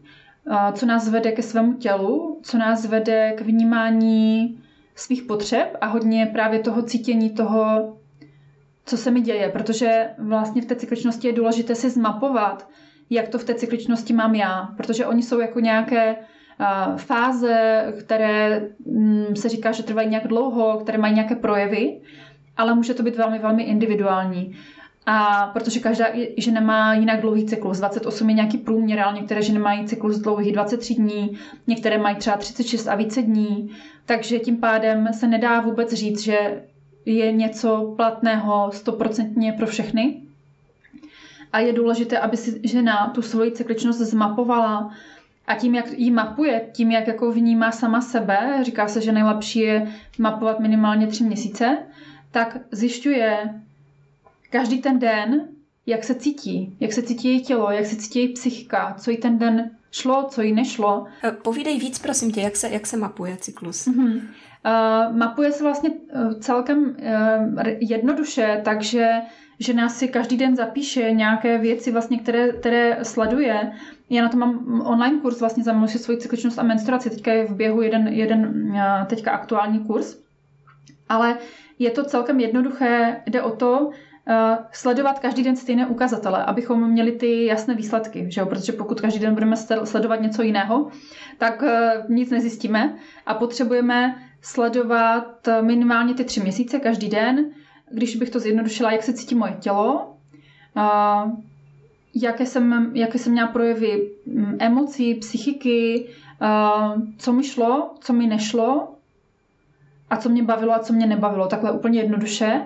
co 0.73 0.85
nás 0.85 1.09
vede 1.09 1.31
ke 1.31 1.41
svému 1.41 1.73
tělu, 1.73 2.39
co 2.43 2.57
nás 2.57 2.85
vede 2.85 3.33
k 3.37 3.41
vnímání 3.41 4.60
svých 4.95 5.23
potřeb 5.23 5.77
a 5.81 5.85
hodně 5.85 6.25
právě 6.25 6.59
toho 6.59 6.81
cítění 6.81 7.29
toho, 7.29 7.93
co 8.85 8.97
se 8.97 9.11
mi 9.11 9.21
děje, 9.21 9.49
protože 9.49 10.09
vlastně 10.17 10.61
v 10.61 10.65
té 10.65 10.75
cykličnosti 10.75 11.27
je 11.27 11.33
důležité 11.33 11.75
si 11.75 11.89
zmapovat, 11.89 12.69
jak 13.09 13.27
to 13.27 13.39
v 13.39 13.43
té 13.43 13.55
cykličnosti 13.55 14.13
mám 14.13 14.35
já, 14.35 14.69
protože 14.77 15.05
oni 15.05 15.23
jsou 15.23 15.39
jako 15.39 15.59
nějaké 15.59 16.15
fáze, 16.97 17.85
které 17.99 18.69
um, 18.85 19.35
se 19.35 19.49
říká, 19.49 19.71
že 19.71 19.83
trvají 19.83 20.09
nějak 20.09 20.27
dlouho, 20.27 20.77
které 20.77 20.97
mají 20.97 21.13
nějaké 21.13 21.35
projevy, 21.35 22.01
ale 22.57 22.75
může 22.75 22.93
to 22.93 23.03
být 23.03 23.15
velmi, 23.15 23.39
velmi 23.39 23.63
individuální. 23.63 24.55
A 25.05 25.47
protože 25.53 25.79
každá 25.79 26.05
žena 26.37 26.61
má 26.61 26.93
jinak 26.93 27.21
dlouhý 27.21 27.45
cyklus. 27.45 27.77
28 27.77 28.29
je 28.29 28.35
nějaký 28.35 28.57
průměr, 28.57 28.99
ale 28.99 29.15
některé 29.15 29.41
ženy 29.41 29.59
mají 29.59 29.85
cyklus 29.85 30.17
dlouhý 30.19 30.51
23 30.51 30.93
dní, 30.95 31.37
některé 31.67 31.97
mají 31.97 32.15
třeba 32.15 32.37
36 32.37 32.87
a 32.87 32.95
více 32.95 33.21
dní. 33.21 33.69
Takže 34.05 34.39
tím 34.39 34.57
pádem 34.57 35.07
se 35.13 35.27
nedá 35.27 35.59
vůbec 35.61 35.93
říct, 35.93 36.19
že 36.23 36.63
je 37.05 37.31
něco 37.31 37.93
platného 37.97 38.71
stoprocentně 38.73 39.53
pro 39.53 39.67
všechny. 39.67 40.21
A 41.53 41.59
je 41.59 41.73
důležité, 41.73 42.19
aby 42.19 42.37
si 42.37 42.59
žena 42.63 43.07
tu 43.15 43.21
svoji 43.21 43.51
cykličnost 43.51 43.99
zmapovala 43.99 44.91
a 45.47 45.55
tím, 45.55 45.75
jak 45.75 45.91
ji 45.91 46.11
mapuje, 46.11 46.69
tím, 46.73 46.91
jak 46.91 47.07
jako 47.07 47.31
vnímá 47.31 47.71
sama 47.71 48.01
sebe, 48.01 48.59
říká 48.63 48.87
se, 48.87 49.01
že 49.01 49.11
nejlepší 49.11 49.59
je 49.59 49.87
mapovat 50.19 50.59
minimálně 50.59 51.07
tři 51.07 51.23
měsíce, 51.23 51.77
tak 52.31 52.57
zjišťuje 52.71 53.49
každý 54.51 54.81
ten 54.81 54.99
den, 54.99 55.47
jak 55.85 56.03
se 56.03 56.15
cítí, 56.15 56.77
jak 56.79 56.93
se 56.93 57.01
cítí 57.01 57.27
její 57.27 57.41
tělo, 57.41 57.71
jak 57.71 57.85
se 57.85 57.95
cítí 57.95 58.19
její 58.19 58.33
psychika, 58.33 58.95
co 58.99 59.11
jí 59.11 59.17
ten 59.17 59.37
den 59.37 59.71
šlo, 59.91 60.27
co 60.29 60.41
jí 60.41 60.53
nešlo. 60.53 61.05
E, 61.23 61.31
povídej 61.31 61.79
víc, 61.79 61.99
prosím 61.99 62.31
tě, 62.31 62.41
jak 62.41 62.55
se, 62.55 62.69
jak 62.69 62.87
se 62.87 62.97
mapuje 62.97 63.37
cyklus. 63.37 63.87
Mm-hmm. 63.87 64.21
Uh, 64.65 65.17
mapuje 65.17 65.51
se 65.51 65.63
vlastně 65.63 65.89
uh, 65.89 66.33
celkem 66.33 66.83
uh, 66.83 67.63
jednoduše, 67.79 68.61
takže 68.65 69.11
žena 69.59 69.89
si 69.89 70.07
každý 70.07 70.37
den 70.37 70.55
zapíše 70.55 71.11
nějaké 71.11 71.57
věci, 71.57 71.91
vlastně, 71.91 72.19
které, 72.19 72.49
které 72.51 72.99
sleduje. 73.03 73.71
Já 74.09 74.23
na 74.23 74.29
to 74.29 74.37
mám 74.37 74.81
online 74.85 75.19
kurz 75.19 75.39
vlastně 75.39 75.63
za 75.63 75.87
si 75.87 75.99
svoji 75.99 76.19
cykličnost 76.19 76.59
a 76.59 76.63
menstruaci. 76.63 77.09
Teďka 77.09 77.33
je 77.33 77.45
v 77.45 77.55
běhu 77.55 77.81
jeden, 77.81 78.07
jeden 78.07 78.73
teďka 79.07 79.31
aktuální 79.31 79.79
kurz. 79.79 80.17
Ale 81.09 81.37
je 81.79 81.91
to 81.91 82.03
celkem 82.03 82.39
jednoduché, 82.39 83.21
jde 83.25 83.41
o 83.41 83.55
to, 83.55 83.89
sledovat 84.71 85.19
každý 85.19 85.43
den 85.43 85.55
stejné 85.55 85.87
ukazatele, 85.87 86.45
abychom 86.45 86.91
měli 86.91 87.11
ty 87.11 87.45
jasné 87.45 87.75
výsledky, 87.75 88.25
že 88.31 88.41
jo? 88.41 88.47
protože 88.47 88.71
pokud 88.71 89.01
každý 89.01 89.19
den 89.19 89.33
budeme 89.33 89.55
sledovat 89.83 90.21
něco 90.21 90.41
jiného, 90.41 90.87
tak 91.37 91.63
nic 92.09 92.29
nezjistíme 92.29 92.95
a 93.25 93.33
potřebujeme 93.33 94.15
sledovat 94.41 95.47
minimálně 95.61 96.13
ty 96.13 96.23
tři 96.23 96.39
měsíce 96.39 96.79
každý 96.79 97.09
den, 97.09 97.45
když 97.91 98.15
bych 98.15 98.29
to 98.29 98.39
zjednodušila, 98.39 98.91
jak 98.91 99.03
se 99.03 99.13
cítí 99.13 99.35
moje 99.35 99.53
tělo, 99.59 100.15
jaké 102.15 102.45
jsem, 102.45 102.91
jaké 102.95 103.17
jsem 103.19 103.31
měla 103.31 103.47
projevy 103.47 104.09
mm, 104.25 104.57
emocí, 104.59 105.15
psychiky, 105.15 106.07
co 107.17 107.33
mi 107.33 107.43
šlo, 107.43 107.93
co 107.99 108.13
mi 108.13 108.27
nešlo 108.27 108.95
a 110.09 110.17
co 110.17 110.29
mě 110.29 110.43
bavilo 110.43 110.73
a 110.73 110.79
co 110.79 110.93
mě 110.93 111.07
nebavilo. 111.07 111.47
Takhle 111.47 111.71
úplně 111.71 111.99
jednoduše. 111.99 112.61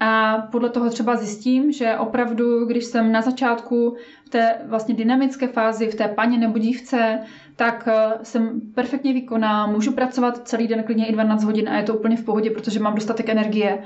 A 0.00 0.38
podle 0.52 0.68
toho 0.70 0.90
třeba 0.90 1.16
zjistím, 1.16 1.72
že 1.72 1.96
opravdu, 1.96 2.66
když 2.66 2.84
jsem 2.84 3.12
na 3.12 3.22
začátku 3.22 3.96
v 4.26 4.28
té 4.30 4.58
vlastně 4.66 4.94
dynamické 4.94 5.48
fázi, 5.48 5.90
v 5.90 5.94
té 5.94 6.08
paně 6.08 6.38
nebo 6.38 6.58
dívce, 6.58 7.18
tak 7.56 7.88
eh, 7.92 8.12
jsem 8.22 8.60
perfektně 8.74 9.12
výkonná, 9.12 9.66
můžu 9.66 9.92
pracovat 9.92 10.48
celý 10.48 10.68
den, 10.68 10.82
klidně 10.82 11.06
i 11.06 11.12
12 11.12 11.44
hodin 11.44 11.68
a 11.68 11.76
je 11.76 11.82
to 11.82 11.94
úplně 11.94 12.16
v 12.16 12.24
pohodě, 12.24 12.50
protože 12.50 12.80
mám 12.80 12.94
dostatek 12.94 13.28
energie. 13.28 13.82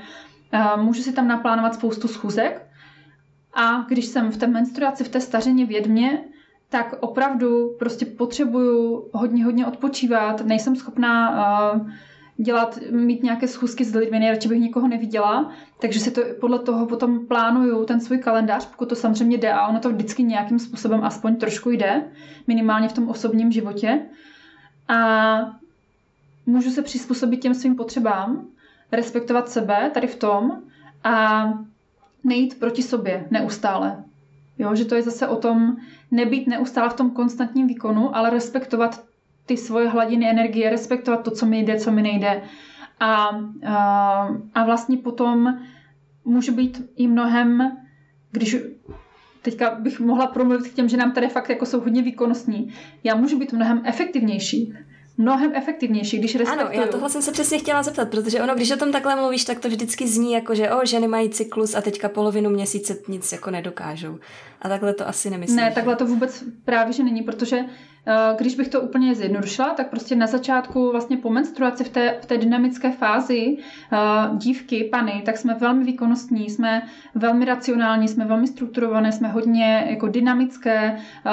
Eh, 0.51 0.77
můžu 0.77 1.01
si 1.01 1.11
tam 1.13 1.27
naplánovat 1.27 1.73
spoustu 1.73 2.07
schůzek 2.07 2.65
a 3.53 3.85
když 3.89 4.05
jsem 4.05 4.31
v 4.31 4.37
té 4.37 4.47
menstruaci, 4.47 5.03
v 5.03 5.09
té 5.09 5.21
stařeně 5.21 5.65
vědmě, 5.65 6.23
tak 6.69 6.95
opravdu 6.99 7.75
prostě 7.79 8.05
potřebuju 8.05 9.09
hodně, 9.13 9.45
hodně 9.45 9.65
odpočívat, 9.65 10.45
nejsem 10.45 10.75
schopná 10.75 11.31
uh, 11.73 11.89
dělat, 12.41 12.79
mít 12.91 13.23
nějaké 13.23 13.47
schůzky 13.47 13.85
s 13.85 13.95
lidmi, 13.95 14.19
nejradši 14.19 14.47
bych 14.47 14.59
nikoho 14.59 14.87
neviděla, 14.87 15.51
takže 15.81 15.99
si 15.99 16.11
to 16.11 16.21
podle 16.39 16.59
toho 16.59 16.85
potom 16.85 17.27
plánuju 17.27 17.85
ten 17.85 17.99
svůj 17.99 18.17
kalendář, 18.17 18.65
pokud 18.65 18.89
to 18.89 18.95
samozřejmě 18.95 19.37
jde 19.37 19.51
a 19.51 19.67
ono 19.67 19.79
to 19.79 19.89
vždycky 19.89 20.23
nějakým 20.23 20.59
způsobem 20.59 21.03
aspoň 21.03 21.35
trošku 21.35 21.71
jde, 21.71 22.03
minimálně 22.47 22.87
v 22.87 22.93
tom 22.93 23.07
osobním 23.09 23.51
životě. 23.51 23.99
A 24.87 25.37
můžu 26.45 26.69
se 26.69 26.81
přizpůsobit 26.81 27.41
těm 27.41 27.53
svým 27.53 27.75
potřebám, 27.75 28.47
respektovat 28.91 29.49
sebe 29.49 29.91
tady 29.93 30.07
v 30.07 30.15
tom 30.15 30.61
a 31.03 31.43
nejít 32.23 32.59
proti 32.59 32.83
sobě 32.83 33.27
neustále. 33.31 34.03
Jo, 34.57 34.75
že 34.75 34.85
to 34.85 34.95
je 34.95 35.01
zase 35.01 35.27
o 35.27 35.35
tom 35.35 35.77
nebýt 36.11 36.47
neustále 36.47 36.89
v 36.89 36.93
tom 36.93 37.11
konstantním 37.11 37.67
výkonu, 37.67 38.15
ale 38.15 38.29
respektovat 38.29 39.08
ty 39.49 39.57
svoje 39.57 39.89
hladiny 39.89 40.29
energie, 40.29 40.69
respektovat 40.69 41.23
to, 41.23 41.31
co 41.31 41.45
mi 41.45 41.59
jde, 41.59 41.79
co 41.79 41.91
mi 41.91 42.01
nejde. 42.01 42.41
A, 42.99 43.29
a, 43.67 44.29
a 44.53 44.63
vlastně 44.65 44.97
potom 44.97 45.59
může 46.25 46.51
být 46.51 46.81
i 46.95 47.07
mnohem, 47.07 47.77
když 48.31 48.57
teďka 49.41 49.75
bych 49.75 49.99
mohla 49.99 50.27
promluvit 50.27 50.67
k 50.67 50.73
těm, 50.73 50.89
že 50.89 50.97
nám 50.97 51.11
tady 51.11 51.27
fakt 51.29 51.49
jako 51.49 51.65
jsou 51.65 51.79
hodně 51.79 52.01
výkonnostní, 52.01 52.73
já 53.03 53.15
můžu 53.15 53.39
být 53.39 53.53
mnohem 53.53 53.81
efektivnější 53.85 54.73
mnohem 55.19 55.51
efektivnější, 55.55 56.17
když 56.17 56.35
respektuju. 56.35 56.67
Ano, 56.67 56.81
já 56.81 56.87
tohle 56.87 57.09
jsem 57.09 57.21
se 57.21 57.31
přesně 57.31 57.57
chtěla 57.57 57.83
zeptat, 57.83 58.09
protože 58.09 58.41
ono, 58.41 58.55
když 58.55 58.71
o 58.71 58.77
tom 58.77 58.91
takhle 58.91 59.15
mluvíš, 59.15 59.45
tak 59.45 59.59
to 59.59 59.67
vždycky 59.67 60.07
zní 60.07 60.33
jako, 60.33 60.55
že 60.55 60.71
o, 60.71 60.85
ženy 60.85 61.07
mají 61.07 61.29
cyklus 61.29 61.75
a 61.75 61.81
teďka 61.81 62.09
polovinu 62.09 62.49
měsíce 62.49 62.97
nic 63.07 63.31
jako 63.31 63.51
nedokážou. 63.51 64.19
A 64.61 64.69
takhle 64.69 64.93
to 64.93 65.07
asi 65.07 65.29
nemyslím. 65.29 65.57
Ne, 65.57 65.71
takhle 65.75 65.95
to 65.95 66.05
vůbec 66.05 66.43
právě, 66.65 66.93
že 66.93 67.03
není, 67.03 67.21
protože 67.21 67.65
když 68.37 68.55
bych 68.55 68.67
to 68.67 68.81
úplně 68.81 69.15
zjednodušila, 69.15 69.73
tak 69.73 69.89
prostě 69.89 70.15
na 70.15 70.27
začátku 70.27 70.91
vlastně 70.91 71.17
po 71.17 71.29
menstruaci 71.29 71.83
v 71.83 71.89
té, 71.89 72.19
v 72.21 72.25
té 72.25 72.37
dynamické 72.37 72.91
fázi 72.91 73.57
eh, 73.57 73.97
dívky, 74.37 74.83
pany, 74.83 75.21
tak 75.25 75.37
jsme 75.37 75.53
velmi 75.53 75.83
výkonnostní, 75.85 76.49
jsme 76.49 76.81
velmi 77.15 77.45
racionální, 77.45 78.07
jsme 78.07 78.25
velmi 78.25 78.47
strukturované, 78.47 79.11
jsme 79.11 79.27
hodně 79.27 79.87
jako 79.89 80.07
dynamické, 80.07 80.97
eh, 81.25 81.31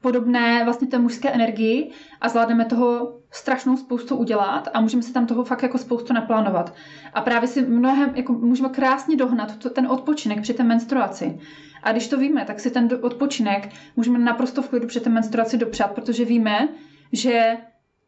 podobné 0.00 0.64
vlastně 0.64 0.88
té 0.88 0.98
mužské 0.98 1.30
energii 1.30 1.90
a 2.20 2.28
zvládneme 2.28 2.64
toho 2.64 3.18
strašnou 3.34 3.76
spoustu 3.76 4.16
udělat 4.16 4.68
a 4.74 4.80
můžeme 4.80 5.02
si 5.02 5.12
tam 5.12 5.26
toho 5.26 5.44
fakt 5.44 5.62
jako 5.62 5.78
spoustu 5.78 6.12
naplánovat. 6.12 6.74
A 7.14 7.20
právě 7.20 7.48
si 7.48 7.62
mnohem, 7.62 8.12
jako 8.14 8.32
můžeme 8.32 8.68
krásně 8.68 9.16
dohnat 9.16 9.56
to, 9.56 9.70
ten 9.70 9.86
odpočinek 9.86 10.40
při 10.40 10.54
té 10.54 10.62
menstruaci. 10.62 11.38
A 11.82 11.92
když 11.92 12.08
to 12.08 12.18
víme, 12.18 12.44
tak 12.44 12.60
si 12.60 12.70
ten 12.70 12.88
odpočinek 13.02 13.68
můžeme 13.96 14.18
naprosto 14.18 14.62
v 14.62 14.68
klidu 14.68 14.86
při 14.86 15.00
té 15.00 15.10
menstruaci 15.10 15.56
dopřát, 15.56 15.92
protože 15.92 16.24
víme, 16.24 16.68
že 17.12 17.56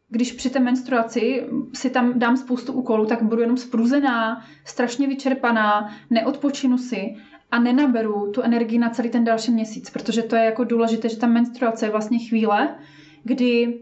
když 0.09 0.33
při 0.33 0.51
té 0.51 0.61
menstruaci 0.61 1.47
si 1.75 1.91
tam 1.91 2.19
dám 2.19 2.37
spoustu 2.37 2.73
úkolů, 2.73 3.07
tak 3.07 3.23
budu 3.23 3.41
jenom 3.43 3.57
spruzená, 3.57 4.45
strašně 4.65 5.09
vyčerpaná, 5.09 5.95
neodpočinu 6.11 6.79
si 6.79 7.17
a 7.51 7.59
nenaberu 7.59 8.33
tu 8.33 8.43
energii 8.43 8.79
na 8.79 8.91
celý 8.91 9.11
ten 9.11 9.25
další 9.25 9.51
měsíc, 9.53 9.91
protože 9.91 10.23
to 10.23 10.37
je 10.37 10.45
jako 10.45 10.65
důležité, 10.65 11.09
že 11.09 11.17
ta 11.17 11.27
menstruace 11.27 11.87
je 11.87 11.91
vlastně 11.91 12.19
chvíle, 12.19 12.75
kdy 13.25 13.81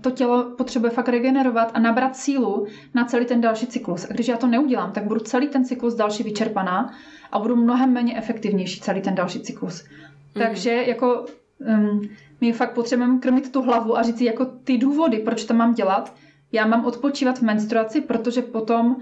to 0.00 0.10
tělo 0.10 0.44
potřebuje 0.44 0.90
fakt 0.92 1.08
regenerovat 1.08 1.70
a 1.74 1.78
nabrat 1.78 2.16
sílu 2.16 2.66
na 2.94 3.04
celý 3.04 3.26
ten 3.26 3.40
další 3.40 3.66
cyklus. 3.66 4.06
A 4.10 4.12
když 4.12 4.28
já 4.28 4.36
to 4.36 4.46
neudělám, 4.46 4.92
tak 4.92 5.04
budu 5.04 5.20
celý 5.20 5.48
ten 5.48 5.64
cyklus 5.64 5.94
další 5.94 6.22
vyčerpaná 6.22 6.92
a 7.32 7.38
budu 7.38 7.56
mnohem 7.56 7.92
méně 7.92 8.16
efektivnější 8.16 8.80
celý 8.80 9.00
ten 9.00 9.14
další 9.14 9.40
cyklus. 9.40 9.84
Mm. 9.84 10.42
Takže 10.42 10.70
jako 10.70 11.26
um, 11.58 12.00
my 12.40 12.52
fakt 12.52 12.74
potřebujeme 12.74 13.18
krmit 13.18 13.52
tu 13.52 13.62
hlavu 13.62 13.98
a 13.98 14.02
říct 14.02 14.18
si 14.18 14.24
jako 14.24 14.44
ty 14.44 14.78
důvody, 14.78 15.18
proč 15.18 15.44
to 15.44 15.54
mám 15.54 15.74
dělat. 15.74 16.14
Já 16.52 16.66
mám 16.66 16.84
odpočívat 16.84 17.38
v 17.38 17.42
menstruaci, 17.42 18.00
protože 18.00 18.42
potom 18.42 18.96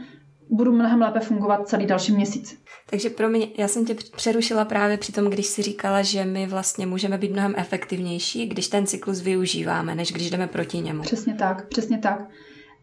budu 0.50 0.72
mnohem 0.72 1.00
lépe 1.00 1.20
fungovat 1.20 1.68
celý 1.68 1.86
další 1.86 2.12
měsíc. 2.12 2.62
Takže 2.90 3.10
pro 3.10 3.28
mě, 3.28 3.46
já 3.58 3.68
jsem 3.68 3.84
tě 3.84 3.94
přerušila 4.16 4.64
právě 4.64 4.96
při 4.96 5.12
tom, 5.12 5.24
když 5.24 5.46
si 5.46 5.62
říkala, 5.62 6.02
že 6.02 6.24
my 6.24 6.46
vlastně 6.46 6.86
můžeme 6.86 7.18
být 7.18 7.32
mnohem 7.32 7.54
efektivnější, 7.56 8.46
když 8.46 8.68
ten 8.68 8.86
cyklus 8.86 9.20
využíváme, 9.20 9.94
než 9.94 10.12
když 10.12 10.30
jdeme 10.30 10.46
proti 10.46 10.78
němu. 10.78 11.02
Přesně 11.02 11.34
tak, 11.34 11.68
přesně 11.68 11.98
tak. 11.98 12.20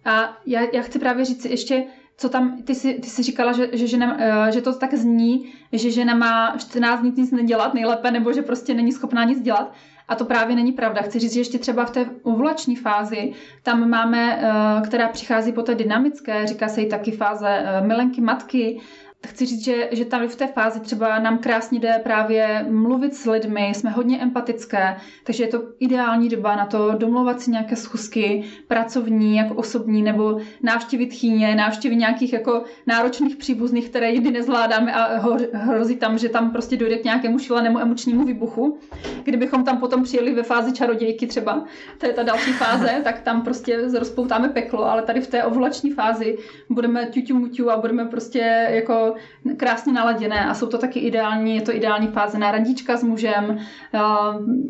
A 0.05 0.37
já, 0.45 0.61
já 0.73 0.81
chci 0.81 0.99
právě 0.99 1.25
říct 1.25 1.41
si 1.41 1.49
ještě, 1.49 1.83
co 2.17 2.29
tam, 2.29 2.63
ty 2.63 2.75
jsi, 2.75 2.93
ty 2.93 3.09
jsi 3.09 3.23
říkala, 3.23 3.51
že, 3.51 3.69
že, 3.73 3.87
žena, 3.87 4.17
eh, 4.19 4.51
že 4.51 4.61
to 4.61 4.75
tak 4.75 4.93
zní, 4.93 5.53
že 5.71 5.91
žena 5.91 6.15
má 6.15 6.57
14 6.57 7.01
dní 7.01 7.13
nic 7.17 7.31
nedělat 7.31 7.73
nejlépe, 7.73 8.11
nebo 8.11 8.33
že 8.33 8.41
prostě 8.41 8.73
není 8.73 8.91
schopná 8.91 9.23
nic 9.23 9.41
dělat. 9.41 9.73
A 10.07 10.15
to 10.15 10.25
právě 10.25 10.55
není 10.55 10.71
pravda. 10.71 11.01
Chci 11.01 11.19
říct, 11.19 11.33
že 11.33 11.39
ještě 11.39 11.59
třeba 11.59 11.85
v 11.85 11.91
té 11.91 12.05
ovulační 12.23 12.75
fázi, 12.75 13.33
tam 13.63 13.89
máme, 13.89 14.39
eh, 14.41 14.81
která 14.81 15.07
přichází 15.07 15.51
po 15.51 15.61
té 15.61 15.75
dynamické, 15.75 16.47
říká 16.47 16.67
se 16.67 16.81
jí 16.81 16.89
taky 16.89 17.11
fáze 17.11 17.47
eh, 17.49 17.81
milenky 17.81 18.21
matky, 18.21 18.81
chci 19.27 19.45
říct, 19.45 19.63
že, 19.63 19.89
že 19.91 20.05
tam 20.05 20.27
v 20.27 20.35
té 20.35 20.47
fázi 20.47 20.79
třeba 20.79 21.19
nám 21.19 21.37
krásně 21.37 21.79
jde 21.79 21.99
právě 22.03 22.65
mluvit 22.69 23.15
s 23.15 23.25
lidmi, 23.25 23.71
jsme 23.75 23.89
hodně 23.89 24.19
empatické, 24.19 24.97
takže 25.23 25.43
je 25.43 25.47
to 25.47 25.63
ideální 25.79 26.29
doba 26.29 26.55
na 26.55 26.65
to 26.65 26.91
domlouvat 26.97 27.41
si 27.41 27.51
nějaké 27.51 27.75
schůzky 27.75 28.43
pracovní, 28.67 29.37
jako 29.37 29.53
osobní, 29.53 30.01
nebo 30.03 30.39
návštěvit 30.63 31.13
chýně, 31.13 31.55
návštěvy 31.55 31.95
nějakých 31.95 32.33
jako 32.33 32.63
náročných 32.87 33.35
příbuzných, 33.35 33.89
které 33.89 34.11
jindy 34.11 34.31
nezvládáme 34.31 34.93
a 34.93 35.19
hrozí 35.53 35.95
tam, 35.95 36.17
že 36.17 36.29
tam 36.29 36.51
prostě 36.51 36.77
dojde 36.77 36.97
k 36.97 37.03
nějakému 37.03 37.39
šilenému 37.39 37.79
emočnímu 37.79 38.25
výbuchu. 38.25 38.79
Kdybychom 39.27 39.63
tam 39.63 39.77
potom 39.77 40.03
přijeli 40.03 40.33
ve 40.33 40.43
fázi 40.43 40.73
čarodějky 40.73 41.27
třeba, 41.27 41.65
to 41.97 42.05
je 42.05 42.13
ta 42.13 42.23
další 42.23 42.53
fáze, 42.53 42.89
tak 43.03 43.21
tam 43.21 43.41
prostě 43.41 43.77
rozpoutáme 43.99 44.49
peklo, 44.49 44.85
ale 44.85 45.01
tady 45.01 45.21
v 45.21 45.27
té 45.27 45.43
ovulační 45.43 45.91
fázi 45.91 46.37
budeme 46.69 47.05
ťuťu 47.05 47.39
muťu 47.39 47.71
a 47.71 47.77
budeme 47.77 48.05
prostě 48.05 48.67
jako 48.69 49.15
krásně 49.57 49.93
naladěné 49.93 50.45
a 50.45 50.53
jsou 50.53 50.67
to 50.67 50.77
taky 50.77 50.99
ideální, 50.99 51.55
je 51.55 51.61
to 51.61 51.75
ideální 51.75 52.07
fáze 52.07 52.39
na 52.39 52.51
randíčka 52.51 52.97
s 52.97 53.03
mužem, 53.03 53.57
eh, 53.93 53.99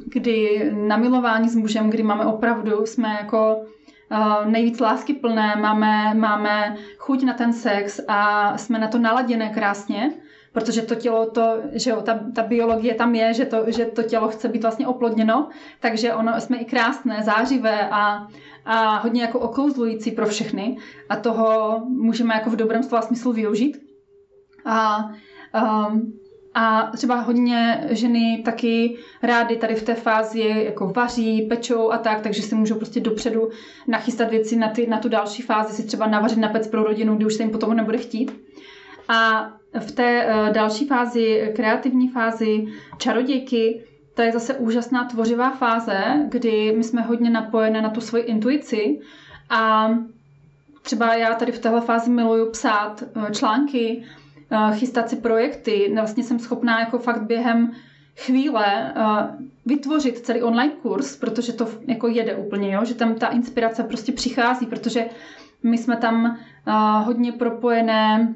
kdy 0.05 0.72
na 0.74 0.97
milování 0.97 1.49
s 1.49 1.55
mužem, 1.55 1.89
kdy 1.89 2.03
máme 2.03 2.26
opravdu, 2.26 2.86
jsme 2.86 3.10
jako 3.10 3.66
eh, 4.12 4.49
nejvíc 4.49 4.80
lásky 4.80 5.14
plné, 5.14 5.55
máme, 5.55 6.14
máme 6.14 6.76
chuť 6.97 7.24
na 7.24 7.34
ten 7.34 7.53
sex 7.53 7.99
a 8.08 8.58
jsme 8.58 8.80
na 8.80 8.88
to 8.88 8.97
naladěné 8.97 9.49
krásně, 9.49 10.12
protože 10.52 10.82
to 10.82 10.95
tělo, 10.95 11.26
to, 11.26 11.58
že 11.72 11.89
jo, 11.89 12.02
ta, 12.02 12.20
ta 12.36 12.43
biologie 12.43 12.95
tam 12.95 13.16
je, 13.16 13.34
že 13.34 13.45
to, 13.45 13.64
že 13.68 13.86
to 13.86 14.04
tělo 14.04 14.28
chce 14.28 14.48
být 14.48 14.62
vlastně 14.62 14.88
oplodněno, 14.88 15.50
takže 15.80 16.14
ono, 16.14 16.41
jsme 16.41 16.58
i 16.58 16.66
krásné, 16.66 17.24
zářivé 17.24 17.89
a, 17.89 18.28
a 18.66 18.98
hodně 18.98 19.22
jako 19.22 19.39
okouzlující 19.39 20.12
pro 20.12 20.26
všechny 20.26 20.78
a 21.10 21.16
toho 21.16 21.80
můžeme 21.88 22.34
jako 22.34 22.50
v 22.50 22.56
dobrém 22.56 22.84
slova 22.84 23.02
smyslu 23.02 23.34
využít. 23.34 23.78
A, 24.66 25.10
um, 25.89 26.14
a 26.54 26.91
třeba 26.95 27.16
hodně 27.16 27.88
ženy 27.89 28.41
taky 28.45 28.98
rády 29.24 29.58
tady 29.58 29.76
v 29.76 29.84
té 29.84 29.95
fázi 29.95 30.39
jako 30.39 30.88
vaří, 30.88 31.41
pečou 31.41 31.91
a 31.91 31.98
tak, 31.98 32.22
takže 32.22 32.41
si 32.41 32.56
můžou 32.56 32.76
prostě 32.76 33.00
dopředu 33.00 33.50
nachystat 33.88 34.30
věci 34.30 34.56
na, 34.56 34.68
ty, 34.68 34.88
na 34.88 35.00
tu 35.00 35.10
další 35.10 35.41
fázi, 35.41 35.74
si 35.74 35.88
třeba 35.88 36.08
navařit 36.08 36.38
na 36.38 36.50
pec 36.50 36.68
pro 36.68 36.84
rodinu, 36.84 37.16
kdy 37.16 37.26
už 37.26 37.34
se 37.34 37.43
jim 37.43 37.52
potom 37.52 37.76
nebude 37.76 37.98
chtít. 37.98 38.48
A 39.08 39.50
v 39.80 39.91
té 39.91 40.25
uh, 40.25 40.53
další 40.53 40.88
fázi, 40.88 41.51
kreativní 41.55 42.09
fázi 42.09 42.65
čarodějky, 42.97 43.84
to 44.13 44.21
je 44.21 44.32
zase 44.32 44.53
úžasná 44.53 45.03
tvořivá 45.03 45.51
fáze, 45.51 46.25
kdy 46.30 46.73
my 46.78 46.84
jsme 46.84 47.01
hodně 47.01 47.30
napojené 47.30 47.82
na 47.82 47.89
tu 47.89 48.01
svoji 48.01 48.23
intuici 48.23 48.99
a 49.49 49.89
třeba 50.82 51.13
já 51.15 51.34
tady 51.34 51.51
v 51.51 51.59
téhle 51.59 51.82
fázi 51.82 52.09
miluju 52.09 52.51
psát 52.51 53.03
uh, 53.15 53.30
články, 53.30 54.03
chystat 54.73 55.09
si 55.09 55.15
projekty. 55.15 55.91
Vlastně 55.95 56.23
jsem 56.23 56.39
schopná 56.39 56.80
jako 56.80 56.99
fakt 56.99 57.21
během 57.21 57.71
chvíle 58.17 58.93
vytvořit 59.65 60.19
celý 60.19 60.41
online 60.41 60.73
kurz, 60.82 61.15
protože 61.15 61.53
to 61.53 61.67
jako 61.88 62.07
jede 62.07 62.36
úplně, 62.36 62.73
jo? 62.73 62.86
že 62.86 62.95
tam 62.95 63.15
ta 63.15 63.28
inspirace 63.28 63.84
prostě 63.84 64.11
přichází, 64.11 64.65
protože 64.65 65.05
my 65.63 65.78
jsme 65.78 65.97
tam 65.97 66.38
hodně 67.05 67.32
propojené 67.32 68.34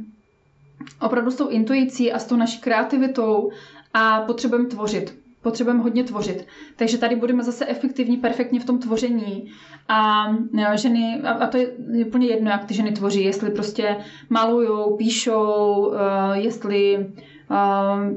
opravdu 1.01 1.32
s 1.32 1.36
tou 1.36 1.47
intuicí 1.47 2.11
a 2.11 2.19
s 2.19 2.25
tou 2.25 2.36
naší 2.36 2.59
kreativitou 2.59 3.51
a 3.93 4.21
potřebujeme 4.21 4.67
tvořit 4.67 5.21
potřebujeme 5.41 5.84
hodně 5.84 6.03
tvořit. 6.03 6.47
Takže 6.75 6.97
tady 6.97 7.15
budeme 7.15 7.43
zase 7.43 7.65
efektivní, 7.65 8.17
perfektně 8.17 8.59
v 8.59 8.65
tom 8.65 8.79
tvoření. 8.79 9.51
A 9.88 10.25
e, 10.73 10.77
ženy, 10.77 11.21
a 11.39 11.47
to 11.47 11.57
je 11.57 11.67
úplně 12.05 12.27
jedno, 12.27 12.51
jak 12.51 12.65
ty 12.65 12.73
ženy 12.73 12.91
tvoří, 12.91 13.23
jestli 13.23 13.49
prostě 13.49 13.97
malujou, 14.29 14.97
píšou, 14.97 15.93
e, 15.93 16.39
jestli 16.39 16.95
e, 16.95 17.05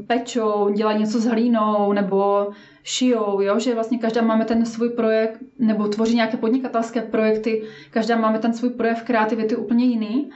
pečou, 0.07 0.71
dělají 0.71 0.99
něco 0.99 1.21
s 1.21 1.25
hlínou, 1.25 1.93
nebo 1.93 2.49
šijou, 2.83 3.41
jo? 3.41 3.59
že 3.59 3.75
vlastně 3.75 3.99
každá 3.99 4.23
máme 4.23 4.45
ten 4.45 4.67
svůj 4.67 4.89
projekt, 4.91 5.41
nebo 5.59 5.89
tvoří 5.89 6.15
nějaké 6.15 6.37
podnikatelské 6.37 7.01
projekty, 7.03 7.63
každá 7.91 8.17
máme 8.17 8.39
ten 8.39 8.53
svůj 8.53 8.71
projev 8.71 9.03
kreativity 9.03 9.57
úplně 9.57 9.85
jiný 9.85 10.31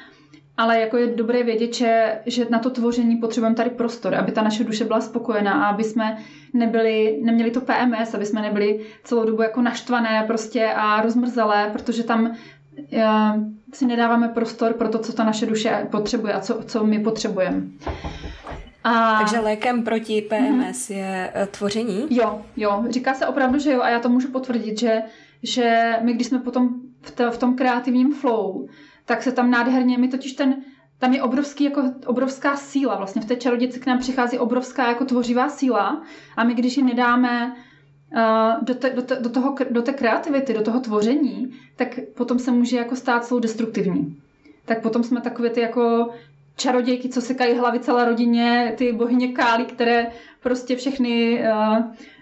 ale 0.59 0.81
jako 0.81 0.97
je 0.97 1.07
dobré 1.07 1.43
vědět, 1.43 1.75
že, 1.75 2.21
že 2.27 2.47
na 2.51 2.59
to 2.59 2.71
tvoření 2.71 3.17
potřebujeme 3.17 3.57
tady 3.57 3.71
prostor, 3.71 4.15
aby 4.15 4.33
ta 4.33 4.43
naše 4.43 4.65
duše 4.65 4.85
byla 4.85 5.01
spokojená 5.01 5.53
a 5.53 5.69
aby 5.69 5.85
jsme 5.85 6.19
nebyli, 6.55 7.19
neměli 7.23 7.51
to 7.51 7.61
PMS, 7.61 8.15
aby 8.15 8.27
jsme 8.27 8.43
nebyli 8.43 8.81
celou 9.05 9.25
dobu 9.25 9.43
jako 9.43 9.63
naštvané 9.63 10.25
prostě 10.27 10.73
a 10.77 11.03
rozmrzelé, 11.03 11.71
protože 11.73 12.05
tam 12.05 12.31
uh, 12.31 13.01
si 13.73 13.87
nedáváme 13.87 14.29
prostor 14.29 14.73
pro 14.73 14.89
to, 14.89 14.99
co 14.99 15.13
ta 15.13 15.25
naše 15.25 15.47
duše 15.47 15.87
potřebuje 15.91 16.33
a 16.33 16.41
co, 16.41 16.63
co 16.67 16.85
my 16.85 16.99
potřebujeme. 16.99 17.63
A... 18.85 19.19
Takže 19.19 19.41
lékem 19.41 19.83
proti 19.83 20.23
PMS 20.23 20.89
mm-hmm. 20.89 20.95
je 20.95 21.33
uh, 21.37 21.47
tvoření? 21.47 22.07
Jo, 22.11 22.41
jo. 22.57 22.85
Říká 22.89 23.15
se 23.15 23.27
opravdu, 23.27 23.59
že 23.59 23.73
jo 23.73 23.83
a 23.83 23.89
já 23.89 24.01
to 24.01 24.09
můžu 24.09 24.29
potvrdit, 24.29 24.79
že, 24.79 25.03
že 25.43 25.93
my, 26.03 26.13
když 26.13 26.27
jsme 26.27 26.39
potom 26.39 26.69
v, 27.01 27.11
to, 27.11 27.31
v 27.31 27.39
tom 27.39 27.57
kreativním 27.57 28.15
flow, 28.15 28.67
tak 29.09 29.23
se 29.23 29.33
tam 29.33 29.51
nádherně, 29.51 29.99
my 29.99 30.09
totiž 30.09 30.33
ten, 30.33 30.63
tam 30.99 31.13
je 31.13 31.23
obrovský, 31.23 31.65
jako 31.65 31.83
obrovská 32.07 32.57
síla, 32.57 32.97
vlastně 32.97 33.23
v 33.23 33.25
té 33.25 33.37
čarodějce 33.37 33.79
k 33.79 33.87
nám 33.87 33.99
přichází 33.99 34.39
obrovská 34.39 34.89
jako 34.89 35.05
tvořivá 35.05 35.49
síla 35.49 36.03
a 36.37 36.45
my 36.45 36.55
když 36.55 36.77
ji 36.77 36.83
nedáme 36.83 37.57
do, 38.63 38.75
te, 38.75 38.91
do, 38.91 39.03
te, 39.03 39.17
do, 39.17 39.29
toho, 39.31 39.55
do 39.71 39.83
té 39.83 39.93
kreativity, 39.93 40.55
do 40.55 40.63
toho 40.63 40.81
tvoření, 40.81 41.53
tak 41.77 41.89
potom 42.17 42.39
se 42.39 42.51
může 42.51 42.77
jako 42.77 42.97
stát 42.97 43.25
celou 43.25 43.41
destruktivní. 43.41 44.17
Tak 44.65 44.83
potom 44.83 45.03
jsme 45.03 45.21
takové 45.21 45.51
ty 45.51 45.61
jako 45.61 46.09
čarodějky, 46.57 47.09
co 47.09 47.21
sekají 47.21 47.55
hlavy 47.55 47.81
celé 47.81 48.05
rodině, 48.05 48.75
ty 48.79 48.93
bohyně 48.93 49.33
Kály, 49.33 49.65
které 49.65 50.07
prostě 50.43 50.77
všechny, 50.77 51.43
uh, 51.53 51.79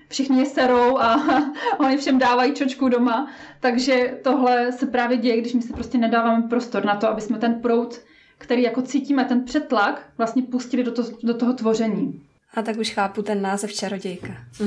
všichni 0.08 0.38
je 0.38 0.46
serou 0.46 0.98
a 0.98 1.16
oni 1.78 1.96
všem 1.96 2.18
dávají 2.18 2.54
čočku 2.54 2.88
doma. 2.88 3.30
Takže 3.60 4.18
tohle 4.24 4.72
se 4.72 4.86
právě 4.86 5.16
děje, 5.16 5.40
když 5.40 5.52
my 5.52 5.62
si 5.62 5.72
prostě 5.72 5.98
nedáváme 5.98 6.48
prostor 6.48 6.84
na 6.84 6.96
to, 6.96 7.08
aby 7.08 7.20
jsme 7.20 7.38
ten 7.38 7.54
prout, 7.54 8.00
který 8.38 8.62
jako 8.62 8.82
cítíme, 8.82 9.24
ten 9.24 9.44
přetlak, 9.44 10.08
vlastně 10.18 10.42
pustili 10.42 10.84
do, 10.84 10.92
to, 10.92 11.02
do 11.22 11.34
toho 11.34 11.52
tvoření. 11.52 12.22
A 12.54 12.62
tak 12.62 12.76
už 12.76 12.90
chápu 12.90 13.22
ten 13.22 13.42
název 13.42 13.72
čarodějka. 13.72 14.36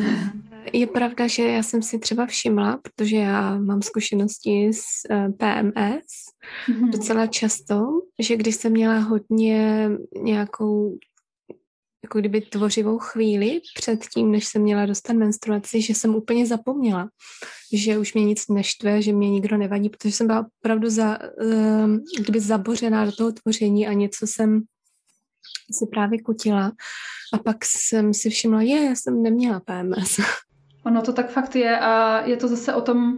Je 0.74 0.88
pravda, 0.88 1.28
že 1.28 1.44
já 1.44 1.64
jsem 1.64 1.82
si 1.82 2.00
třeba 2.00 2.26
všimla, 2.26 2.78
protože 2.78 3.16
já 3.16 3.58
mám 3.58 3.82
zkušenosti 3.82 4.68
s 4.74 4.86
eh, 5.10 5.30
PMS 5.30 6.06
mm-hmm. 6.70 6.90
docela 6.90 7.28
často, 7.28 7.86
že 8.20 8.36
když 8.36 8.56
jsem 8.56 8.72
měla 8.72 9.00
hodně 9.00 9.90
nějakou 10.22 10.98
jako 12.04 12.20
kdyby 12.20 12.41
tvořivou 12.41 13.00
chvíli 13.00 13.62
před 13.76 14.06
tím, 14.14 14.32
než 14.32 14.47
jsem 14.47 14.62
měla 14.62 14.86
dostat 14.86 15.14
menstruaci, 15.14 15.82
že 15.82 15.95
jsem 15.95 16.16
úplně 16.16 16.45
zapomněla, 16.45 17.10
že 17.74 17.97
už 17.97 18.14
mě 18.14 18.26
nic 18.26 18.47
neštve, 18.47 19.02
že 19.02 19.14
mě 19.14 19.30
nikdo 19.30 19.58
nevadí, 19.58 19.89
protože 19.89 20.12
jsem 20.12 20.28
byla 20.28 20.45
opravdu 20.62 20.89
za, 20.89 21.20
um, 21.43 22.04
kdyby 22.20 22.39
zabořená 22.39 23.06
do 23.06 23.12
toho 23.12 23.32
tvoření 23.32 23.88
a 23.88 23.93
něco 23.93 24.28
jsem 24.28 24.62
si 25.72 25.86
právě 25.91 26.22
kutila. 26.22 26.72
A 27.34 27.38
pak 27.38 27.66
jsem 27.66 28.14
si 28.14 28.30
všimla, 28.30 28.62
je, 28.62 28.86
já 28.86 28.95
jsem 28.95 29.24
neměla 29.24 29.60
PMS. 29.60 30.20
Ono 30.86 31.02
to 31.02 31.14
tak 31.14 31.32
fakt 31.32 31.56
je 31.56 31.80
a 31.80 32.22
je 32.26 32.38
to 32.38 32.47
zase 32.47 32.74
o 32.74 32.82
tom, 32.82 33.18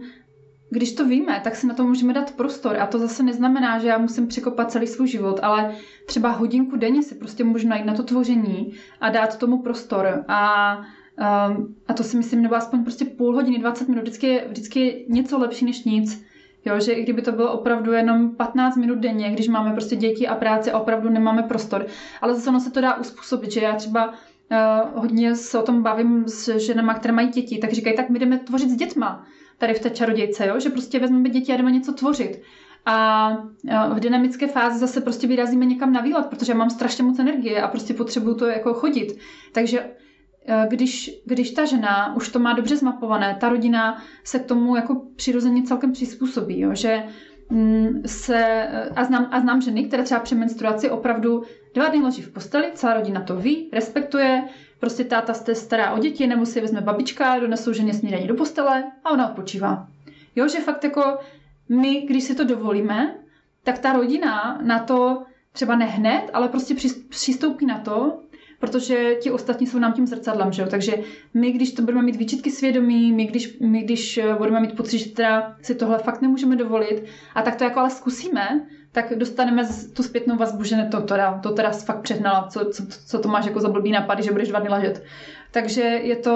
když 0.72 0.92
to 0.92 1.04
víme, 1.04 1.40
tak 1.44 1.56
si 1.56 1.66
na 1.66 1.74
to 1.74 1.84
můžeme 1.84 2.12
dát 2.12 2.32
prostor 2.36 2.76
a 2.76 2.86
to 2.86 2.98
zase 2.98 3.22
neznamená, 3.22 3.78
že 3.78 3.88
já 3.88 3.98
musím 3.98 4.26
překopat 4.26 4.70
celý 4.70 4.86
svůj 4.86 5.08
život, 5.08 5.40
ale 5.42 5.74
třeba 6.06 6.30
hodinku 6.30 6.76
denně 6.76 7.02
si 7.02 7.14
prostě 7.14 7.44
můžu 7.44 7.68
najít 7.68 7.86
na 7.86 7.94
to 7.94 8.02
tvoření 8.02 8.72
a 9.00 9.10
dát 9.10 9.38
tomu 9.38 9.62
prostor 9.62 10.24
a 10.28 10.76
um, 10.78 11.74
a 11.88 11.92
to 11.94 12.02
si 12.02 12.16
myslím, 12.16 12.42
nebo 12.42 12.54
aspoň 12.54 12.84
prostě 12.84 13.04
půl 13.04 13.34
hodiny, 13.34 13.58
20 13.58 13.88
minut, 13.88 14.00
vždycky 14.02 14.26
je, 14.26 14.44
vždycky 14.48 14.80
je 14.80 14.94
něco 15.08 15.38
lepší 15.38 15.64
než 15.64 15.84
nic. 15.84 16.24
Jo, 16.64 16.80
že 16.80 16.92
i 16.92 17.02
kdyby 17.02 17.22
to 17.22 17.32
bylo 17.32 17.52
opravdu 17.52 17.92
jenom 17.92 18.36
15 18.36 18.76
minut 18.76 18.98
denně, 18.98 19.30
když 19.30 19.48
máme 19.48 19.72
prostě 19.72 19.96
děti 19.96 20.28
a 20.28 20.34
práci 20.34 20.72
a 20.72 20.78
opravdu 20.78 21.10
nemáme 21.10 21.42
prostor. 21.42 21.86
Ale 22.20 22.34
zase 22.34 22.50
ono 22.50 22.60
se 22.60 22.70
to 22.70 22.80
dá 22.80 22.94
uspůsobit, 22.96 23.52
že 23.52 23.60
já 23.60 23.74
třeba 23.76 24.08
uh, 24.08 24.14
hodně 25.00 25.34
se 25.34 25.58
o 25.58 25.62
tom 25.62 25.82
bavím 25.82 26.28
s 26.28 26.58
ženama, 26.58 26.94
které 26.94 27.14
mají 27.14 27.28
děti, 27.28 27.58
tak 27.58 27.72
říkají, 27.72 27.96
tak 27.96 28.10
my 28.10 28.18
jdeme 28.18 28.38
tvořit 28.38 28.70
s 28.70 28.76
dětma 28.76 29.26
tady 29.58 29.74
v 29.74 29.80
té 29.80 29.90
čarodějce, 29.90 30.46
jo? 30.46 30.60
že 30.60 30.70
prostě 30.70 30.98
vezmeme 30.98 31.28
děti 31.28 31.52
a 31.52 31.56
jdeme 31.56 31.70
něco 31.70 31.92
tvořit. 31.92 32.42
A 32.86 33.28
v 33.94 34.00
dynamické 34.00 34.48
fázi 34.48 34.78
zase 34.78 35.00
prostě 35.00 35.26
vyrazíme 35.26 35.64
někam 35.64 35.92
na 35.92 36.00
výlet, 36.00 36.26
protože 36.26 36.54
mám 36.54 36.70
strašně 36.70 37.04
moc 37.04 37.18
energie 37.18 37.62
a 37.62 37.68
prostě 37.68 37.94
potřebuju 37.94 38.34
to 38.34 38.46
jako 38.46 38.74
chodit. 38.74 39.18
Takže 39.52 39.90
když, 40.68 41.20
když 41.24 41.50
ta 41.50 41.64
žena 41.64 42.16
už 42.16 42.28
to 42.28 42.38
má 42.38 42.52
dobře 42.52 42.76
zmapované, 42.76 43.36
ta 43.40 43.48
rodina 43.48 44.02
se 44.24 44.38
k 44.38 44.46
tomu 44.46 44.76
jako 44.76 45.02
přirozeně 45.16 45.62
celkem 45.62 45.92
přizpůsobí, 45.92 46.60
jo? 46.60 46.74
že 46.74 47.04
mm, 47.50 48.02
se, 48.06 48.68
a 48.96 49.04
znám, 49.04 49.28
a 49.30 49.40
znám 49.40 49.60
ženy, 49.60 49.84
které 49.84 50.02
třeba 50.02 50.20
při 50.20 50.34
menstruaci 50.34 50.90
opravdu 50.90 51.42
dva 51.74 51.88
dny 51.88 52.00
loží 52.00 52.22
v 52.22 52.32
posteli, 52.32 52.70
celá 52.74 52.94
rodina 52.94 53.20
to 53.20 53.36
ví, 53.36 53.68
respektuje, 53.72 54.44
Prostě 54.82 55.04
táta 55.04 55.34
se 55.34 55.54
stará 55.54 55.92
o 55.92 55.98
děti, 55.98 56.26
nebo 56.26 56.46
si 56.46 56.60
vezme 56.60 56.80
babička, 56.80 57.38
donesou 57.38 57.72
ženě 57.72 57.94
snídaní 57.94 58.26
do 58.26 58.34
postele 58.34 58.92
a 59.04 59.10
ona 59.10 59.28
odpočívá. 59.28 59.88
Jo, 60.36 60.48
že 60.48 60.60
fakt 60.60 60.84
jako 60.84 61.18
my, 61.68 62.00
když 62.00 62.24
si 62.24 62.34
to 62.34 62.44
dovolíme, 62.44 63.16
tak 63.64 63.78
ta 63.78 63.92
rodina 63.92 64.58
na 64.62 64.78
to 64.78 65.22
třeba 65.52 65.76
ne 65.76 65.84
hned, 65.84 66.30
ale 66.32 66.48
prostě 66.48 66.74
přistoupí 67.08 67.66
na 67.66 67.78
to, 67.78 68.20
protože 68.62 69.14
ti 69.14 69.30
ostatní 69.30 69.66
jsou 69.66 69.78
nám 69.78 69.92
tím 69.92 70.06
zrcadlem, 70.06 70.52
že 70.52 70.62
jo? 70.62 70.68
Takže 70.68 70.94
my, 71.34 71.52
když 71.52 71.72
to 71.72 71.82
budeme 71.82 72.02
mít 72.02 72.16
výčitky 72.16 72.50
svědomí, 72.50 73.12
my 73.12 73.24
když, 73.24 73.58
my, 73.58 73.82
když 73.82 74.20
budeme 74.38 74.60
mít 74.60 74.76
pocit, 74.76 74.98
že 74.98 75.10
teda 75.10 75.56
si 75.62 75.74
tohle 75.74 75.98
fakt 75.98 76.22
nemůžeme 76.22 76.56
dovolit, 76.56 77.04
a 77.34 77.42
tak 77.42 77.56
to 77.56 77.64
jako 77.64 77.80
ale 77.80 77.90
zkusíme, 77.90 78.66
tak 78.92 79.18
dostaneme 79.18 79.66
tu 79.92 80.02
zpětnou 80.02 80.36
vazbu, 80.36 80.64
že 80.64 80.76
ne, 80.76 80.88
to, 80.88 81.00
teda, 81.00 81.38
to 81.42 81.50
teda 81.50 81.70
fakt 81.70 82.00
přehnala, 82.00 82.48
co, 82.50 82.64
co, 82.64 82.86
co 83.06 83.18
to 83.18 83.28
máš 83.28 83.46
jako 83.46 83.60
za 83.60 83.68
blbý 83.68 83.90
napady, 83.90 84.22
že 84.22 84.32
budeš 84.32 84.48
dva 84.48 84.58
dny 84.58 84.68
lažet. 84.68 85.04
Takže 85.50 85.82
je 85.82 86.16
to... 86.16 86.34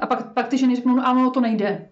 A 0.00 0.06
pak, 0.06 0.32
pak 0.32 0.48
ty 0.48 0.58
ženy 0.58 0.76
řeknou, 0.76 0.96
no 0.96 1.06
ano, 1.06 1.30
to 1.30 1.40
nejde. 1.40 1.88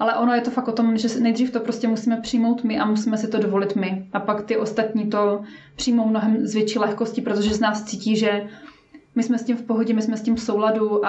Ale 0.00 0.16
ono 0.16 0.34
je 0.34 0.40
to 0.40 0.50
fakt 0.50 0.68
o 0.68 0.72
tom, 0.72 0.98
že 0.98 1.20
nejdřív 1.20 1.52
to 1.52 1.60
prostě 1.60 1.88
musíme 1.88 2.16
přijmout 2.16 2.64
my 2.64 2.78
a 2.78 2.84
musíme 2.84 3.18
si 3.18 3.28
to 3.28 3.38
dovolit 3.38 3.76
my. 3.76 4.06
A 4.12 4.20
pak 4.20 4.44
ty 4.44 4.56
ostatní 4.56 5.06
to 5.06 5.40
přijmou 5.76 6.06
mnohem 6.06 6.46
z 6.46 6.54
větší 6.54 6.78
lehkosti, 6.78 7.20
protože 7.20 7.54
z 7.54 7.60
nás 7.60 7.84
cítí, 7.84 8.16
že 8.16 8.48
my 9.14 9.22
jsme 9.22 9.38
s 9.38 9.44
tím 9.44 9.56
v 9.56 9.62
pohodě, 9.62 9.94
my 9.94 10.02
jsme 10.02 10.16
s 10.16 10.22
tím 10.22 10.36
v 10.36 10.40
souladu 10.40 11.04
a 11.04 11.08